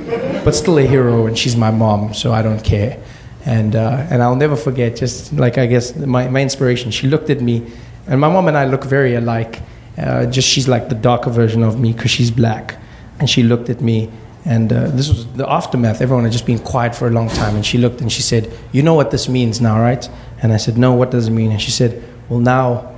but 0.45 0.53
still 0.53 0.77
a 0.77 0.85
hero, 0.85 1.25
and 1.25 1.37
she's 1.37 1.55
my 1.57 1.71
mom, 1.71 2.13
so 2.13 2.31
I 2.31 2.41
don't 2.41 2.63
care. 2.63 3.01
And, 3.45 3.75
uh, 3.75 4.07
and 4.09 4.21
I'll 4.21 4.35
never 4.35 4.55
forget, 4.55 4.95
just 4.95 5.33
like 5.33 5.57
I 5.57 5.65
guess 5.65 5.95
my, 5.95 6.27
my 6.29 6.41
inspiration, 6.41 6.91
she 6.91 7.07
looked 7.07 7.29
at 7.29 7.41
me, 7.41 7.71
and 8.07 8.21
my 8.21 8.29
mom 8.29 8.47
and 8.47 8.57
I 8.57 8.65
look 8.65 8.83
very 8.83 9.15
alike. 9.15 9.61
Uh, 9.97 10.25
just 10.25 10.47
she's 10.47 10.67
like 10.67 10.89
the 10.89 10.95
darker 10.95 11.29
version 11.29 11.63
of 11.63 11.79
me 11.79 11.91
because 11.93 12.11
she's 12.11 12.31
black. 12.31 12.79
And 13.19 13.29
she 13.29 13.43
looked 13.43 13.69
at 13.69 13.81
me 13.81 14.09
and 14.45 14.73
uh, 14.73 14.87
this 14.87 15.07
was 15.09 15.27
the 15.33 15.47
aftermath. 15.49 16.01
Everyone 16.01 16.23
had 16.23 16.33
just 16.33 16.45
been 16.45 16.59
quiet 16.59 16.95
for 16.95 17.07
a 17.07 17.11
long 17.11 17.29
time. 17.29 17.55
And 17.55 17.65
she 17.65 17.77
looked 17.77 18.01
and 18.01 18.11
she 18.11 18.21
said, 18.21 18.51
You 18.71 18.81
know 18.81 18.95
what 18.95 19.11
this 19.11 19.29
means 19.29 19.61
now, 19.61 19.79
right? 19.79 20.07
And 20.41 20.51
I 20.51 20.57
said, 20.57 20.77
No, 20.77 20.93
what 20.93 21.11
does 21.11 21.27
it 21.27 21.31
mean? 21.31 21.51
And 21.51 21.61
she 21.61 21.71
said, 21.71 22.03
Well, 22.27 22.39
now 22.39 22.89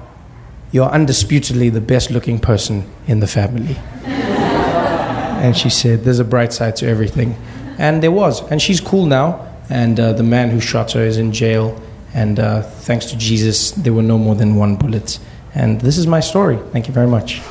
you're 0.72 0.89
undisputedly 0.89 1.70
the 1.70 1.82
best 1.82 2.12
looking 2.12 2.39
person 2.39 2.89
in 3.08 3.20
the 3.20 3.28
family. 3.28 3.76
and 4.06 5.56
she 5.58 5.70
said, 5.70 6.06
There's 6.06 6.20
a 6.20 6.26
bright 6.26 6.54
side 6.54 6.78
to 6.78 6.88
everything. 6.88 7.36
And 7.78 8.02
there 8.02 8.12
was. 8.12 8.50
And 8.50 8.62
she's 8.62 8.80
cool 8.80 9.06
now. 9.06 9.53
And 9.70 9.99
uh, 9.99 10.14
the 10.14 10.24
man 10.24 10.49
who 10.49 10.59
shot 10.59 10.91
her 10.93 11.01
is 11.01 11.18
in 11.18 11.32
jail. 11.32 11.82
And 12.14 12.39
uh, 12.39 12.61
thanks 12.61 13.07
to 13.07 13.18
Jesus, 13.18 13.72
there 13.72 13.93
were 13.93 14.03
no 14.03 14.18
more 14.18 14.36
than 14.36 14.55
one 14.55 14.76
bullet. 14.76 15.20
And 15.55 15.82
this 15.82 15.97
is 15.97 16.07
my 16.07 16.20
story. 16.20 16.57
Thank 16.72 16.88
you 16.88 16.93
very 16.93 17.07
much. 17.07 17.41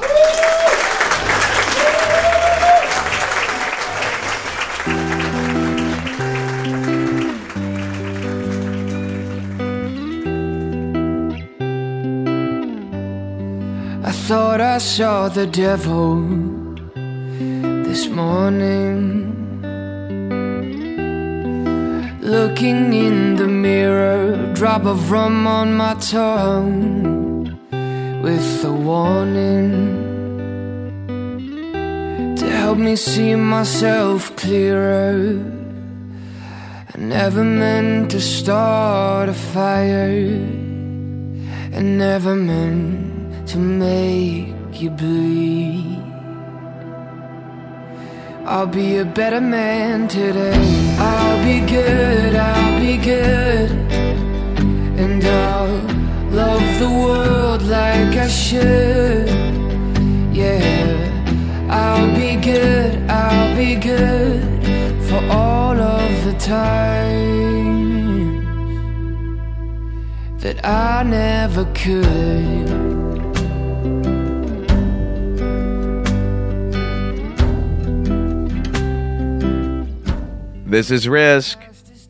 I 14.04 14.10
thought 14.10 14.60
I 14.60 14.78
saw 14.78 15.28
the 15.28 15.46
devil 15.46 16.20
this 17.84 18.06
morning 18.08 19.41
Looking 22.22 22.92
in 22.92 23.34
the 23.34 23.48
mirror, 23.48 24.52
drop 24.54 24.84
of 24.84 25.10
rum 25.10 25.44
on 25.44 25.74
my 25.74 25.94
tongue 25.94 27.58
With 28.22 28.64
a 28.64 28.72
warning 28.72 29.72
To 32.36 32.48
help 32.48 32.78
me 32.78 32.94
see 32.94 33.34
myself 33.34 34.36
clearer 34.36 35.34
I 36.94 36.98
never 36.98 37.42
meant 37.42 38.12
to 38.12 38.20
start 38.20 39.28
a 39.28 39.34
fire 39.34 40.62
I 41.74 41.80
never 41.80 42.36
meant 42.36 43.48
to 43.48 43.58
make 43.58 44.80
you 44.80 44.90
bleed. 44.90 45.91
I'll 48.54 48.66
be 48.66 48.98
a 48.98 49.04
better 49.06 49.40
man 49.40 50.08
today. 50.08 50.52
I'll 50.98 51.42
be 51.42 51.60
good, 51.60 52.36
I'll 52.36 52.78
be 52.78 52.98
good. 52.98 53.70
And 55.02 55.24
I'll 55.24 55.80
love 56.30 56.78
the 56.78 56.90
world 56.90 57.62
like 57.62 58.14
I 58.14 58.28
should. 58.28 59.30
Yeah, 60.36 60.68
I'll 61.70 62.14
be 62.14 62.36
good, 62.36 63.10
I'll 63.10 63.56
be 63.56 63.74
good 63.74 64.42
for 65.08 65.24
all 65.30 65.80
of 65.80 66.24
the 66.26 66.34
times 66.34 67.24
that 70.42 70.62
I 70.62 71.04
never 71.04 71.64
could. 71.72 72.81
This 80.72 80.90
is 80.90 81.06
Risk. 81.06 81.58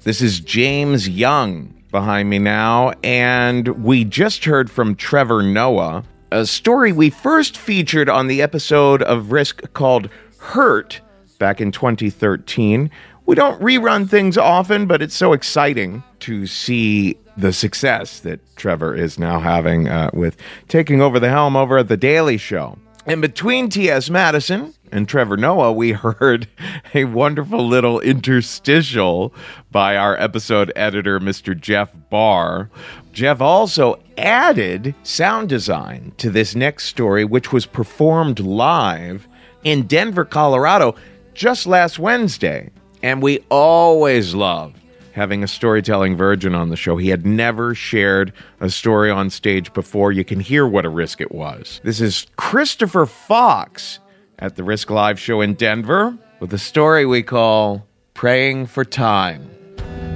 This 0.05 0.23
is 0.23 0.39
James 0.39 1.09
Young 1.09 1.75
behind 1.91 2.31
me 2.31 2.39
now, 2.39 2.93
and 3.03 3.67
we 3.83 4.05
just 4.05 4.45
heard 4.45 4.71
from 4.71 4.95
Trevor 4.95 5.43
Noah, 5.43 6.05
a 6.31 6.47
story 6.47 6.93
we 6.93 7.11
first 7.11 7.57
featured 7.57 8.09
on 8.09 8.29
the 8.29 8.41
episode 8.41 9.03
of 9.03 9.33
Risk 9.33 9.73
called 9.73 10.09
Hurt 10.39 11.01
back 11.41 11.61
in 11.61 11.73
2013. 11.73 12.89
We 13.27 13.35
don't 13.35 13.61
rerun 13.61 14.09
things 14.09 14.39
often, 14.39 14.87
but 14.87 15.03
it's 15.03 15.17
so 15.17 15.33
exciting 15.33 16.05
to 16.21 16.47
see 16.47 17.19
the 17.37 17.53
success 17.53 18.21
that 18.21 18.39
Trevor 18.55 18.95
is 18.95 19.19
now 19.19 19.41
having 19.41 19.89
uh, 19.89 20.11
with 20.15 20.37
taking 20.69 21.03
over 21.03 21.19
the 21.19 21.31
helm 21.31 21.57
over 21.57 21.79
at 21.79 21.89
The 21.89 21.97
Daily 21.97 22.37
Show. 22.37 22.79
And 23.07 23.21
between 23.21 23.71
T.S. 23.71 24.09
Madison 24.09 24.73
and 24.93 25.09
Trevor 25.09 25.37
Noah, 25.37 25.73
we 25.73 25.93
heard 25.93 26.47
a 26.95 27.05
wonderful 27.07 27.67
little 27.67 27.99
interstitial 28.01 29.35
by 29.71 29.97
our 29.97 30.17
episode 30.21 30.71
editor, 30.77 31.19
Mr. 31.19 31.59
Jeff 31.59 31.97
Barr. 32.11 32.71
Jeff 33.13 33.41
also 33.41 34.01
added 34.17 34.95
sound 35.03 35.49
design 35.49 36.13
to 36.19 36.31
this 36.31 36.55
next 36.55 36.85
story, 36.85 37.25
which 37.25 37.53
was 37.53 37.67
performed 37.67 38.39
live 38.39 39.27
in 39.65 39.87
Denver, 39.87 40.25
Colorado, 40.25 40.95
just 41.35 41.67
last 41.67 41.99
Wednesday. 41.99 42.71
And 43.03 43.23
we 43.23 43.41
always 43.49 44.35
love 44.35 44.75
having 45.13 45.43
a 45.43 45.49
storytelling 45.49 46.17
virgin 46.17 46.55
on 46.55 46.71
the 46.71 46.77
show. 46.77 46.97
He 46.97 47.09
had 47.09 47.27
never 47.27 47.75
shared 47.75 48.33
a 48.61 48.71
story 48.71 49.11
on 49.11 49.31
stage 49.31 49.73
before. 49.73 50.13
You 50.13 50.25
can 50.25 50.41
hear 50.41 50.67
what 50.67 50.87
a 50.87 50.91
risk 50.91 51.21
it 51.21 51.33
was. 51.33 51.81
This 51.85 52.01
is 52.01 52.27
Christopher 52.37 53.07
Fox 53.07 53.99
at 54.43 54.57
the 54.57 54.65
Risk 54.65 54.91
Live 54.91 55.21
show 55.21 55.41
in 55.41 55.55
Denver 55.55 56.19
with 56.41 56.53
a 56.53 56.59
story 56.59 57.07
we 57.07 57.23
call 57.23 57.87
Praying 58.13 58.67
for 58.67 58.85
Time. 58.85 59.49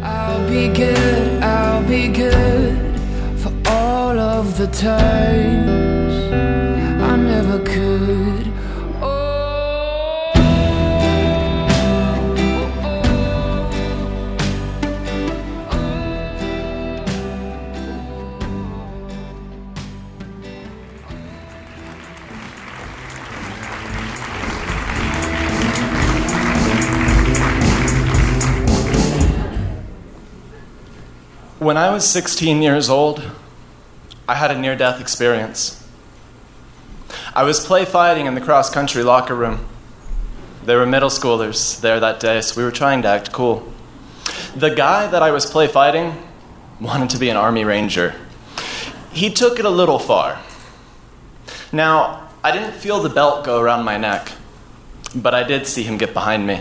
I'll 0.03 0.51
be 0.51 0.66
good, 0.68 1.43
I'll 1.45 1.87
be 1.87 2.09
good 2.09 2.99
for 3.39 3.55
all 3.66 4.18
of 4.18 4.59
the 4.59 4.66
times 4.66 6.12
I 7.05 7.16
never 7.16 7.64
could. 7.64 7.96
When 31.59 31.79
I 31.79 31.89
was 31.89 32.07
16 32.07 32.61
years 32.61 32.91
old, 32.91 33.23
I 34.29 34.35
had 34.35 34.51
a 34.51 34.59
near 34.59 34.77
death 34.77 35.01
experience. 35.01 35.83
I 37.35 37.45
was 37.45 37.65
play 37.65 37.87
fighting 37.87 38.27
in 38.27 38.35
the 38.35 38.43
cross 38.43 38.69
country 38.69 39.03
locker 39.03 39.35
room. 39.35 39.67
There 40.67 40.77
were 40.77 40.85
middle 40.85 41.09
schoolers 41.09 41.81
there 41.81 41.99
that 41.99 42.21
day, 42.21 42.43
so 42.43 42.61
we 42.61 42.63
were 42.63 42.71
trying 42.71 43.01
to 43.03 43.09
act 43.09 43.33
cool. 43.33 43.73
The 44.55 44.75
guy 44.75 45.07
that 45.07 45.23
I 45.23 45.31
was 45.31 45.47
play 45.47 45.67
fighting 45.67 46.23
wanted 46.79 47.09
to 47.09 47.19
be 47.19 47.31
an 47.31 47.39
Army 47.39 47.65
Ranger. 47.65 48.15
He 49.11 49.31
took 49.31 49.59
it 49.59 49.65
a 49.65 49.71
little 49.71 49.99
far. 49.99 50.43
Now, 51.73 52.29
I 52.45 52.53
didn't 52.53 52.75
feel 52.75 53.01
the 53.01 53.09
belt 53.09 53.47
go 53.47 53.63
around 53.63 53.87
my 53.87 53.97
neck, 53.97 54.33
but 55.15 55.33
I 55.33 55.43
did 55.43 55.67
see 55.67 55.85
him 55.85 55.97
get 55.97 56.13
behind 56.13 56.47
me. 56.47 56.61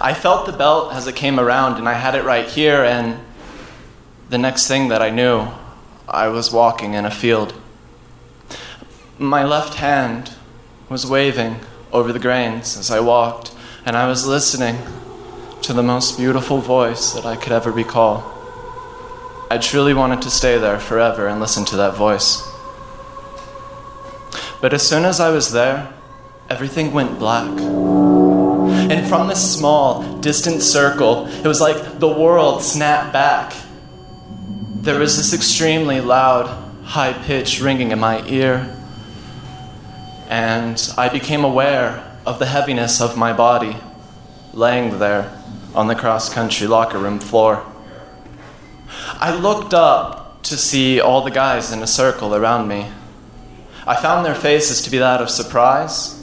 I 0.00 0.14
felt 0.14 0.46
the 0.46 0.52
belt 0.52 0.92
as 0.92 1.06
it 1.06 1.14
came 1.14 1.38
around, 1.38 1.76
and 1.76 1.88
I 1.88 1.92
had 1.92 2.16
it 2.16 2.24
right 2.24 2.48
here, 2.48 2.82
and 2.82 3.20
the 4.28 4.38
next 4.38 4.66
thing 4.66 4.88
that 4.88 5.00
I 5.00 5.10
knew, 5.10 5.48
I 6.06 6.28
was 6.28 6.52
walking 6.52 6.94
in 6.94 7.04
a 7.04 7.10
field. 7.10 7.54
My 9.18 9.44
left 9.44 9.74
hand 9.74 10.32
was 10.88 11.06
waving 11.06 11.60
over 11.92 12.12
the 12.12 12.18
grains 12.18 12.76
as 12.76 12.90
I 12.90 13.00
walked, 13.00 13.52
and 13.86 13.96
I 13.96 14.06
was 14.06 14.26
listening 14.26 14.78
to 15.62 15.72
the 15.72 15.82
most 15.82 16.18
beautiful 16.18 16.58
voice 16.58 17.12
that 17.12 17.24
I 17.24 17.36
could 17.36 17.52
ever 17.52 17.70
recall. 17.70 18.34
I 19.50 19.56
truly 19.56 19.94
wanted 19.94 20.20
to 20.22 20.30
stay 20.30 20.58
there 20.58 20.78
forever 20.78 21.26
and 21.26 21.40
listen 21.40 21.64
to 21.66 21.76
that 21.76 21.94
voice. 21.94 22.42
But 24.60 24.74
as 24.74 24.86
soon 24.86 25.04
as 25.04 25.20
I 25.20 25.30
was 25.30 25.52
there, 25.52 25.92
everything 26.50 26.92
went 26.92 27.18
black. 27.18 27.48
And 28.90 29.08
from 29.08 29.28
this 29.28 29.54
small, 29.54 30.18
distant 30.18 30.62
circle, 30.62 31.26
it 31.28 31.46
was 31.46 31.60
like 31.60 31.98
the 31.98 32.08
world 32.08 32.62
snapped 32.62 33.12
back. 33.12 33.54
There 34.88 34.98
was 34.98 35.18
this 35.18 35.34
extremely 35.34 36.00
loud, 36.00 36.46
high 36.82 37.12
pitched 37.12 37.60
ringing 37.60 37.90
in 37.90 37.98
my 37.98 38.26
ear, 38.26 38.74
and 40.30 40.82
I 40.96 41.10
became 41.10 41.44
aware 41.44 42.16
of 42.24 42.38
the 42.38 42.46
heaviness 42.46 42.98
of 42.98 43.14
my 43.14 43.34
body 43.34 43.76
laying 44.54 44.98
there 44.98 45.30
on 45.74 45.88
the 45.88 45.94
cross 45.94 46.32
country 46.32 46.66
locker 46.66 46.96
room 46.96 47.20
floor. 47.20 47.66
I 49.12 49.36
looked 49.36 49.74
up 49.74 50.42
to 50.44 50.56
see 50.56 51.02
all 51.02 51.20
the 51.20 51.30
guys 51.30 51.70
in 51.70 51.82
a 51.82 51.86
circle 51.86 52.34
around 52.34 52.66
me. 52.66 52.90
I 53.86 53.94
found 53.94 54.24
their 54.24 54.34
faces 54.34 54.80
to 54.80 54.90
be 54.90 54.96
that 54.96 55.20
of 55.20 55.28
surprise, 55.28 56.14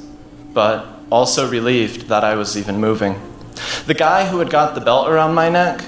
but 0.56 0.88
also 1.12 1.48
relieved 1.48 2.08
that 2.08 2.24
I 2.24 2.34
was 2.34 2.58
even 2.58 2.80
moving. 2.80 3.22
The 3.86 3.94
guy 3.94 4.26
who 4.26 4.40
had 4.40 4.50
got 4.50 4.74
the 4.74 4.82
belt 4.82 5.08
around 5.08 5.36
my 5.36 5.50
neck 5.50 5.86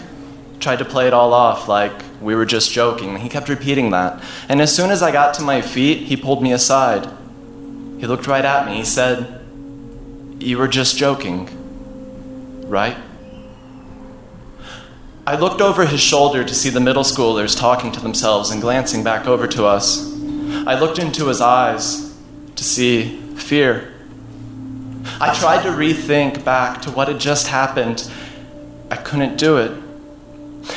tried 0.60 0.78
to 0.78 0.86
play 0.86 1.08
it 1.08 1.14
all 1.14 1.34
off 1.34 1.68
like 1.68 2.04
we 2.22 2.36
were 2.36 2.46
just 2.46 2.72
joking. 2.72 3.18
He 3.18 3.30
kept 3.30 3.50
repeating 3.50 3.92
that. 3.92 4.24
And 4.50 4.62
as 4.62 4.76
soon 4.76 4.90
as 4.90 5.04
I 5.04 5.12
got 5.12 5.34
to 5.36 5.42
my 5.42 5.62
feet, 5.62 6.08
he 6.08 6.18
pulled 6.18 6.42
me 6.42 6.52
aside. 6.52 7.08
He 8.00 8.08
looked 8.08 8.28
right 8.28 8.46
at 8.46 8.68
me. 8.68 8.78
He 8.78 8.86
said, 8.86 9.42
You 10.40 10.58
were 10.58 10.68
just 10.68 10.98
joking, 10.98 11.50
right? 12.68 12.98
I 15.26 15.36
looked 15.36 15.62
over 15.62 15.86
his 15.86 16.00
shoulder 16.00 16.44
to 16.44 16.56
see 16.56 16.70
the 16.70 16.80
middle 16.80 17.04
schoolers 17.04 17.58
talking 17.58 17.92
to 17.92 18.00
themselves 18.00 18.50
and 18.50 18.62
glancing 18.62 19.04
back 19.04 19.28
over 19.28 19.48
to 19.48 19.66
us. 19.66 20.14
I 20.66 20.80
looked 20.80 21.00
into 21.00 21.28
his 21.28 21.42
eyes 21.42 22.16
to 22.56 22.64
see 22.64 23.20
fear. 23.36 23.94
I 25.20 25.34
tried 25.34 25.64
to 25.64 25.70
rethink 25.70 26.46
back 26.46 26.82
to 26.84 26.92
what 26.92 27.08
had 27.08 27.20
just 27.20 27.48
happened. 27.48 28.10
I 28.90 28.96
couldn't 28.96 29.38
do 29.38 29.58
it. 29.58 29.72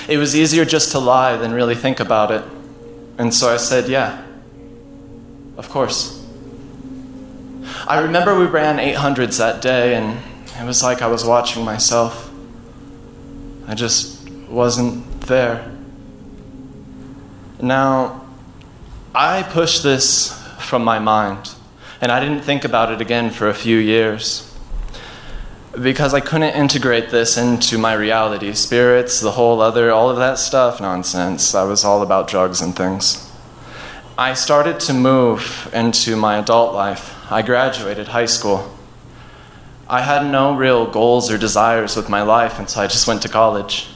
It 0.08 0.18
was 0.18 0.34
easier 0.36 0.64
just 0.64 0.92
to 0.92 0.98
lie 0.98 1.36
than 1.36 1.52
really 1.52 1.74
think 1.74 2.00
about 2.00 2.30
it. 2.30 2.44
And 3.18 3.34
so 3.34 3.52
I 3.52 3.56
said, 3.56 3.88
Yeah, 3.88 4.22
of 5.56 5.68
course. 5.68 6.16
I 7.86 8.00
remember 8.00 8.38
we 8.38 8.46
ran 8.46 8.78
800s 8.78 9.38
that 9.38 9.62
day, 9.62 9.94
and 9.94 10.18
it 10.60 10.64
was 10.64 10.82
like 10.82 11.02
I 11.02 11.06
was 11.06 11.24
watching 11.24 11.64
myself. 11.64 12.32
I 13.66 13.74
just 13.74 14.28
wasn't 14.48 15.20
there. 15.22 15.70
Now, 17.60 18.24
I 19.14 19.42
pushed 19.42 19.82
this 19.82 20.32
from 20.58 20.82
my 20.82 20.98
mind, 20.98 21.54
and 22.00 22.10
I 22.10 22.20
didn't 22.20 22.42
think 22.42 22.64
about 22.64 22.92
it 22.92 23.00
again 23.00 23.30
for 23.30 23.48
a 23.48 23.54
few 23.54 23.76
years 23.76 24.49
because 25.78 26.14
I 26.14 26.20
couldn't 26.20 26.54
integrate 26.54 27.10
this 27.10 27.36
into 27.36 27.78
my 27.78 27.92
reality. 27.92 28.52
Spirits, 28.54 29.20
the 29.20 29.32
whole 29.32 29.60
other, 29.60 29.90
all 29.92 30.10
of 30.10 30.16
that 30.16 30.38
stuff, 30.38 30.80
nonsense. 30.80 31.54
I 31.54 31.62
was 31.64 31.84
all 31.84 32.02
about 32.02 32.28
drugs 32.28 32.60
and 32.60 32.74
things. 32.74 33.30
I 34.18 34.34
started 34.34 34.80
to 34.80 34.92
move 34.92 35.70
into 35.72 36.16
my 36.16 36.38
adult 36.38 36.74
life. 36.74 37.14
I 37.30 37.42
graduated 37.42 38.08
high 38.08 38.26
school. 38.26 38.76
I 39.88 40.02
had 40.02 40.30
no 40.30 40.54
real 40.54 40.86
goals 40.90 41.30
or 41.30 41.38
desires 41.38 41.96
with 41.96 42.08
my 42.08 42.22
life, 42.22 42.58
and 42.58 42.68
so 42.68 42.80
I 42.80 42.86
just 42.86 43.06
went 43.06 43.22
to 43.22 43.28
college. 43.28 43.88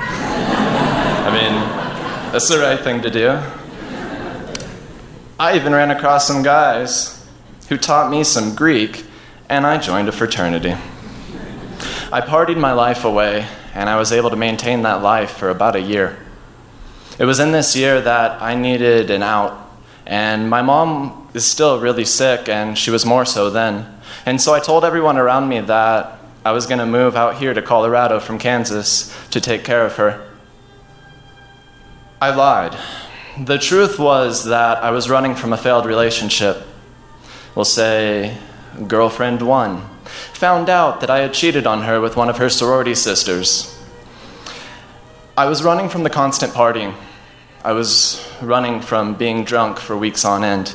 I 0.00 1.30
mean, 1.32 2.32
that's 2.32 2.48
the 2.48 2.58
right 2.58 2.78
thing 2.80 3.02
to 3.02 3.10
do. 3.10 3.40
I 5.40 5.54
even 5.56 5.72
ran 5.72 5.90
across 5.90 6.26
some 6.26 6.42
guys 6.42 7.26
who 7.68 7.76
taught 7.76 8.10
me 8.10 8.24
some 8.24 8.54
Greek 8.54 9.04
and 9.48 9.66
I 9.66 9.78
joined 9.78 10.08
a 10.08 10.12
fraternity. 10.12 10.74
I 12.12 12.20
partied 12.20 12.58
my 12.58 12.72
life 12.72 13.04
away, 13.04 13.46
and 13.74 13.88
I 13.88 13.96
was 13.96 14.12
able 14.12 14.30
to 14.30 14.36
maintain 14.36 14.82
that 14.82 15.02
life 15.02 15.30
for 15.30 15.48
about 15.48 15.76
a 15.76 15.80
year. 15.80 16.18
It 17.18 17.24
was 17.24 17.40
in 17.40 17.52
this 17.52 17.74
year 17.74 18.00
that 18.00 18.40
I 18.42 18.54
needed 18.54 19.10
an 19.10 19.22
out, 19.22 19.70
and 20.06 20.48
my 20.48 20.62
mom 20.62 21.28
is 21.34 21.44
still 21.44 21.80
really 21.80 22.04
sick, 22.04 22.48
and 22.48 22.76
she 22.76 22.90
was 22.90 23.06
more 23.06 23.24
so 23.24 23.50
then. 23.50 23.86
And 24.26 24.40
so 24.40 24.54
I 24.54 24.60
told 24.60 24.84
everyone 24.84 25.16
around 25.16 25.48
me 25.48 25.60
that 25.60 26.18
I 26.44 26.52
was 26.52 26.66
going 26.66 26.78
to 26.78 26.86
move 26.86 27.16
out 27.16 27.36
here 27.36 27.52
to 27.54 27.62
Colorado 27.62 28.20
from 28.20 28.38
Kansas 28.38 29.14
to 29.30 29.40
take 29.40 29.64
care 29.64 29.84
of 29.84 29.96
her. 29.96 30.26
I 32.20 32.34
lied. 32.34 32.76
The 33.38 33.58
truth 33.58 33.98
was 33.98 34.44
that 34.46 34.82
I 34.82 34.90
was 34.90 35.08
running 35.08 35.34
from 35.34 35.52
a 35.52 35.56
failed 35.56 35.86
relationship. 35.86 36.66
We'll 37.54 37.64
say 37.64 38.36
girlfriend 38.86 39.42
one. 39.42 39.82
Found 40.34 40.68
out 40.68 41.00
that 41.00 41.10
I 41.10 41.18
had 41.20 41.34
cheated 41.34 41.66
on 41.66 41.82
her 41.82 42.00
with 42.00 42.16
one 42.16 42.28
of 42.28 42.38
her 42.38 42.48
sorority 42.48 42.94
sisters. 42.94 43.74
I 45.36 45.46
was 45.46 45.62
running 45.62 45.88
from 45.88 46.02
the 46.02 46.10
constant 46.10 46.52
partying. 46.52 46.94
I 47.64 47.72
was 47.72 48.26
running 48.40 48.80
from 48.80 49.14
being 49.14 49.44
drunk 49.44 49.78
for 49.78 49.96
weeks 49.96 50.24
on 50.24 50.44
end. 50.44 50.74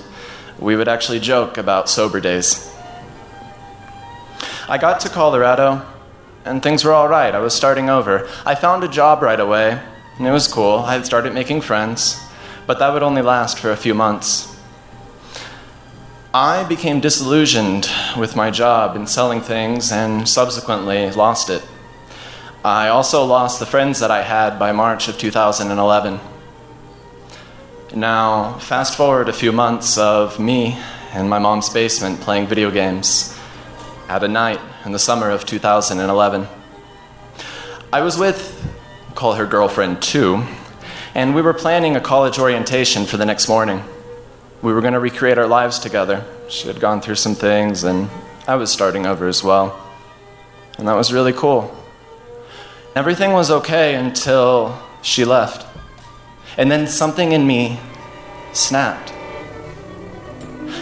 We 0.59 0.75
would 0.75 0.87
actually 0.87 1.19
joke 1.19 1.57
about 1.57 1.89
sober 1.89 2.19
days. 2.19 2.73
I 4.69 4.77
got 4.77 4.99
to 5.01 5.09
Colorado, 5.09 5.85
and 6.45 6.61
things 6.61 6.85
were 6.85 6.93
all 6.93 7.09
right. 7.09 7.33
I 7.33 7.39
was 7.39 7.53
starting 7.53 7.89
over. 7.89 8.27
I 8.45 8.55
found 8.55 8.83
a 8.83 8.87
job 8.87 9.21
right 9.21 9.39
away, 9.39 9.81
and 10.17 10.27
it 10.27 10.31
was 10.31 10.47
cool. 10.47 10.79
I 10.79 10.93
had 10.93 11.05
started 11.05 11.33
making 11.33 11.61
friends, 11.61 12.21
but 12.67 12.79
that 12.79 12.93
would 12.93 13.03
only 13.03 13.21
last 13.21 13.59
for 13.59 13.71
a 13.71 13.77
few 13.77 13.93
months. 13.93 14.52
I 16.35 16.63
became 16.63 16.99
disillusioned 16.99 17.87
with 18.17 18.35
my 18.35 18.49
job 18.49 18.95
in 18.95 19.05
selling 19.05 19.39
things 19.39 19.91
and 19.91 20.27
subsequently 20.27 21.11
lost 21.11 21.51
it. 21.51 21.63
I 22.65 22.87
also 22.87 23.23
lost 23.23 23.59
the 23.59 23.67
friends 23.67 23.99
that 23.99 24.09
I 24.09 24.23
had 24.23 24.57
by 24.57 24.71
March 24.71 25.07
of 25.07 25.19
2011. 25.19 26.19
Now, 27.93 28.57
fast 28.57 28.97
forward 28.97 29.29
a 29.29 29.33
few 29.33 29.51
months 29.51 29.95
of 29.99 30.39
me 30.39 30.75
in 31.13 31.29
my 31.29 31.37
mom's 31.37 31.69
basement 31.69 32.19
playing 32.19 32.47
video 32.47 32.71
games 32.71 33.37
at 34.09 34.23
a 34.23 34.27
night 34.27 34.59
in 34.85 34.91
the 34.91 34.97
summer 34.97 35.29
of 35.29 35.45
2011. 35.45 36.47
I 37.91 38.01
was 38.01 38.17
with, 38.17 38.73
call 39.13 39.35
her 39.35 39.45
girlfriend 39.45 40.01
too, 40.01 40.43
and 41.13 41.35
we 41.35 41.43
were 41.43 41.53
planning 41.53 41.95
a 41.95 42.01
college 42.01 42.39
orientation 42.39 43.05
for 43.05 43.17
the 43.17 43.25
next 43.25 43.47
morning. 43.47 43.83
We 44.63 44.71
were 44.71 44.79
going 44.79 44.93
to 44.93 44.99
recreate 45.01 45.37
our 45.37 45.45
lives 45.45 45.77
together. 45.77 46.23
She 46.47 46.69
had 46.69 46.79
gone 46.79 47.01
through 47.01 47.15
some 47.15 47.35
things, 47.35 47.83
and 47.83 48.09
I 48.47 48.55
was 48.55 48.71
starting 48.71 49.05
over 49.05 49.27
as 49.27 49.43
well. 49.43 49.77
And 50.77 50.87
that 50.87 50.95
was 50.95 51.11
really 51.11 51.33
cool. 51.33 51.75
Everything 52.95 53.33
was 53.33 53.51
okay 53.51 53.93
until 53.93 54.81
she 55.01 55.25
left. 55.25 55.67
And 56.55 56.71
then 56.71 56.87
something 56.87 57.33
in 57.33 57.45
me 57.45 57.77
snapped. 58.53 59.11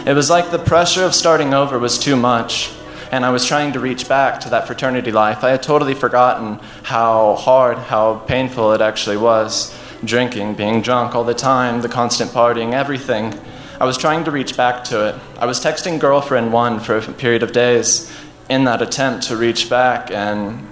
It 0.06 0.14
was 0.14 0.30
like 0.30 0.52
the 0.52 0.60
pressure 0.60 1.02
of 1.04 1.12
starting 1.12 1.52
over 1.52 1.76
was 1.76 1.98
too 1.98 2.14
much, 2.14 2.70
and 3.10 3.24
I 3.24 3.30
was 3.30 3.44
trying 3.44 3.72
to 3.72 3.80
reach 3.80 4.08
back 4.08 4.38
to 4.42 4.50
that 4.50 4.68
fraternity 4.68 5.10
life. 5.10 5.42
I 5.42 5.50
had 5.50 5.62
totally 5.64 5.94
forgotten 5.94 6.60
how 6.84 7.34
hard, 7.34 7.78
how 7.78 8.20
painful 8.28 8.74
it 8.74 8.80
actually 8.80 9.16
was. 9.16 9.76
Drinking, 10.04 10.54
being 10.54 10.82
drunk 10.82 11.16
all 11.16 11.24
the 11.24 11.34
time, 11.34 11.80
the 11.82 11.88
constant 11.88 12.30
partying, 12.30 12.74
everything. 12.74 13.36
I 13.82 13.84
was 13.84 13.98
trying 13.98 14.22
to 14.26 14.30
reach 14.30 14.56
back 14.56 14.84
to 14.84 15.08
it. 15.08 15.16
I 15.40 15.46
was 15.46 15.58
texting 15.58 15.98
girlfriend 15.98 16.52
one 16.52 16.78
for 16.78 16.98
a 16.98 17.02
period 17.02 17.42
of 17.42 17.50
days 17.50 18.14
in 18.48 18.62
that 18.66 18.80
attempt 18.80 19.24
to 19.24 19.36
reach 19.36 19.68
back, 19.68 20.08
and 20.12 20.68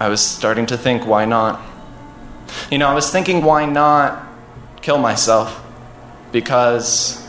I 0.00 0.08
was 0.08 0.22
starting 0.22 0.64
to 0.64 0.78
think, 0.78 1.06
why 1.06 1.26
not? 1.26 1.60
You 2.70 2.78
know, 2.78 2.88
I 2.88 2.94
was 2.94 3.12
thinking, 3.12 3.42
why 3.42 3.66
not 3.66 4.26
kill 4.80 4.96
myself? 4.96 5.62
Because 6.32 7.22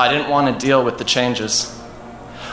I 0.00 0.12
didn't 0.12 0.28
want 0.28 0.58
to 0.58 0.66
deal 0.66 0.84
with 0.84 0.98
the 0.98 1.04
changes. 1.04 1.80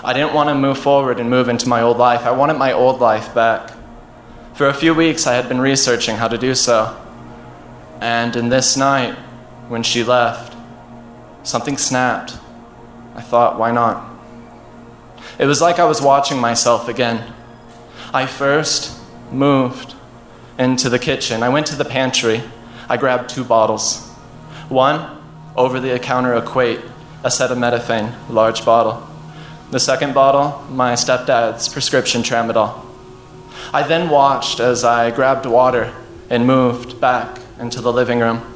I 0.04 0.14
didn't 0.14 0.36
want 0.36 0.49
to 0.49 0.56
move 0.56 0.78
forward 0.78 1.20
and 1.20 1.32
move 1.32 1.49
into 1.49 1.68
my 1.68 1.82
old 1.82 1.97
life. 1.97 2.28
I 2.28 2.32
wanted 2.32 2.60
my 2.60 2.74
old 2.74 2.99
life 3.01 3.34
back. 3.34 3.72
For 4.54 4.68
a 4.68 4.74
few 4.76 4.93
weeks, 4.93 5.26
I 5.26 5.34
had 5.34 5.49
been 5.49 5.62
researching 5.62 6.18
how 6.18 6.28
to 6.28 6.38
do 6.38 6.54
so. 6.54 6.95
And 7.99 8.36
in 8.36 8.49
this 8.49 8.78
night, 8.78 9.18
when 9.74 9.82
she 9.82 10.03
left, 10.03 10.55
something 11.41 11.78
snapped. 11.78 12.38
I 13.15 13.21
thought, 13.21 13.57
why 13.57 13.71
not? 13.71 14.07
It 15.39 15.47
was 15.47 15.61
like 15.61 15.80
I 15.80 15.86
was 15.86 15.99
watching 15.99 16.38
myself 16.39 16.88
again. 16.88 17.34
I 18.13 18.28
first 18.28 18.95
moved 19.32 19.95
into 20.59 20.89
the 20.89 20.99
kitchen. 20.99 21.41
I 21.41 21.49
went 21.49 21.65
to 21.67 21.76
the 21.76 21.86
pantry. 21.86 22.43
I 22.88 22.97
grabbed 22.97 23.32
two 23.32 23.43
bottles. 23.43 24.07
One, 24.69 25.19
over 25.55 25.80
the 25.80 25.97
counter 25.97 26.36
equate, 26.36 26.82
acetaminophen, 27.24 28.13
large 28.30 28.63
bottle. 28.63 29.07
The 29.71 29.80
second 29.80 30.13
bottle, 30.13 30.63
my 30.69 30.93
stepdad's 30.93 31.67
prescription 31.67 32.21
tramadol. 32.21 32.80
I 33.74 33.82
then 33.82 34.11
watched 34.11 34.59
as 34.59 34.84
I 34.84 35.09
grabbed 35.09 35.47
water 35.47 35.91
and 36.30 36.45
moved 36.45 37.01
back 37.01 37.39
into 37.57 37.82
the 37.82 37.91
living 37.91 38.19
room. 38.19 38.53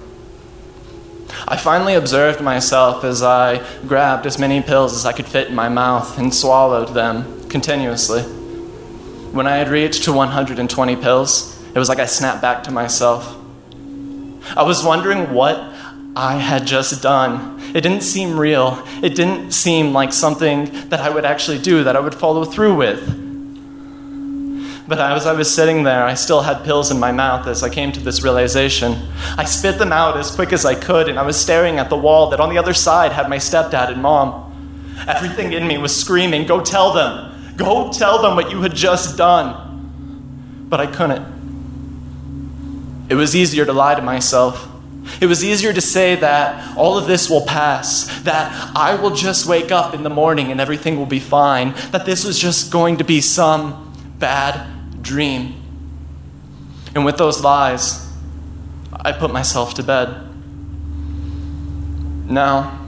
I 1.48 1.58
finally 1.58 1.94
observed 1.94 2.42
myself 2.42 3.04
as 3.04 3.22
I 3.22 3.66
grabbed 3.88 4.26
as 4.26 4.40
many 4.40 4.62
pills 4.62 4.94
as 4.96 5.06
I 5.06 5.12
could 5.14 5.26
fit 5.26 5.50
in 5.50 5.56
my 5.56 5.70
mouth 5.70 6.18
and 6.18 6.34
swallowed 6.34 6.94
them 6.94 7.48
continuously. 7.50 8.22
When 8.22 9.46
I 9.48 9.58
had 9.58 9.70
reached 9.70 10.04
to 10.06 10.14
120 10.14 10.96
pills, 10.96 11.62
it 11.74 11.80
was 11.80 11.90
like 11.90 12.00
I 12.00 12.06
snapped 12.06 12.42
back 12.42 12.64
to 12.64 12.72
myself. 12.72 13.36
I 14.56 14.64
was 14.64 14.84
wondering 14.84 15.34
what 15.34 15.58
I 16.16 16.38
had 16.38 16.66
just 16.66 17.02
done. 17.04 17.62
It 17.76 17.82
didn't 17.82 18.02
seem 18.02 18.40
real. 18.40 18.82
It 19.04 19.14
didn't 19.14 19.52
seem 19.52 19.94
like 19.94 20.14
something 20.14 20.90
that 20.90 21.02
I 21.02 21.10
would 21.10 21.26
actually 21.26 21.60
do, 21.60 21.84
that 21.84 21.96
I 21.96 22.00
would 22.00 22.16
follow 22.16 22.46
through 22.46 22.76
with. 22.76 23.27
But 24.88 25.02
as 25.02 25.26
I 25.26 25.34
was 25.34 25.54
sitting 25.54 25.84
there, 25.84 26.06
I 26.06 26.14
still 26.14 26.44
had 26.44 26.64
pills 26.64 26.92
in 26.92 27.00
my 27.00 27.12
mouth 27.12 27.46
as 27.46 27.62
I 27.62 27.68
came 27.70 27.92
to 27.92 28.00
this 28.00 28.24
realization. 28.24 29.10
I 29.38 29.44
spit 29.44 29.80
them 29.80 29.92
out 29.92 30.16
as 30.16 30.32
quick 30.32 30.54
as 30.54 30.64
I 30.64 30.76
could, 30.76 31.10
and 31.10 31.20
I 31.20 31.24
was 31.24 31.36
staring 31.38 31.78
at 31.78 31.90
the 31.90 31.98
wall 31.98 32.30
that 32.30 32.40
on 32.40 32.50
the 32.50 32.58
other 32.58 32.74
side 32.74 33.12
had 33.12 33.30
my 33.30 33.36
stepdad 33.36 33.92
and 33.92 34.02
mom. 34.02 34.46
Everything 35.06 35.52
in 35.52 35.68
me 35.68 35.78
was 35.78 35.94
screaming, 35.94 36.48
Go 36.48 36.62
tell 36.62 36.94
them! 36.94 37.34
Go 37.58 37.92
tell 37.92 38.22
them 38.22 38.38
what 38.38 38.50
you 38.50 38.62
had 38.62 38.74
just 38.74 39.18
done! 39.18 40.66
But 40.70 40.80
I 40.80 40.88
couldn't. 40.88 41.36
It 43.10 43.16
was 43.16 43.36
easier 43.36 43.66
to 43.66 43.74
lie 43.74 43.96
to 43.96 44.02
myself. 44.02 44.70
It 45.20 45.26
was 45.26 45.44
easier 45.44 45.74
to 45.74 45.82
say 45.82 46.16
that 46.16 46.78
all 46.78 46.98
of 46.98 47.08
this 47.08 47.30
will 47.30 47.46
pass, 47.46 48.22
that 48.24 48.72
I 48.76 48.96
will 48.96 49.16
just 49.16 49.48
wake 49.48 49.72
up 49.72 49.94
in 49.94 50.04
the 50.04 50.10
morning 50.10 50.52
and 50.52 50.62
everything 50.62 50.98
will 50.98 51.06
be 51.06 51.20
fine, 51.20 51.74
that 51.92 52.06
this 52.06 52.24
was 52.26 52.40
just 52.40 52.72
going 52.72 52.98
to 52.98 53.04
be 53.04 53.20
some 53.22 53.94
bad 54.20 54.77
dream. 55.08 55.56
And 56.94 57.06
with 57.06 57.18
those 57.18 57.42
lies, 57.42 58.12
I 58.92 59.12
put 59.14 59.32
myself 59.32 59.74
to 59.76 59.84
bed. 59.84 60.10
Now, 62.30 62.86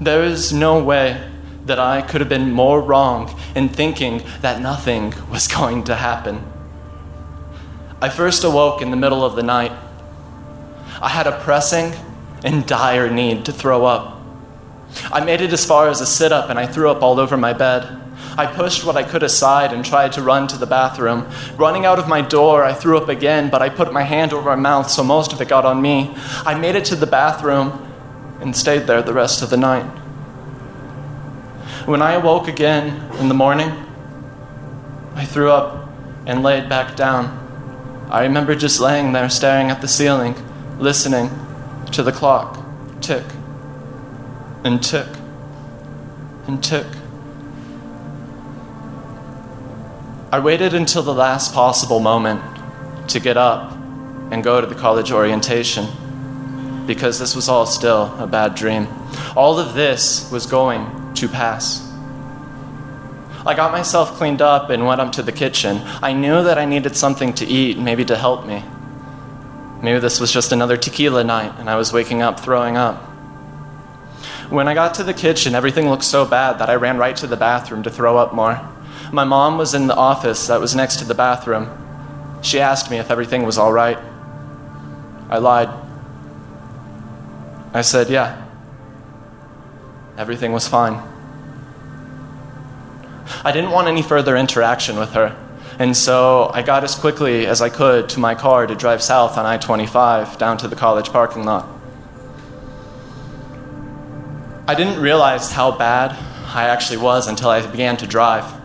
there 0.00 0.22
is 0.22 0.52
no 0.52 0.82
way 0.82 1.28
that 1.66 1.78
I 1.78 2.00
could 2.00 2.20
have 2.20 2.28
been 2.28 2.52
more 2.52 2.80
wrong 2.80 3.36
in 3.54 3.68
thinking 3.68 4.22
that 4.40 4.60
nothing 4.60 5.12
was 5.30 5.48
going 5.58 5.84
to 5.84 5.96
happen. 5.96 6.44
I 8.00 8.08
first 8.08 8.44
awoke 8.44 8.80
in 8.80 8.90
the 8.90 8.96
middle 8.96 9.24
of 9.24 9.36
the 9.36 9.42
night. 9.42 9.72
I 11.02 11.08
had 11.08 11.26
a 11.26 11.38
pressing 11.40 11.92
and 12.44 12.66
dire 12.66 13.10
need 13.10 13.44
to 13.46 13.52
throw 13.52 13.84
up. 13.84 14.20
I 15.12 15.20
made 15.24 15.40
it 15.40 15.52
as 15.52 15.64
far 15.66 15.88
as 15.88 16.00
a 16.00 16.06
sit 16.06 16.32
up 16.32 16.50
and 16.50 16.58
I 16.58 16.66
threw 16.66 16.90
up 16.90 17.02
all 17.02 17.20
over 17.20 17.36
my 17.36 17.52
bed. 17.52 17.99
I 18.40 18.46
pushed 18.46 18.86
what 18.86 18.96
I 18.96 19.02
could 19.02 19.22
aside 19.22 19.70
and 19.70 19.84
tried 19.84 20.12
to 20.12 20.22
run 20.22 20.48
to 20.48 20.56
the 20.56 20.64
bathroom. 20.64 21.28
Running 21.58 21.84
out 21.84 21.98
of 21.98 22.08
my 22.08 22.22
door, 22.22 22.64
I 22.64 22.72
threw 22.72 22.96
up 22.96 23.10
again, 23.10 23.50
but 23.50 23.60
I 23.60 23.68
put 23.68 23.92
my 23.92 24.02
hand 24.02 24.32
over 24.32 24.48
my 24.48 24.56
mouth, 24.56 24.90
so 24.90 25.04
most 25.04 25.34
of 25.34 25.42
it 25.42 25.48
got 25.48 25.66
on 25.66 25.82
me. 25.82 26.14
I 26.46 26.54
made 26.54 26.74
it 26.74 26.86
to 26.86 26.96
the 26.96 27.06
bathroom 27.06 27.86
and 28.40 28.56
stayed 28.56 28.86
there 28.86 29.02
the 29.02 29.12
rest 29.12 29.42
of 29.42 29.50
the 29.50 29.58
night. 29.58 29.84
When 31.84 32.00
I 32.00 32.12
awoke 32.12 32.48
again 32.48 33.12
in 33.18 33.28
the 33.28 33.34
morning, 33.34 33.72
I 35.14 35.26
threw 35.26 35.50
up 35.50 35.90
and 36.24 36.42
laid 36.42 36.66
back 36.66 36.96
down. 36.96 37.36
I 38.10 38.22
remember 38.22 38.54
just 38.54 38.80
laying 38.80 39.12
there 39.12 39.28
staring 39.28 39.70
at 39.70 39.82
the 39.82 39.88
ceiling, 39.88 40.34
listening 40.78 41.28
to 41.92 42.02
the 42.02 42.10
clock 42.10 42.56
tick 43.02 43.24
and 44.64 44.82
tick 44.82 45.08
and 46.46 46.64
tick. 46.64 46.86
I 50.32 50.38
waited 50.38 50.74
until 50.74 51.02
the 51.02 51.12
last 51.12 51.52
possible 51.52 51.98
moment 51.98 52.40
to 53.08 53.18
get 53.18 53.36
up 53.36 53.72
and 54.30 54.44
go 54.44 54.60
to 54.60 54.66
the 54.66 54.76
college 54.76 55.10
orientation 55.10 55.88
because 56.86 57.18
this 57.18 57.34
was 57.34 57.48
all 57.48 57.66
still 57.66 58.14
a 58.16 58.28
bad 58.28 58.54
dream. 58.54 58.86
All 59.34 59.58
of 59.58 59.74
this 59.74 60.30
was 60.30 60.46
going 60.46 61.14
to 61.14 61.26
pass. 61.26 61.84
I 63.44 63.54
got 63.56 63.72
myself 63.72 64.12
cleaned 64.12 64.40
up 64.40 64.70
and 64.70 64.86
went 64.86 65.00
up 65.00 65.10
to 65.12 65.22
the 65.24 65.32
kitchen. 65.32 65.80
I 66.00 66.12
knew 66.12 66.44
that 66.44 66.58
I 66.58 66.64
needed 66.64 66.94
something 66.94 67.32
to 67.34 67.44
eat, 67.44 67.76
maybe 67.76 68.04
to 68.04 68.16
help 68.16 68.46
me. 68.46 68.62
Maybe 69.82 69.98
this 69.98 70.20
was 70.20 70.32
just 70.32 70.52
another 70.52 70.76
tequila 70.76 71.24
night 71.24 71.54
and 71.58 71.68
I 71.68 71.74
was 71.74 71.92
waking 71.92 72.22
up 72.22 72.38
throwing 72.38 72.76
up. 72.76 73.02
When 74.48 74.68
I 74.68 74.74
got 74.74 74.94
to 74.94 75.02
the 75.02 75.14
kitchen, 75.14 75.56
everything 75.56 75.88
looked 75.88 76.04
so 76.04 76.24
bad 76.24 76.60
that 76.60 76.70
I 76.70 76.76
ran 76.76 76.98
right 76.98 77.16
to 77.16 77.26
the 77.26 77.36
bathroom 77.36 77.82
to 77.82 77.90
throw 77.90 78.16
up 78.16 78.32
more. 78.32 78.60
My 79.12 79.24
mom 79.24 79.58
was 79.58 79.74
in 79.74 79.88
the 79.88 79.96
office 79.96 80.46
that 80.46 80.60
was 80.60 80.74
next 80.74 80.96
to 80.96 81.04
the 81.04 81.14
bathroom. 81.14 81.68
She 82.42 82.60
asked 82.60 82.90
me 82.90 82.98
if 82.98 83.10
everything 83.10 83.44
was 83.44 83.58
all 83.58 83.72
right. 83.72 83.98
I 85.28 85.38
lied. 85.38 85.68
I 87.72 87.82
said, 87.82 88.08
yeah. 88.08 88.46
Everything 90.16 90.52
was 90.52 90.68
fine. 90.68 91.02
I 93.44 93.52
didn't 93.52 93.70
want 93.70 93.88
any 93.88 94.02
further 94.02 94.36
interaction 94.36 94.98
with 94.98 95.12
her, 95.12 95.36
and 95.78 95.96
so 95.96 96.50
I 96.52 96.62
got 96.62 96.84
as 96.84 96.94
quickly 96.94 97.46
as 97.46 97.62
I 97.62 97.70
could 97.70 98.08
to 98.10 98.20
my 98.20 98.34
car 98.34 98.66
to 98.66 98.74
drive 98.74 99.02
south 99.02 99.38
on 99.38 99.46
I 99.46 99.56
25 99.56 100.36
down 100.36 100.58
to 100.58 100.68
the 100.68 100.76
college 100.76 101.10
parking 101.10 101.44
lot. 101.44 101.66
I 104.68 104.74
didn't 104.74 105.00
realize 105.00 105.52
how 105.52 105.72
bad 105.72 106.10
I 106.54 106.64
actually 106.64 106.98
was 106.98 107.28
until 107.28 107.48
I 107.48 107.64
began 107.66 107.96
to 107.98 108.06
drive. 108.06 108.59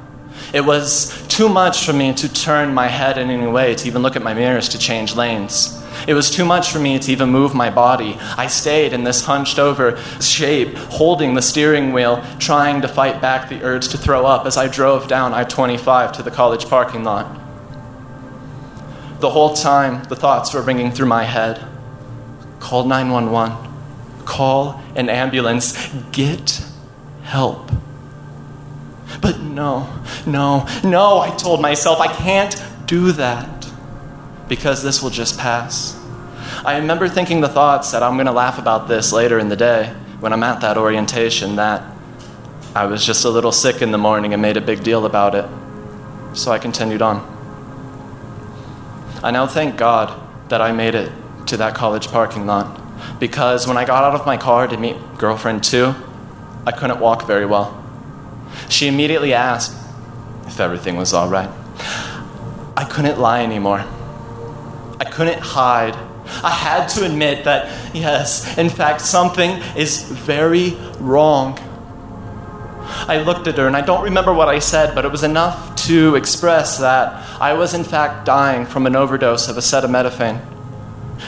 It 0.54 0.62
was 0.62 1.26
too 1.28 1.50
much 1.50 1.86
for 1.86 1.94
me 1.94 2.14
to 2.14 2.32
turn 2.32 2.74
my 2.74 2.88
head 2.88 3.18
in 3.18 3.30
any 3.30 3.48
way, 3.48 3.76
to 3.76 3.88
even 3.88 4.02
look 4.02 4.16
at 4.16 4.24
my 4.24 4.34
mirrors 4.34 4.70
to 4.70 4.78
change 4.78 5.16
lanes. 5.16 5.82
It 6.08 6.14
was 6.14 6.30
too 6.30 6.46
much 6.46 6.72
for 6.72 6.80
me 6.80 7.00
to 7.00 7.12
even 7.12 7.30
move 7.30 7.54
my 7.54 7.70
body. 7.70 8.18
I 8.38 8.48
stayed 8.48 8.94
in 8.94 9.04
this 9.04 9.26
hunched 9.26 9.58
over 9.58 9.98
shape, 10.22 10.76
holding 10.76 11.34
the 11.34 11.42
steering 11.42 11.94
wheel, 11.94 12.24
trying 12.40 12.82
to 12.82 12.88
fight 12.88 13.22
back 13.22 13.50
the 13.50 13.64
urge 13.64 13.88
to 13.90 13.98
throw 13.98 14.26
up 14.26 14.46
as 14.46 14.58
I 14.58 14.68
drove 14.68 15.08
down 15.08 15.34
I 15.34 15.44
25 15.44 16.12
to 16.14 16.24
the 16.24 16.32
college 16.32 16.68
parking 16.68 17.04
lot. 17.04 17.42
The 19.20 19.32
whole 19.32 19.56
time, 19.56 20.04
the 20.04 20.16
thoughts 20.16 20.54
were 20.54 20.62
ringing 20.62 20.92
through 20.92 21.08
my 21.08 21.24
head 21.24 21.66
call 22.60 22.84
911, 22.84 23.56
call 24.26 24.82
an 24.96 25.08
ambulance, 25.08 25.94
get 26.12 26.64
help. 27.24 27.72
But 29.22 29.40
no, 29.40 29.90
no, 30.26 30.68
no, 30.84 31.20
I 31.20 31.36
told 31.36 31.62
myself 31.62 32.00
I 32.00 32.12
can't 32.12 32.56
do 32.86 33.12
that 33.14 33.68
because 34.48 34.84
this 34.84 35.02
will 35.02 35.10
just 35.10 35.40
pass. 35.40 36.00
I 36.64 36.78
remember 36.78 37.08
thinking 37.08 37.42
the 37.42 37.50
thoughts 37.50 37.92
that 37.92 38.04
I'm 38.04 38.16
going 38.16 38.28
to 38.28 38.32
laugh 38.32 38.60
about 38.60 38.88
this 38.88 39.12
later 39.12 39.40
in 39.40 39.50
the 39.50 39.56
day 39.56 39.94
when 40.20 40.34
I'm 40.34 40.44
at 40.44 40.62
that 40.62 40.78
orientation 40.78 41.56
that 41.58 41.84
I 42.76 42.86
was 42.86 43.06
just 43.06 43.26
a 43.26 43.30
little 43.30 43.52
sick 43.52 43.82
in 43.82 43.92
the 43.92 43.98
morning 43.98 44.34
and 44.34 44.42
made 44.42 44.58
a 44.58 44.62
big 44.62 44.84
deal 44.84 45.06
about 45.06 45.36
it. 45.36 45.46
So 46.38 46.52
I 46.52 46.60
continued 46.60 47.02
on. 47.02 47.32
I 49.24 49.32
now 49.32 49.48
thank 49.48 49.78
God 49.78 50.22
that 50.50 50.62
I 50.62 50.72
made 50.72 50.94
it 50.94 51.12
to 51.48 51.58
that 51.58 51.74
college 51.74 52.08
parking 52.10 52.46
lot 52.46 52.82
because 53.20 53.68
when 53.68 53.78
I 53.78 53.86
got 53.86 54.04
out 54.04 54.20
of 54.20 54.26
my 54.26 54.38
car 54.38 54.68
to 54.68 54.78
meet 54.78 54.98
girlfriend 55.18 55.64
two, 55.64 55.96
I 56.66 56.72
couldn't 56.72 57.00
walk 57.00 57.26
very 57.26 57.46
well. 57.46 57.85
She 58.70 58.88
immediately 58.88 59.34
asked 59.34 59.76
if 60.48 60.60
everything 60.60 60.98
was 60.98 61.14
all 61.14 61.28
right. 61.28 61.50
I 62.78 62.86
couldn't 62.90 63.20
lie 63.20 63.44
anymore. 63.44 63.86
I 65.00 65.06
couldn't 65.06 65.40
hide. 65.40 65.96
I 66.44 66.50
had 66.50 66.88
to 66.90 67.06
admit 67.06 67.44
that, 67.46 67.96
yes, 67.96 68.58
in 68.58 68.70
fact, 68.70 69.02
something 69.02 69.52
is 69.76 70.04
very 70.04 70.76
wrong. 71.00 71.60
I 73.08 73.22
looked 73.24 73.48
at 73.48 73.58
her 73.58 73.68
and 73.68 73.76
I 73.76 73.82
don't 73.82 74.04
remember 74.04 74.34
what 74.34 74.48
I 74.48 74.60
said, 74.60 74.96
but 74.96 75.06
it 75.06 75.12
was 75.12 75.24
enough 75.24 75.76
to 75.88 76.16
express 76.16 76.78
that 76.80 77.42
I 77.42 77.54
was, 77.54 77.74
in 77.74 77.84
fact, 77.84 78.26
dying 78.26 78.66
from 78.66 78.88
an 78.88 78.96
overdose 78.96 79.48
of 79.48 79.56
acetaminophen. 79.56 80.44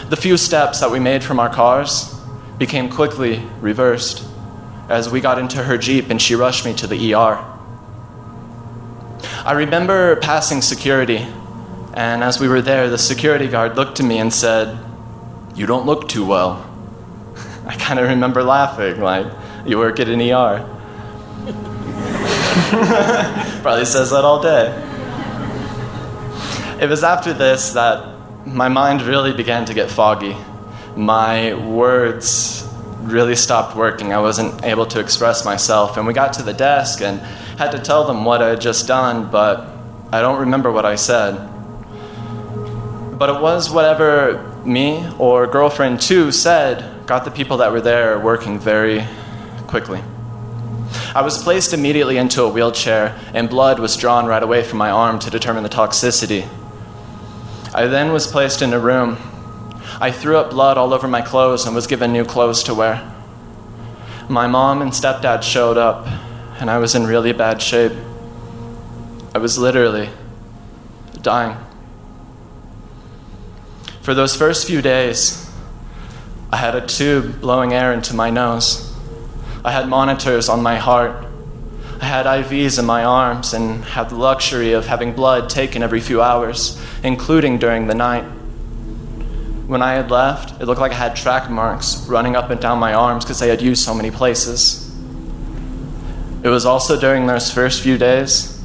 The 0.09 0.15
few 0.15 0.37
steps 0.37 0.79
that 0.79 0.91
we 0.91 0.99
made 0.99 1.23
from 1.23 1.39
our 1.39 1.49
cars 1.49 2.13
became 2.57 2.89
quickly 2.89 3.43
reversed 3.59 4.27
as 4.89 5.09
we 5.09 5.21
got 5.21 5.37
into 5.37 5.63
her 5.63 5.77
Jeep 5.77 6.09
and 6.09 6.21
she 6.21 6.35
rushed 6.35 6.65
me 6.65 6.73
to 6.75 6.87
the 6.87 7.13
ER. 7.13 7.43
I 9.45 9.53
remember 9.53 10.15
passing 10.17 10.61
security, 10.61 11.25
and 11.93 12.23
as 12.23 12.39
we 12.39 12.47
were 12.47 12.61
there, 12.61 12.89
the 12.89 12.97
security 12.97 13.47
guard 13.47 13.75
looked 13.75 13.99
at 13.99 14.05
me 14.05 14.19
and 14.19 14.33
said, 14.33 14.77
You 15.55 15.65
don't 15.65 15.85
look 15.85 16.09
too 16.09 16.25
well. 16.25 16.63
I 17.65 17.75
kind 17.75 17.99
of 17.99 18.09
remember 18.09 18.43
laughing, 18.43 19.01
like, 19.01 19.27
You 19.65 19.77
work 19.77 19.99
at 19.99 20.09
an 20.09 20.21
ER. 20.21 20.73
Probably 23.61 23.85
says 23.85 24.11
that 24.11 24.25
all 24.25 24.41
day. 24.41 24.83
It 26.81 26.89
was 26.89 27.03
after 27.03 27.33
this 27.33 27.73
that 27.73 28.15
my 28.45 28.69
mind 28.69 29.01
really 29.01 29.33
began 29.33 29.65
to 29.65 29.73
get 29.73 29.89
foggy. 29.89 30.35
My 30.95 31.53
words 31.53 32.56
really 33.07 33.35
stopped 33.35 33.75
working. 33.75 34.13
I 34.13 34.19
wasn't 34.19 34.63
able 34.63 34.85
to 34.87 34.99
express 34.99 35.45
myself. 35.45 35.97
And 35.97 36.05
we 36.05 36.13
got 36.13 36.33
to 36.33 36.43
the 36.43 36.53
desk 36.53 37.01
and 37.01 37.19
had 37.57 37.71
to 37.71 37.79
tell 37.79 38.05
them 38.05 38.25
what 38.25 38.41
I 38.41 38.49
had 38.49 38.61
just 38.61 38.87
done, 38.87 39.29
but 39.31 39.67
I 40.11 40.21
don't 40.21 40.39
remember 40.39 40.71
what 40.71 40.85
I 40.85 40.95
said. 40.95 41.35
But 43.17 43.29
it 43.29 43.41
was 43.41 43.69
whatever 43.69 44.43
me 44.65 45.09
or 45.17 45.47
girlfriend 45.47 46.01
two 46.01 46.31
said 46.31 47.07
got 47.07 47.23
the 47.25 47.31
people 47.31 47.57
that 47.57 47.71
were 47.71 47.81
there 47.81 48.19
working 48.19 48.59
very 48.59 49.07
quickly. 49.65 50.01
I 51.15 51.21
was 51.21 51.41
placed 51.41 51.73
immediately 51.73 52.17
into 52.17 52.43
a 52.43 52.49
wheelchair, 52.49 53.17
and 53.33 53.49
blood 53.49 53.79
was 53.79 53.97
drawn 53.97 54.25
right 54.25 54.43
away 54.43 54.63
from 54.63 54.77
my 54.77 54.89
arm 54.89 55.19
to 55.19 55.29
determine 55.29 55.63
the 55.63 55.69
toxicity. 55.69 56.47
I 57.73 57.87
then 57.87 58.11
was 58.11 58.27
placed 58.27 58.61
in 58.61 58.73
a 58.73 58.79
room 58.79 59.17
I 59.99 60.11
threw 60.11 60.37
up 60.37 60.51
blood 60.51 60.77
all 60.77 60.93
over 60.93 61.07
my 61.07 61.21
clothes 61.21 61.65
and 61.65 61.75
was 61.75 61.87
given 61.87 62.11
new 62.11 62.25
clothes 62.25 62.63
to 62.63 62.73
wear. 62.73 63.13
My 64.29 64.45
mom 64.47 64.81
and 64.81 64.91
stepdad 64.91 65.41
showed 65.43 65.77
up, 65.77 66.05
and 66.59 66.69
I 66.69 66.77
was 66.77 66.95
in 66.95 67.07
really 67.07 67.31
bad 67.31 67.61
shape. 67.61 67.93
I 69.33 69.37
was 69.37 69.57
literally 69.57 70.09
dying. 71.21 71.57
For 74.01 74.13
those 74.13 74.35
first 74.35 74.67
few 74.67 74.81
days, 74.81 75.49
I 76.51 76.57
had 76.57 76.75
a 76.75 76.85
tube 76.85 77.41
blowing 77.41 77.73
air 77.73 77.91
into 77.91 78.13
my 78.13 78.29
nose. 78.29 78.95
I 79.65 79.71
had 79.71 79.89
monitors 79.89 80.47
on 80.47 80.63
my 80.63 80.77
heart. 80.77 81.25
I 81.99 82.05
had 82.05 82.25
IVs 82.25 82.79
in 82.79 82.85
my 82.85 83.03
arms 83.03 83.53
and 83.53 83.83
had 83.83 84.09
the 84.09 84.15
luxury 84.15 84.71
of 84.71 84.87
having 84.87 85.13
blood 85.13 85.49
taken 85.49 85.83
every 85.83 85.99
few 85.99 86.21
hours, 86.21 86.81
including 87.03 87.57
during 87.57 87.87
the 87.87 87.95
night. 87.95 88.23
When 89.67 89.81
I 89.81 89.95
had 89.95 90.09
left, 90.09 90.61
it 90.61 90.65
looked 90.65 90.79
like 90.79 90.93
I 90.93 90.95
had 90.95 91.17
track 91.17 91.49
marks 91.49 92.07
running 92.07 92.37
up 92.37 92.49
and 92.49 92.61
down 92.61 92.79
my 92.79 92.93
arms 92.93 93.25
because 93.25 93.41
I 93.41 93.47
had 93.47 93.61
used 93.61 93.83
so 93.83 93.93
many 93.93 94.09
places. 94.09 94.89
It 96.41 96.47
was 96.47 96.65
also 96.65 96.97
during 96.97 97.27
those 97.27 97.51
first 97.51 97.81
few 97.81 97.97
days 97.97 98.63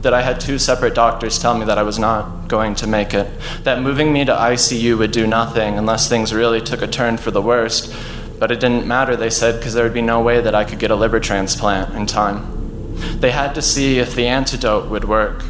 that 0.00 0.12
I 0.12 0.22
had 0.22 0.40
two 0.40 0.58
separate 0.58 0.96
doctors 0.96 1.38
tell 1.38 1.56
me 1.56 1.64
that 1.66 1.78
I 1.78 1.84
was 1.84 1.96
not 1.96 2.48
going 2.48 2.74
to 2.76 2.88
make 2.88 3.14
it, 3.14 3.30
that 3.62 3.80
moving 3.80 4.12
me 4.12 4.24
to 4.24 4.32
ICU 4.32 4.98
would 4.98 5.12
do 5.12 5.28
nothing 5.28 5.78
unless 5.78 6.08
things 6.08 6.34
really 6.34 6.60
took 6.60 6.82
a 6.82 6.88
turn 6.88 7.18
for 7.18 7.30
the 7.30 7.40
worst. 7.40 7.94
But 8.40 8.50
it 8.50 8.58
didn't 8.58 8.84
matter, 8.84 9.14
they 9.14 9.30
said, 9.30 9.60
because 9.60 9.74
there 9.74 9.84
would 9.84 9.94
be 9.94 10.02
no 10.02 10.20
way 10.20 10.40
that 10.40 10.56
I 10.56 10.64
could 10.64 10.80
get 10.80 10.90
a 10.90 10.96
liver 10.96 11.20
transplant 11.20 11.94
in 11.94 12.06
time. 12.06 12.96
They 13.20 13.30
had 13.30 13.54
to 13.54 13.62
see 13.62 14.00
if 14.00 14.16
the 14.16 14.26
antidote 14.26 14.88
would 14.88 15.04
work. 15.04 15.44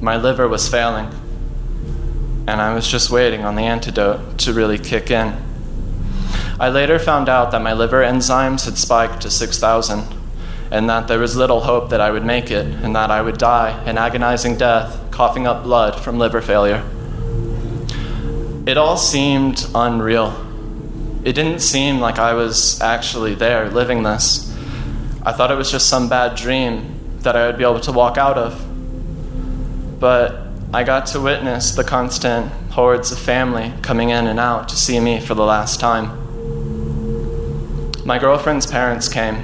My 0.00 0.16
liver 0.16 0.46
was 0.46 0.68
failing 0.68 1.10
and 2.46 2.60
I 2.60 2.74
was 2.74 2.86
just 2.86 3.10
waiting 3.10 3.44
on 3.44 3.56
the 3.56 3.62
antidote 3.62 4.38
to 4.38 4.52
really 4.52 4.78
kick 4.78 5.10
in. 5.10 5.36
I 6.58 6.68
later 6.68 6.98
found 6.98 7.28
out 7.28 7.50
that 7.50 7.60
my 7.60 7.72
liver 7.72 8.02
enzymes 8.02 8.64
had 8.64 8.78
spiked 8.78 9.22
to 9.22 9.30
6,000, 9.30 10.04
and 10.70 10.88
that 10.88 11.08
there 11.08 11.18
was 11.18 11.36
little 11.36 11.60
hope 11.60 11.90
that 11.90 12.00
I 12.00 12.10
would 12.10 12.24
make 12.24 12.50
it, 12.50 12.66
and 12.66 12.94
that 12.96 13.10
I 13.10 13.20
would 13.20 13.38
die 13.38 13.82
an 13.84 13.98
agonizing 13.98 14.56
death, 14.56 14.98
coughing 15.10 15.46
up 15.46 15.64
blood 15.64 16.00
from 16.00 16.18
liver 16.18 16.40
failure. 16.40 16.84
It 18.66 18.76
all 18.78 18.96
seemed 18.96 19.66
unreal. 19.74 20.34
It 21.24 21.34
didn't 21.34 21.60
seem 21.60 22.00
like 22.00 22.18
I 22.18 22.34
was 22.34 22.80
actually 22.80 23.34
there 23.34 23.68
living 23.68 24.02
this. 24.02 24.52
I 25.22 25.32
thought 25.32 25.50
it 25.50 25.56
was 25.56 25.70
just 25.70 25.88
some 25.88 26.08
bad 26.08 26.36
dream 26.36 27.18
that 27.18 27.36
I 27.36 27.46
would 27.46 27.58
be 27.58 27.64
able 27.64 27.80
to 27.80 27.92
walk 27.92 28.16
out 28.16 28.38
of. 28.38 28.64
But 30.00 30.45
I 30.76 30.84
got 30.84 31.06
to 31.06 31.20
witness 31.22 31.74
the 31.74 31.84
constant 31.84 32.52
hordes 32.72 33.10
of 33.10 33.18
family 33.18 33.72
coming 33.80 34.10
in 34.10 34.26
and 34.26 34.38
out 34.38 34.68
to 34.68 34.76
see 34.76 35.00
me 35.00 35.20
for 35.20 35.32
the 35.32 35.42
last 35.42 35.80
time. 35.80 36.10
My 38.04 38.18
girlfriend's 38.18 38.66
parents 38.66 39.08
came. 39.08 39.38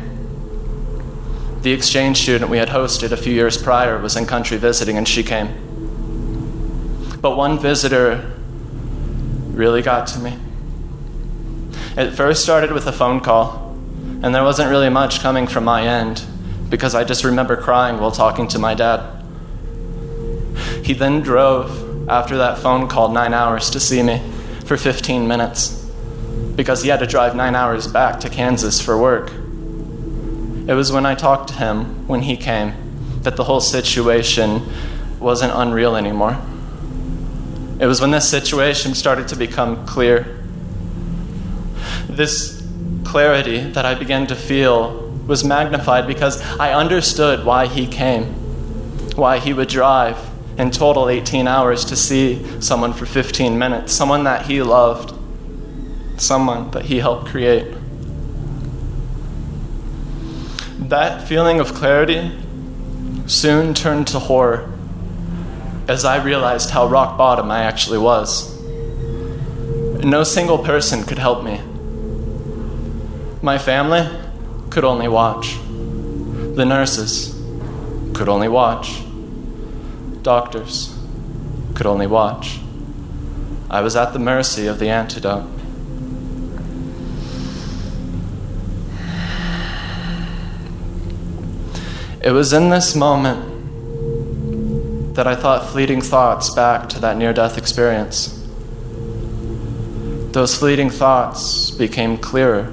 The 1.63 1.73
exchange 1.73 2.19
student 2.19 2.51
we 2.51 2.59
had 2.59 2.69
hosted 2.69 3.13
a 3.13 3.17
few 3.17 3.33
years 3.33 3.57
prior 3.57 3.99
was 3.99 4.15
in 4.15 4.27
country 4.27 4.59
visiting, 4.59 4.99
and 4.99 5.09
she 5.09 5.23
came. 5.23 5.49
But 7.23 7.39
one 7.39 7.59
visitor 7.59 8.31
really 9.53 9.81
got 9.81 10.09
to 10.09 10.19
me. 10.19 10.39
It 11.97 12.11
first 12.11 12.43
started 12.43 12.73
with 12.73 12.87
a 12.87 12.93
phone 12.93 13.21
call, 13.21 13.75
and 14.23 14.35
there 14.35 14.45
wasn't 14.45 14.69
really 14.69 14.91
much 14.91 15.21
coming 15.21 15.47
from 15.47 15.65
my 15.65 15.83
end 15.89 16.27
because 16.69 16.95
I 16.95 17.05
just 17.05 17.25
remember 17.25 17.57
crying 17.57 18.01
while 18.01 18.13
talking 18.13 18.49
to 18.49 18.59
my 18.59 18.75
dad. 18.75 19.22
He 20.83 20.95
then 20.95 21.21
drove 21.21 22.09
after 22.09 22.37
that 22.37 22.59
phone 22.59 22.89
call 22.89 23.11
nine 23.11 23.33
hours 23.33 23.71
to 23.71 23.81
see 23.81 24.03
me 24.03 24.21
for 24.65 24.77
15 24.77 25.29
minutes 25.29 25.79
because 26.57 26.83
he 26.83 26.89
had 26.89 27.01
to 27.01 27.07
drive 27.07 27.35
nine 27.35 27.55
hours 27.55 27.87
back 27.87 28.21
to 28.21 28.29
Kansas 28.29 28.81
for 28.81 28.99
work. 28.99 29.31
It 30.69 30.75
was 30.75 30.93
when 30.93 31.07
I 31.07 31.15
talked 31.15 31.49
to 31.51 31.55
him 31.55 32.07
when 32.07 32.23
he 32.23 32.37
came 32.37 32.75
that 33.23 33.37
the 33.37 33.45
whole 33.45 33.61
situation 33.61 34.63
wasn't 35.21 35.53
unreal 35.55 35.97
anymore. 35.97 36.41
It 37.79 37.87
was 37.87 38.01
when 38.01 38.11
this 38.11 38.29
situation 38.29 38.95
started 38.95 39.29
to 39.29 39.37
become 39.37 39.87
clear. 39.87 40.45
This 42.09 42.67
clarity 43.05 43.61
that 43.61 43.85
I 43.85 43.95
began 43.95 44.27
to 44.27 44.35
feel 44.35 45.11
was 45.27 45.45
magnified 45.45 46.07
because 46.07 46.43
I 46.59 46.73
understood 46.73 47.45
why 47.45 47.67
he 47.67 47.87
came, 47.87 48.25
why 49.15 49.39
he 49.39 49.53
would 49.53 49.69
drive 49.69 50.32
in 50.63 50.71
total 50.71 51.09
18 51.09 51.49
hours 51.49 51.85
to 51.85 51.97
see 51.97 52.41
someone 52.61 52.93
for 52.93 53.05
15 53.05 53.59
minutes, 53.59 53.93
someone 53.93 54.23
that 54.23 54.47
he 54.47 54.63
loved, 54.63 55.13
someone 56.17 56.71
that 56.71 56.85
he 56.85 57.01
helped 57.01 57.27
create. 57.27 57.67
That 60.79 61.27
feeling 61.27 61.59
of 61.59 61.75
clarity 61.75 62.31
soon 63.27 63.75
turned 63.75 64.07
to 64.09 64.21
horror 64.21 64.73
as 65.89 66.05
I 66.05 66.23
realized 66.23 66.71
how 66.71 66.87
rock 66.87 67.19
bottom 67.19 67.51
I 67.51 67.65
actually 67.65 67.99
was. 67.99 68.57
No 70.05 70.23
single 70.23 70.59
person 70.59 71.03
could 71.03 71.19
help 71.19 71.43
me. 71.43 71.61
My 73.43 73.59
family 73.59 74.09
could 74.71 74.85
only 74.85 75.09
watch. 75.09 75.57
The 76.55 76.65
nurses 76.65 77.35
could 78.15 78.29
only 78.29 78.49
watch. 78.49 79.03
Doctors 80.23 80.97
could 81.75 81.87
only 81.87 82.07
watch. 82.07 82.61
I 83.69 83.81
was 83.81 83.97
at 83.97 84.13
the 84.13 84.19
mercy 84.19 84.67
of 84.67 84.79
the 84.79 84.89
antidote. 84.89 85.49
It 92.23 92.31
was 92.31 92.53
in 92.53 92.71
this 92.71 92.95
moment 92.95 93.53
that 95.17 95.27
I 95.27 95.35
thought 95.35 95.69
fleeting 95.69 96.01
thoughts 96.01 96.51
back 96.51 96.89
to 96.91 97.01
that 97.01 97.17
near 97.17 97.33
death 97.33 97.59
experience. 97.59 98.39
Those 100.31 100.57
fleeting 100.57 100.89
thoughts 100.89 101.73
became 101.73 102.17
clearer 102.17 102.73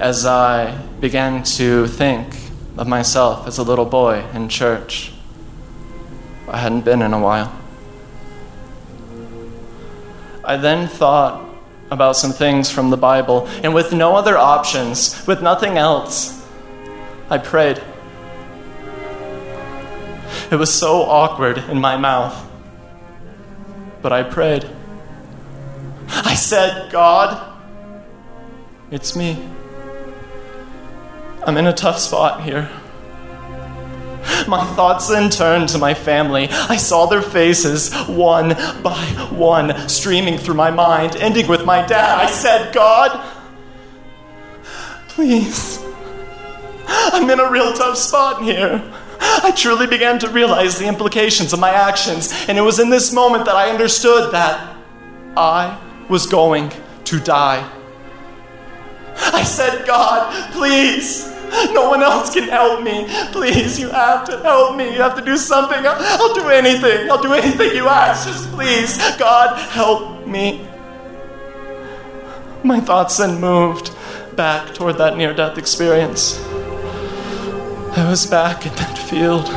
as 0.00 0.24
I 0.24 0.78
began 1.00 1.42
to 1.44 1.86
think 1.86 2.34
of 2.78 2.88
myself 2.88 3.46
as 3.46 3.58
a 3.58 3.62
little 3.62 3.84
boy 3.84 4.24
in 4.32 4.48
church. 4.48 5.11
I 6.48 6.58
hadn't 6.58 6.84
been 6.84 7.02
in 7.02 7.12
a 7.12 7.20
while. 7.20 7.52
I 10.44 10.56
then 10.56 10.88
thought 10.88 11.48
about 11.90 12.16
some 12.16 12.32
things 12.32 12.70
from 12.70 12.90
the 12.90 12.96
Bible, 12.96 13.46
and 13.62 13.74
with 13.74 13.92
no 13.92 14.16
other 14.16 14.36
options, 14.36 15.26
with 15.26 15.42
nothing 15.42 15.78
else, 15.78 16.44
I 17.30 17.38
prayed. 17.38 17.80
It 20.50 20.56
was 20.56 20.72
so 20.72 21.02
awkward 21.02 21.58
in 21.58 21.80
my 21.80 21.96
mouth. 21.96 22.50
But 24.02 24.12
I 24.12 24.22
prayed. 24.22 24.68
I 26.08 26.34
said, 26.34 26.90
God, 26.90 27.54
it's 28.90 29.14
me. 29.14 29.48
I'm 31.46 31.56
in 31.56 31.66
a 31.66 31.72
tough 31.72 31.98
spot 31.98 32.42
here. 32.42 32.70
My 34.46 34.64
thoughts 34.74 35.08
then 35.08 35.30
turned 35.30 35.68
to 35.70 35.78
my 35.78 35.94
family. 35.94 36.48
I 36.50 36.76
saw 36.76 37.06
their 37.06 37.22
faces, 37.22 37.92
one 38.06 38.50
by 38.82 39.04
one, 39.30 39.88
streaming 39.88 40.38
through 40.38 40.54
my 40.54 40.70
mind, 40.70 41.16
ending 41.16 41.46
with 41.48 41.64
my 41.64 41.84
dad. 41.86 42.18
I 42.18 42.26
said, 42.26 42.72
God, 42.72 43.20
please, 45.08 45.82
I'm 46.86 47.28
in 47.30 47.40
a 47.40 47.50
real 47.50 47.72
tough 47.72 47.96
spot 47.96 48.42
here. 48.42 48.82
I 49.20 49.52
truly 49.52 49.86
began 49.86 50.18
to 50.20 50.28
realize 50.28 50.78
the 50.78 50.86
implications 50.86 51.52
of 51.52 51.60
my 51.60 51.70
actions, 51.70 52.32
and 52.48 52.58
it 52.58 52.62
was 52.62 52.80
in 52.80 52.90
this 52.90 53.12
moment 53.12 53.44
that 53.46 53.54
I 53.56 53.70
understood 53.70 54.32
that 54.32 54.76
I 55.36 55.78
was 56.08 56.26
going 56.26 56.72
to 57.04 57.20
die. 57.20 57.68
I 59.16 59.44
said, 59.44 59.86
God, 59.86 60.52
please, 60.52 61.31
no 61.72 61.88
one 61.90 62.02
else 62.02 62.32
can 62.32 62.48
help 62.48 62.82
me. 62.82 63.06
Please, 63.32 63.78
you 63.78 63.90
have 63.90 64.24
to 64.26 64.38
help 64.40 64.76
me. 64.76 64.84
You 64.94 65.02
have 65.02 65.16
to 65.16 65.24
do 65.24 65.36
something. 65.36 65.78
I'll, 65.78 65.96
I'll 65.98 66.34
do 66.34 66.48
anything. 66.48 67.10
I'll 67.10 67.22
do 67.22 67.32
anything 67.32 67.74
you 67.74 67.88
ask. 67.88 68.26
Just 68.26 68.50
please, 68.52 68.98
God, 69.18 69.58
help 69.70 70.26
me. 70.26 70.66
My 72.64 72.80
thoughts 72.80 73.16
then 73.16 73.40
moved 73.40 73.90
back 74.36 74.74
toward 74.74 74.98
that 74.98 75.16
near 75.16 75.34
death 75.34 75.58
experience. 75.58 76.40
I 77.94 78.06
was 78.08 78.26
back 78.26 78.64
in 78.66 78.74
that 78.76 78.96
field. 78.96 79.48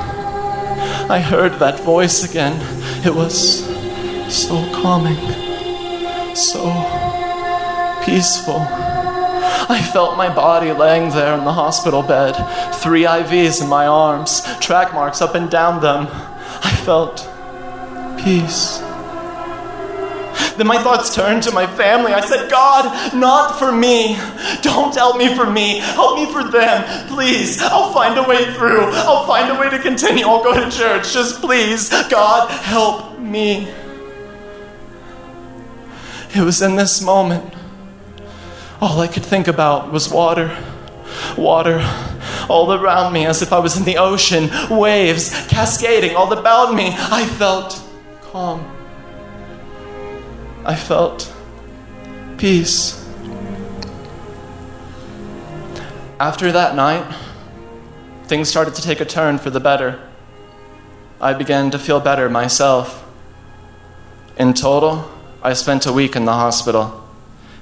I 1.09 1.19
heard 1.19 1.53
that 1.59 1.79
voice 1.79 2.29
again. 2.29 2.59
It 3.05 3.13
was 3.13 3.65
so 4.27 4.55
calming, 4.73 5.15
so 6.35 6.65
peaceful. 8.03 8.84
I 9.67 9.81
felt 9.81 10.17
my 10.17 10.33
body 10.33 10.71
laying 10.71 11.09
there 11.09 11.37
in 11.37 11.43
the 11.43 11.53
hospital 11.53 12.03
bed, 12.03 12.33
three 12.75 13.03
IVs 13.03 13.61
in 13.61 13.69
my 13.69 13.87
arms, 13.87 14.41
track 14.59 14.93
marks 14.93 15.21
up 15.21 15.35
and 15.35 15.49
down 15.49 15.81
them. 15.81 16.07
I 16.09 16.71
felt 16.83 17.27
peace. 18.23 18.81
Then 20.57 20.67
my 20.67 20.81
thoughts 20.81 21.13
turned 21.13 21.43
to 21.43 21.51
my 21.51 21.67
family. 21.67 22.13
I 22.13 22.21
said, 22.21 22.49
God, 22.49 23.13
not 23.13 23.59
for 23.59 23.71
me. 23.71 24.15
Don't 24.61 24.93
help 24.95 25.17
me 25.17 25.35
for 25.35 25.49
me. 25.49 25.79
Help 25.79 26.17
me 26.17 26.31
for 26.31 26.43
them. 26.43 27.07
Please. 27.07 27.61
I'll 27.61 27.91
find 27.93 28.17
a 28.17 28.23
way 28.23 28.53
through. 28.53 28.81
I'll 28.81 29.27
find 29.27 29.55
a 29.55 29.59
way 29.59 29.69
to 29.69 29.79
continue. 29.79 30.25
I'll 30.25 30.43
go 30.43 30.53
to 30.53 30.71
church. 30.71 31.11
Just 31.11 31.41
please, 31.41 31.89
God, 32.09 32.49
help 32.49 33.19
me. 33.19 33.67
It 36.33 36.41
was 36.41 36.61
in 36.61 36.75
this 36.75 37.01
moment. 37.01 37.54
All 38.81 38.99
I 38.99 39.07
could 39.07 39.25
think 39.25 39.47
about 39.47 39.91
was 39.91 40.09
water. 40.09 40.55
Water 41.37 41.79
all 42.49 42.73
around 42.73 43.13
me 43.13 43.25
as 43.25 43.41
if 43.41 43.53
I 43.53 43.59
was 43.59 43.77
in 43.77 43.83
the 43.83 43.97
ocean, 43.97 44.49
waves 44.69 45.29
cascading 45.47 46.15
all 46.15 46.31
about 46.31 46.73
me. 46.73 46.93
I 46.93 47.25
felt 47.25 47.81
calm. 48.21 48.71
I 50.65 50.75
felt 50.75 51.33
peace. 52.37 53.01
After 56.19 56.51
that 56.51 56.75
night, 56.75 57.05
things 58.25 58.49
started 58.49 58.75
to 58.75 58.81
take 58.81 58.99
a 58.99 59.05
turn 59.05 59.37
for 59.37 59.49
the 59.49 59.59
better. 59.59 60.01
I 61.21 61.33
began 61.33 61.71
to 61.71 61.79
feel 61.79 61.99
better 61.99 62.29
myself. 62.29 63.05
In 64.37 64.53
total, 64.53 65.09
I 65.41 65.53
spent 65.53 65.85
a 65.85 65.93
week 65.93 66.15
in 66.15 66.25
the 66.25 66.33
hospital, 66.33 67.04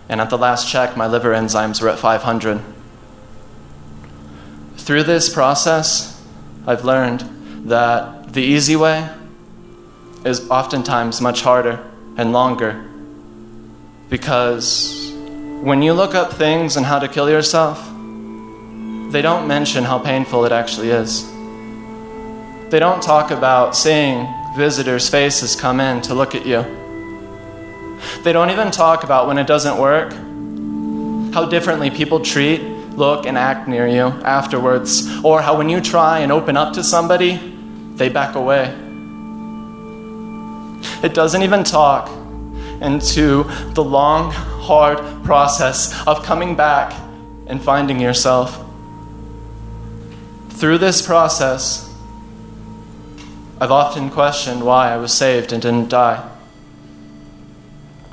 and 0.10 0.22
at 0.22 0.30
the 0.30 0.38
last 0.38 0.70
check, 0.70 0.96
my 0.98 1.08
liver 1.08 1.34
enzymes 1.34 1.82
were 1.82 1.90
at 1.90 2.00
500. 2.00 2.62
Through 4.78 5.04
this 5.04 5.34
process, 5.34 6.22
I've 6.68 6.84
learned 6.84 7.22
that 7.70 8.34
the 8.34 8.42
easy 8.42 8.76
way 8.76 9.10
is 10.26 10.50
oftentimes 10.50 11.22
much 11.22 11.42
harder 11.42 11.84
and 12.18 12.32
longer 12.32 12.90
because 14.10 15.12
when 15.64 15.82
you 15.82 15.94
look 15.94 16.14
up 16.14 16.34
things 16.34 16.78
and 16.78 16.86
how 16.86 17.00
to 17.00 17.08
kill 17.08 17.30
yourself, 17.30 17.80
they 19.12 19.22
don't 19.22 19.48
mention 19.48 19.84
how 19.84 20.00
painful 20.00 20.46
it 20.46 20.52
actually 20.52 20.90
is. 20.90 21.26
They 22.70 22.80
don't 22.80 23.02
talk 23.02 23.32
about 23.32 23.76
seeing 23.76 24.28
visitors' 24.56 25.10
faces 25.10 25.56
come 25.56 25.80
in 25.80 26.02
to 26.02 26.14
look 26.14 26.36
at 26.36 26.46
you. 26.46 26.83
They 28.24 28.34
don't 28.34 28.50
even 28.50 28.72
talk 28.72 29.04
about 29.04 29.28
when 29.28 29.38
it 29.38 29.48
doesn't 29.48 29.78
work, 29.78 30.12
how 31.34 31.46
differently 31.46 31.90
people 31.90 32.20
treat, 32.20 32.62
look, 32.96 33.26
and 33.26 33.38
act 33.38 33.68
near 33.68 33.88
you 33.88 34.08
afterwards, 34.24 35.08
or 35.24 35.42
how 35.42 35.58
when 35.58 35.70
you 35.70 35.82
try 35.82 36.20
and 36.20 36.32
open 36.32 36.58
up 36.58 36.74
to 36.74 36.84
somebody, 36.84 37.40
they 37.96 38.10
back 38.10 38.36
away. 38.36 38.74
It 41.04 41.14
doesn't 41.14 41.42
even 41.42 41.64
talk 41.64 42.10
into 42.82 43.44
the 43.74 43.84
long, 43.84 44.32
hard 44.32 45.24
process 45.24 46.06
of 46.08 46.24
coming 46.24 46.56
back 46.56 46.94
and 47.48 47.62
finding 47.62 48.00
yourself. 48.00 48.64
Through 50.50 50.78
this 50.78 51.02
process, 51.02 51.94
I've 53.60 53.72
often 53.72 54.10
questioned 54.10 54.66
why 54.66 54.92
I 54.92 54.98
was 54.98 55.14
saved 55.14 55.52
and 55.52 55.62
didn't 55.62 55.90
die. 55.90 56.30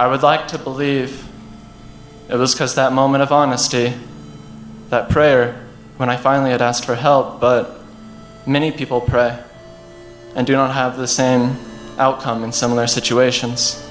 I 0.01 0.07
would 0.07 0.23
like 0.23 0.49
to 0.49 0.59
believe 0.59 1.29
it 2.31 2.37
was 2.37 2.55
because 2.55 2.75
that 2.77 2.95
moment 2.95 3.23
of 3.23 3.33
honesty, 3.33 3.93
that 4.89 5.11
prayer, 5.11 5.63
when 5.99 6.09
I 6.09 6.17
finally 6.17 6.53
had 6.53 6.63
asked 6.63 6.87
for 6.87 6.95
help, 6.95 7.39
but 7.39 7.83
many 8.47 8.73
people 8.73 9.03
pray 9.03 9.39
and 10.35 10.47
do 10.47 10.55
not 10.55 10.73
have 10.73 10.97
the 10.97 11.07
same 11.07 11.59
outcome 11.99 12.45
in 12.45 12.51
similar 12.51 12.87
situations. 12.87 13.87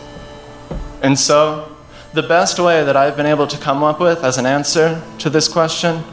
And 1.03 1.19
so, 1.19 1.77
the 2.15 2.23
best 2.23 2.59
way 2.59 2.83
that 2.83 2.97
I've 2.97 3.15
been 3.15 3.27
able 3.27 3.45
to 3.45 3.57
come 3.59 3.83
up 3.83 3.99
with 3.99 4.23
as 4.23 4.39
an 4.39 4.47
answer 4.47 5.03
to 5.19 5.29
this 5.29 5.47
question 5.47 6.03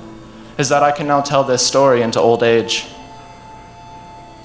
is 0.58 0.68
that 0.68 0.82
I 0.82 0.92
can 0.92 1.06
now 1.06 1.22
tell 1.22 1.42
this 1.42 1.66
story 1.66 2.02
into 2.02 2.20
old 2.20 2.42
age. 2.42 2.84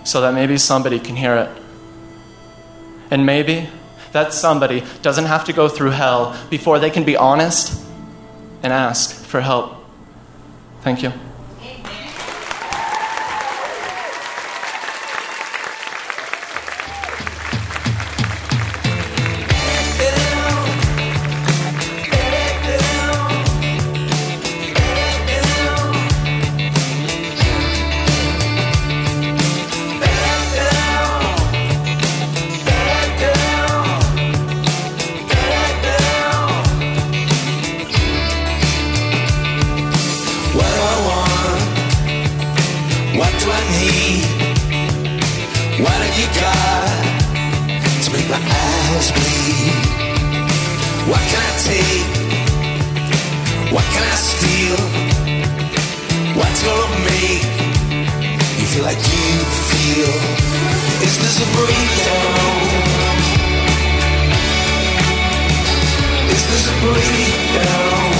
so 0.05 0.21
that 0.21 0.33
maybe 0.33 0.57
somebody 0.57 0.97
can 0.97 1.17
hear 1.17 1.35
it. 1.35 1.61
And 3.11 3.25
maybe 3.25 3.69
that 4.12 4.34
somebody 4.34 4.84
doesn't 5.01 5.26
have 5.26 5.45
to 5.45 5.53
go 5.53 5.68
through 5.68 5.91
hell 5.91 6.38
before 6.49 6.80
they 6.80 6.89
can 6.89 7.03
be 7.03 7.16
honest 7.16 7.86
and 8.64 8.74
ask 8.74 9.24
for 9.26 9.41
help. 9.41 9.76
Thank 10.82 11.03
you. 11.03 11.14
Take? 51.72 52.11
What 53.72 53.86
can 53.93 54.03
I 54.03 54.17
steal? 54.30 54.80
What's 56.36 56.61
gonna 56.67 56.99
make 57.07 57.47
you 58.59 58.65
feel 58.72 58.84
like 58.84 58.97
you 58.97 59.30
feel? 59.72 60.11
Is 61.07 61.15
this 61.24 61.36
a 61.39 61.47
breakdown? 61.57 62.63
Is 66.36 66.43
this 66.51 66.63
a 66.67 66.76
breakdown? 66.84 68.11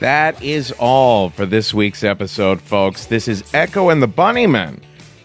That 0.00 0.42
is 0.42 0.72
all 0.78 1.30
for 1.30 1.46
this 1.46 1.72
week's 1.72 2.04
episode, 2.04 2.60
folks. 2.60 3.06
This 3.06 3.28
is 3.28 3.42
Echo 3.54 3.88
and 3.90 4.02
the 4.02 4.08
Bunnymen 4.08 4.80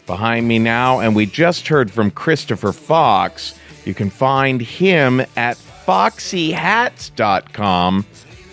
behind 0.05 0.47
me 0.47 0.57
now, 0.59 0.99
and 0.99 1.15
we 1.15 1.25
just 1.25 1.67
heard 1.67 1.91
from 1.91 2.11
Christopher 2.11 2.71
Fox. 2.71 3.58
You 3.89 3.95
can 3.95 4.11
find 4.11 4.61
him 4.61 5.19
at 5.35 5.57
foxyhats.com 5.57 8.05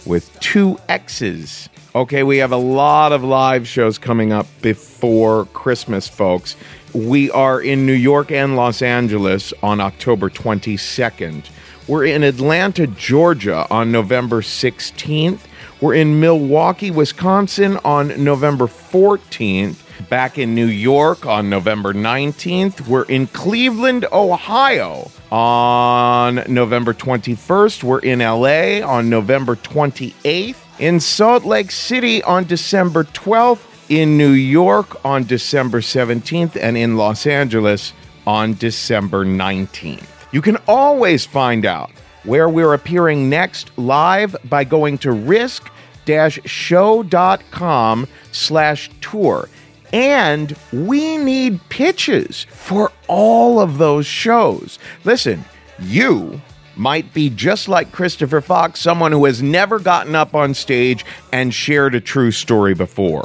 with 0.06 0.40
two 0.40 0.80
X's. 0.88 1.68
Okay, 1.94 2.22
we 2.22 2.38
have 2.38 2.52
a 2.52 2.56
lot 2.56 3.12
of 3.12 3.22
live 3.22 3.68
shows 3.68 3.98
coming 3.98 4.32
up 4.32 4.46
before 4.62 5.44
Christmas, 5.52 6.08
folks. 6.08 6.56
We 6.94 7.30
are 7.32 7.60
in 7.60 7.84
New 7.84 7.92
York 7.92 8.32
and 8.32 8.56
Los 8.56 8.80
Angeles 8.80 9.52
on 9.62 9.78
October 9.78 10.30
22nd. 10.30 11.50
We're 11.86 12.06
in 12.06 12.22
Atlanta, 12.22 12.86
Georgia 12.86 13.66
on 13.70 13.92
November 13.92 14.40
16th. 14.40 15.40
We're 15.82 15.96
in 15.96 16.18
Milwaukee, 16.18 16.90
Wisconsin 16.90 17.76
on 17.84 18.24
November 18.24 18.68
14th. 18.68 19.82
Back 20.08 20.38
in 20.38 20.54
New 20.54 20.66
York 20.66 21.26
on 21.26 21.50
November 21.50 21.92
19th. 21.92 22.88
We're 22.88 23.04
in 23.04 23.26
Cleveland, 23.26 24.06
Ohio 24.12 25.10
on 25.36 26.42
November 26.48 26.94
21st. 26.94 27.84
We're 27.84 27.98
in 27.98 28.20
LA 28.20 28.80
on 28.80 29.10
November 29.10 29.54
28th. 29.54 30.56
In 30.78 30.98
Salt 30.98 31.44
Lake 31.44 31.70
City 31.70 32.22
on 32.22 32.44
December 32.44 33.04
12th. 33.04 33.90
In 33.90 34.16
New 34.16 34.30
York 34.30 35.04
on 35.04 35.24
December 35.24 35.82
17th. 35.82 36.56
And 36.56 36.78
in 36.78 36.96
Los 36.96 37.26
Angeles 37.26 37.92
on 38.26 38.54
December 38.54 39.26
19th. 39.26 40.06
You 40.32 40.40
can 40.40 40.56
always 40.66 41.26
find 41.26 41.66
out 41.66 41.90
where 42.24 42.48
we're 42.48 42.72
appearing 42.72 43.28
next 43.28 43.76
live 43.76 44.34
by 44.44 44.64
going 44.64 44.96
to 44.98 45.12
risk-show.com 45.12 48.08
slash 48.32 48.90
tour. 49.02 49.48
And 49.96 50.54
we 50.74 51.16
need 51.16 51.58
pitches 51.70 52.44
for 52.50 52.92
all 53.08 53.60
of 53.60 53.78
those 53.78 54.04
shows. 54.04 54.78
Listen, 55.04 55.42
you 55.78 56.42
might 56.76 57.14
be 57.14 57.30
just 57.30 57.66
like 57.66 57.92
Christopher 57.92 58.42
Fox, 58.42 58.78
someone 58.78 59.10
who 59.10 59.24
has 59.24 59.42
never 59.42 59.78
gotten 59.78 60.14
up 60.14 60.34
on 60.34 60.52
stage 60.52 61.02
and 61.32 61.54
shared 61.54 61.94
a 61.94 62.00
true 62.02 62.30
story 62.30 62.74
before. 62.74 63.24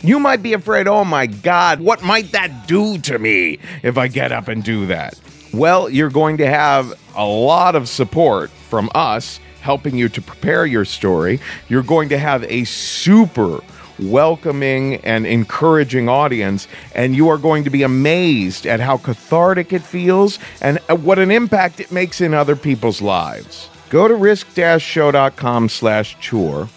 You 0.00 0.20
might 0.20 0.44
be 0.44 0.52
afraid, 0.52 0.86
oh 0.86 1.04
my 1.04 1.26
God, 1.26 1.80
what 1.80 2.04
might 2.04 2.30
that 2.30 2.68
do 2.68 2.98
to 2.98 3.18
me 3.18 3.58
if 3.82 3.98
I 3.98 4.06
get 4.06 4.30
up 4.30 4.46
and 4.46 4.62
do 4.62 4.86
that? 4.86 5.20
Well, 5.52 5.90
you're 5.90 6.08
going 6.08 6.36
to 6.36 6.46
have 6.46 6.94
a 7.16 7.26
lot 7.26 7.74
of 7.74 7.88
support 7.88 8.50
from 8.50 8.90
us 8.94 9.40
helping 9.60 9.96
you 9.96 10.08
to 10.10 10.22
prepare 10.22 10.66
your 10.66 10.84
story. 10.84 11.40
You're 11.68 11.82
going 11.82 12.10
to 12.10 12.18
have 12.18 12.44
a 12.44 12.62
super 12.62 13.60
welcoming 14.10 14.96
and 14.96 15.26
encouraging 15.26 16.08
audience, 16.08 16.68
and 16.94 17.14
you 17.16 17.28
are 17.28 17.38
going 17.38 17.64
to 17.64 17.70
be 17.70 17.82
amazed 17.82 18.66
at 18.66 18.80
how 18.80 18.96
cathartic 18.96 19.72
it 19.72 19.82
feels 19.82 20.38
and 20.60 20.78
what 20.88 21.18
an 21.18 21.30
impact 21.30 21.80
it 21.80 21.92
makes 21.92 22.20
in 22.20 22.34
other 22.34 22.56
people's 22.56 23.00
lives. 23.00 23.68
Go 23.90 24.08
to 24.08 24.14
risk-show.com 24.14 25.68
slash 25.68 26.16
tour. 26.26 26.68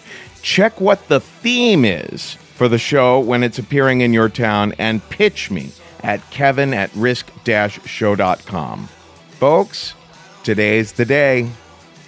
Check 0.42 0.80
what 0.80 1.08
the 1.08 1.20
theme 1.20 1.84
is 1.84 2.34
for 2.34 2.68
the 2.68 2.78
show 2.78 3.18
when 3.18 3.42
it's 3.42 3.58
appearing 3.58 4.02
in 4.02 4.12
your 4.12 4.28
town 4.28 4.74
and 4.78 5.02
pitch 5.08 5.50
me 5.50 5.70
at 6.02 6.30
kevin 6.30 6.72
at 6.74 6.94
risk-show.com. 6.94 8.88
Folks, 9.30 9.94
today's 10.42 10.92
the 10.92 11.04
day. 11.04 11.48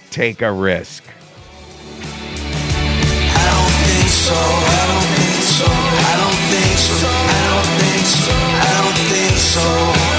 Take 0.09 0.41
a 0.41 0.51
risk. 0.51 1.03
So. 4.29 4.35
I 4.35 4.83
don't 4.89 5.09
think 5.17 5.41
so. 5.41 5.65
I 5.65 6.13
don't 6.21 6.39
think 6.51 6.77
so. 6.77 7.09
I 7.09 7.41
don't 7.49 7.69
think 7.81 8.05
so. 8.05 8.33
I 8.67 8.71
don't 8.77 8.99
think 9.09 9.37
so. 9.37 10.18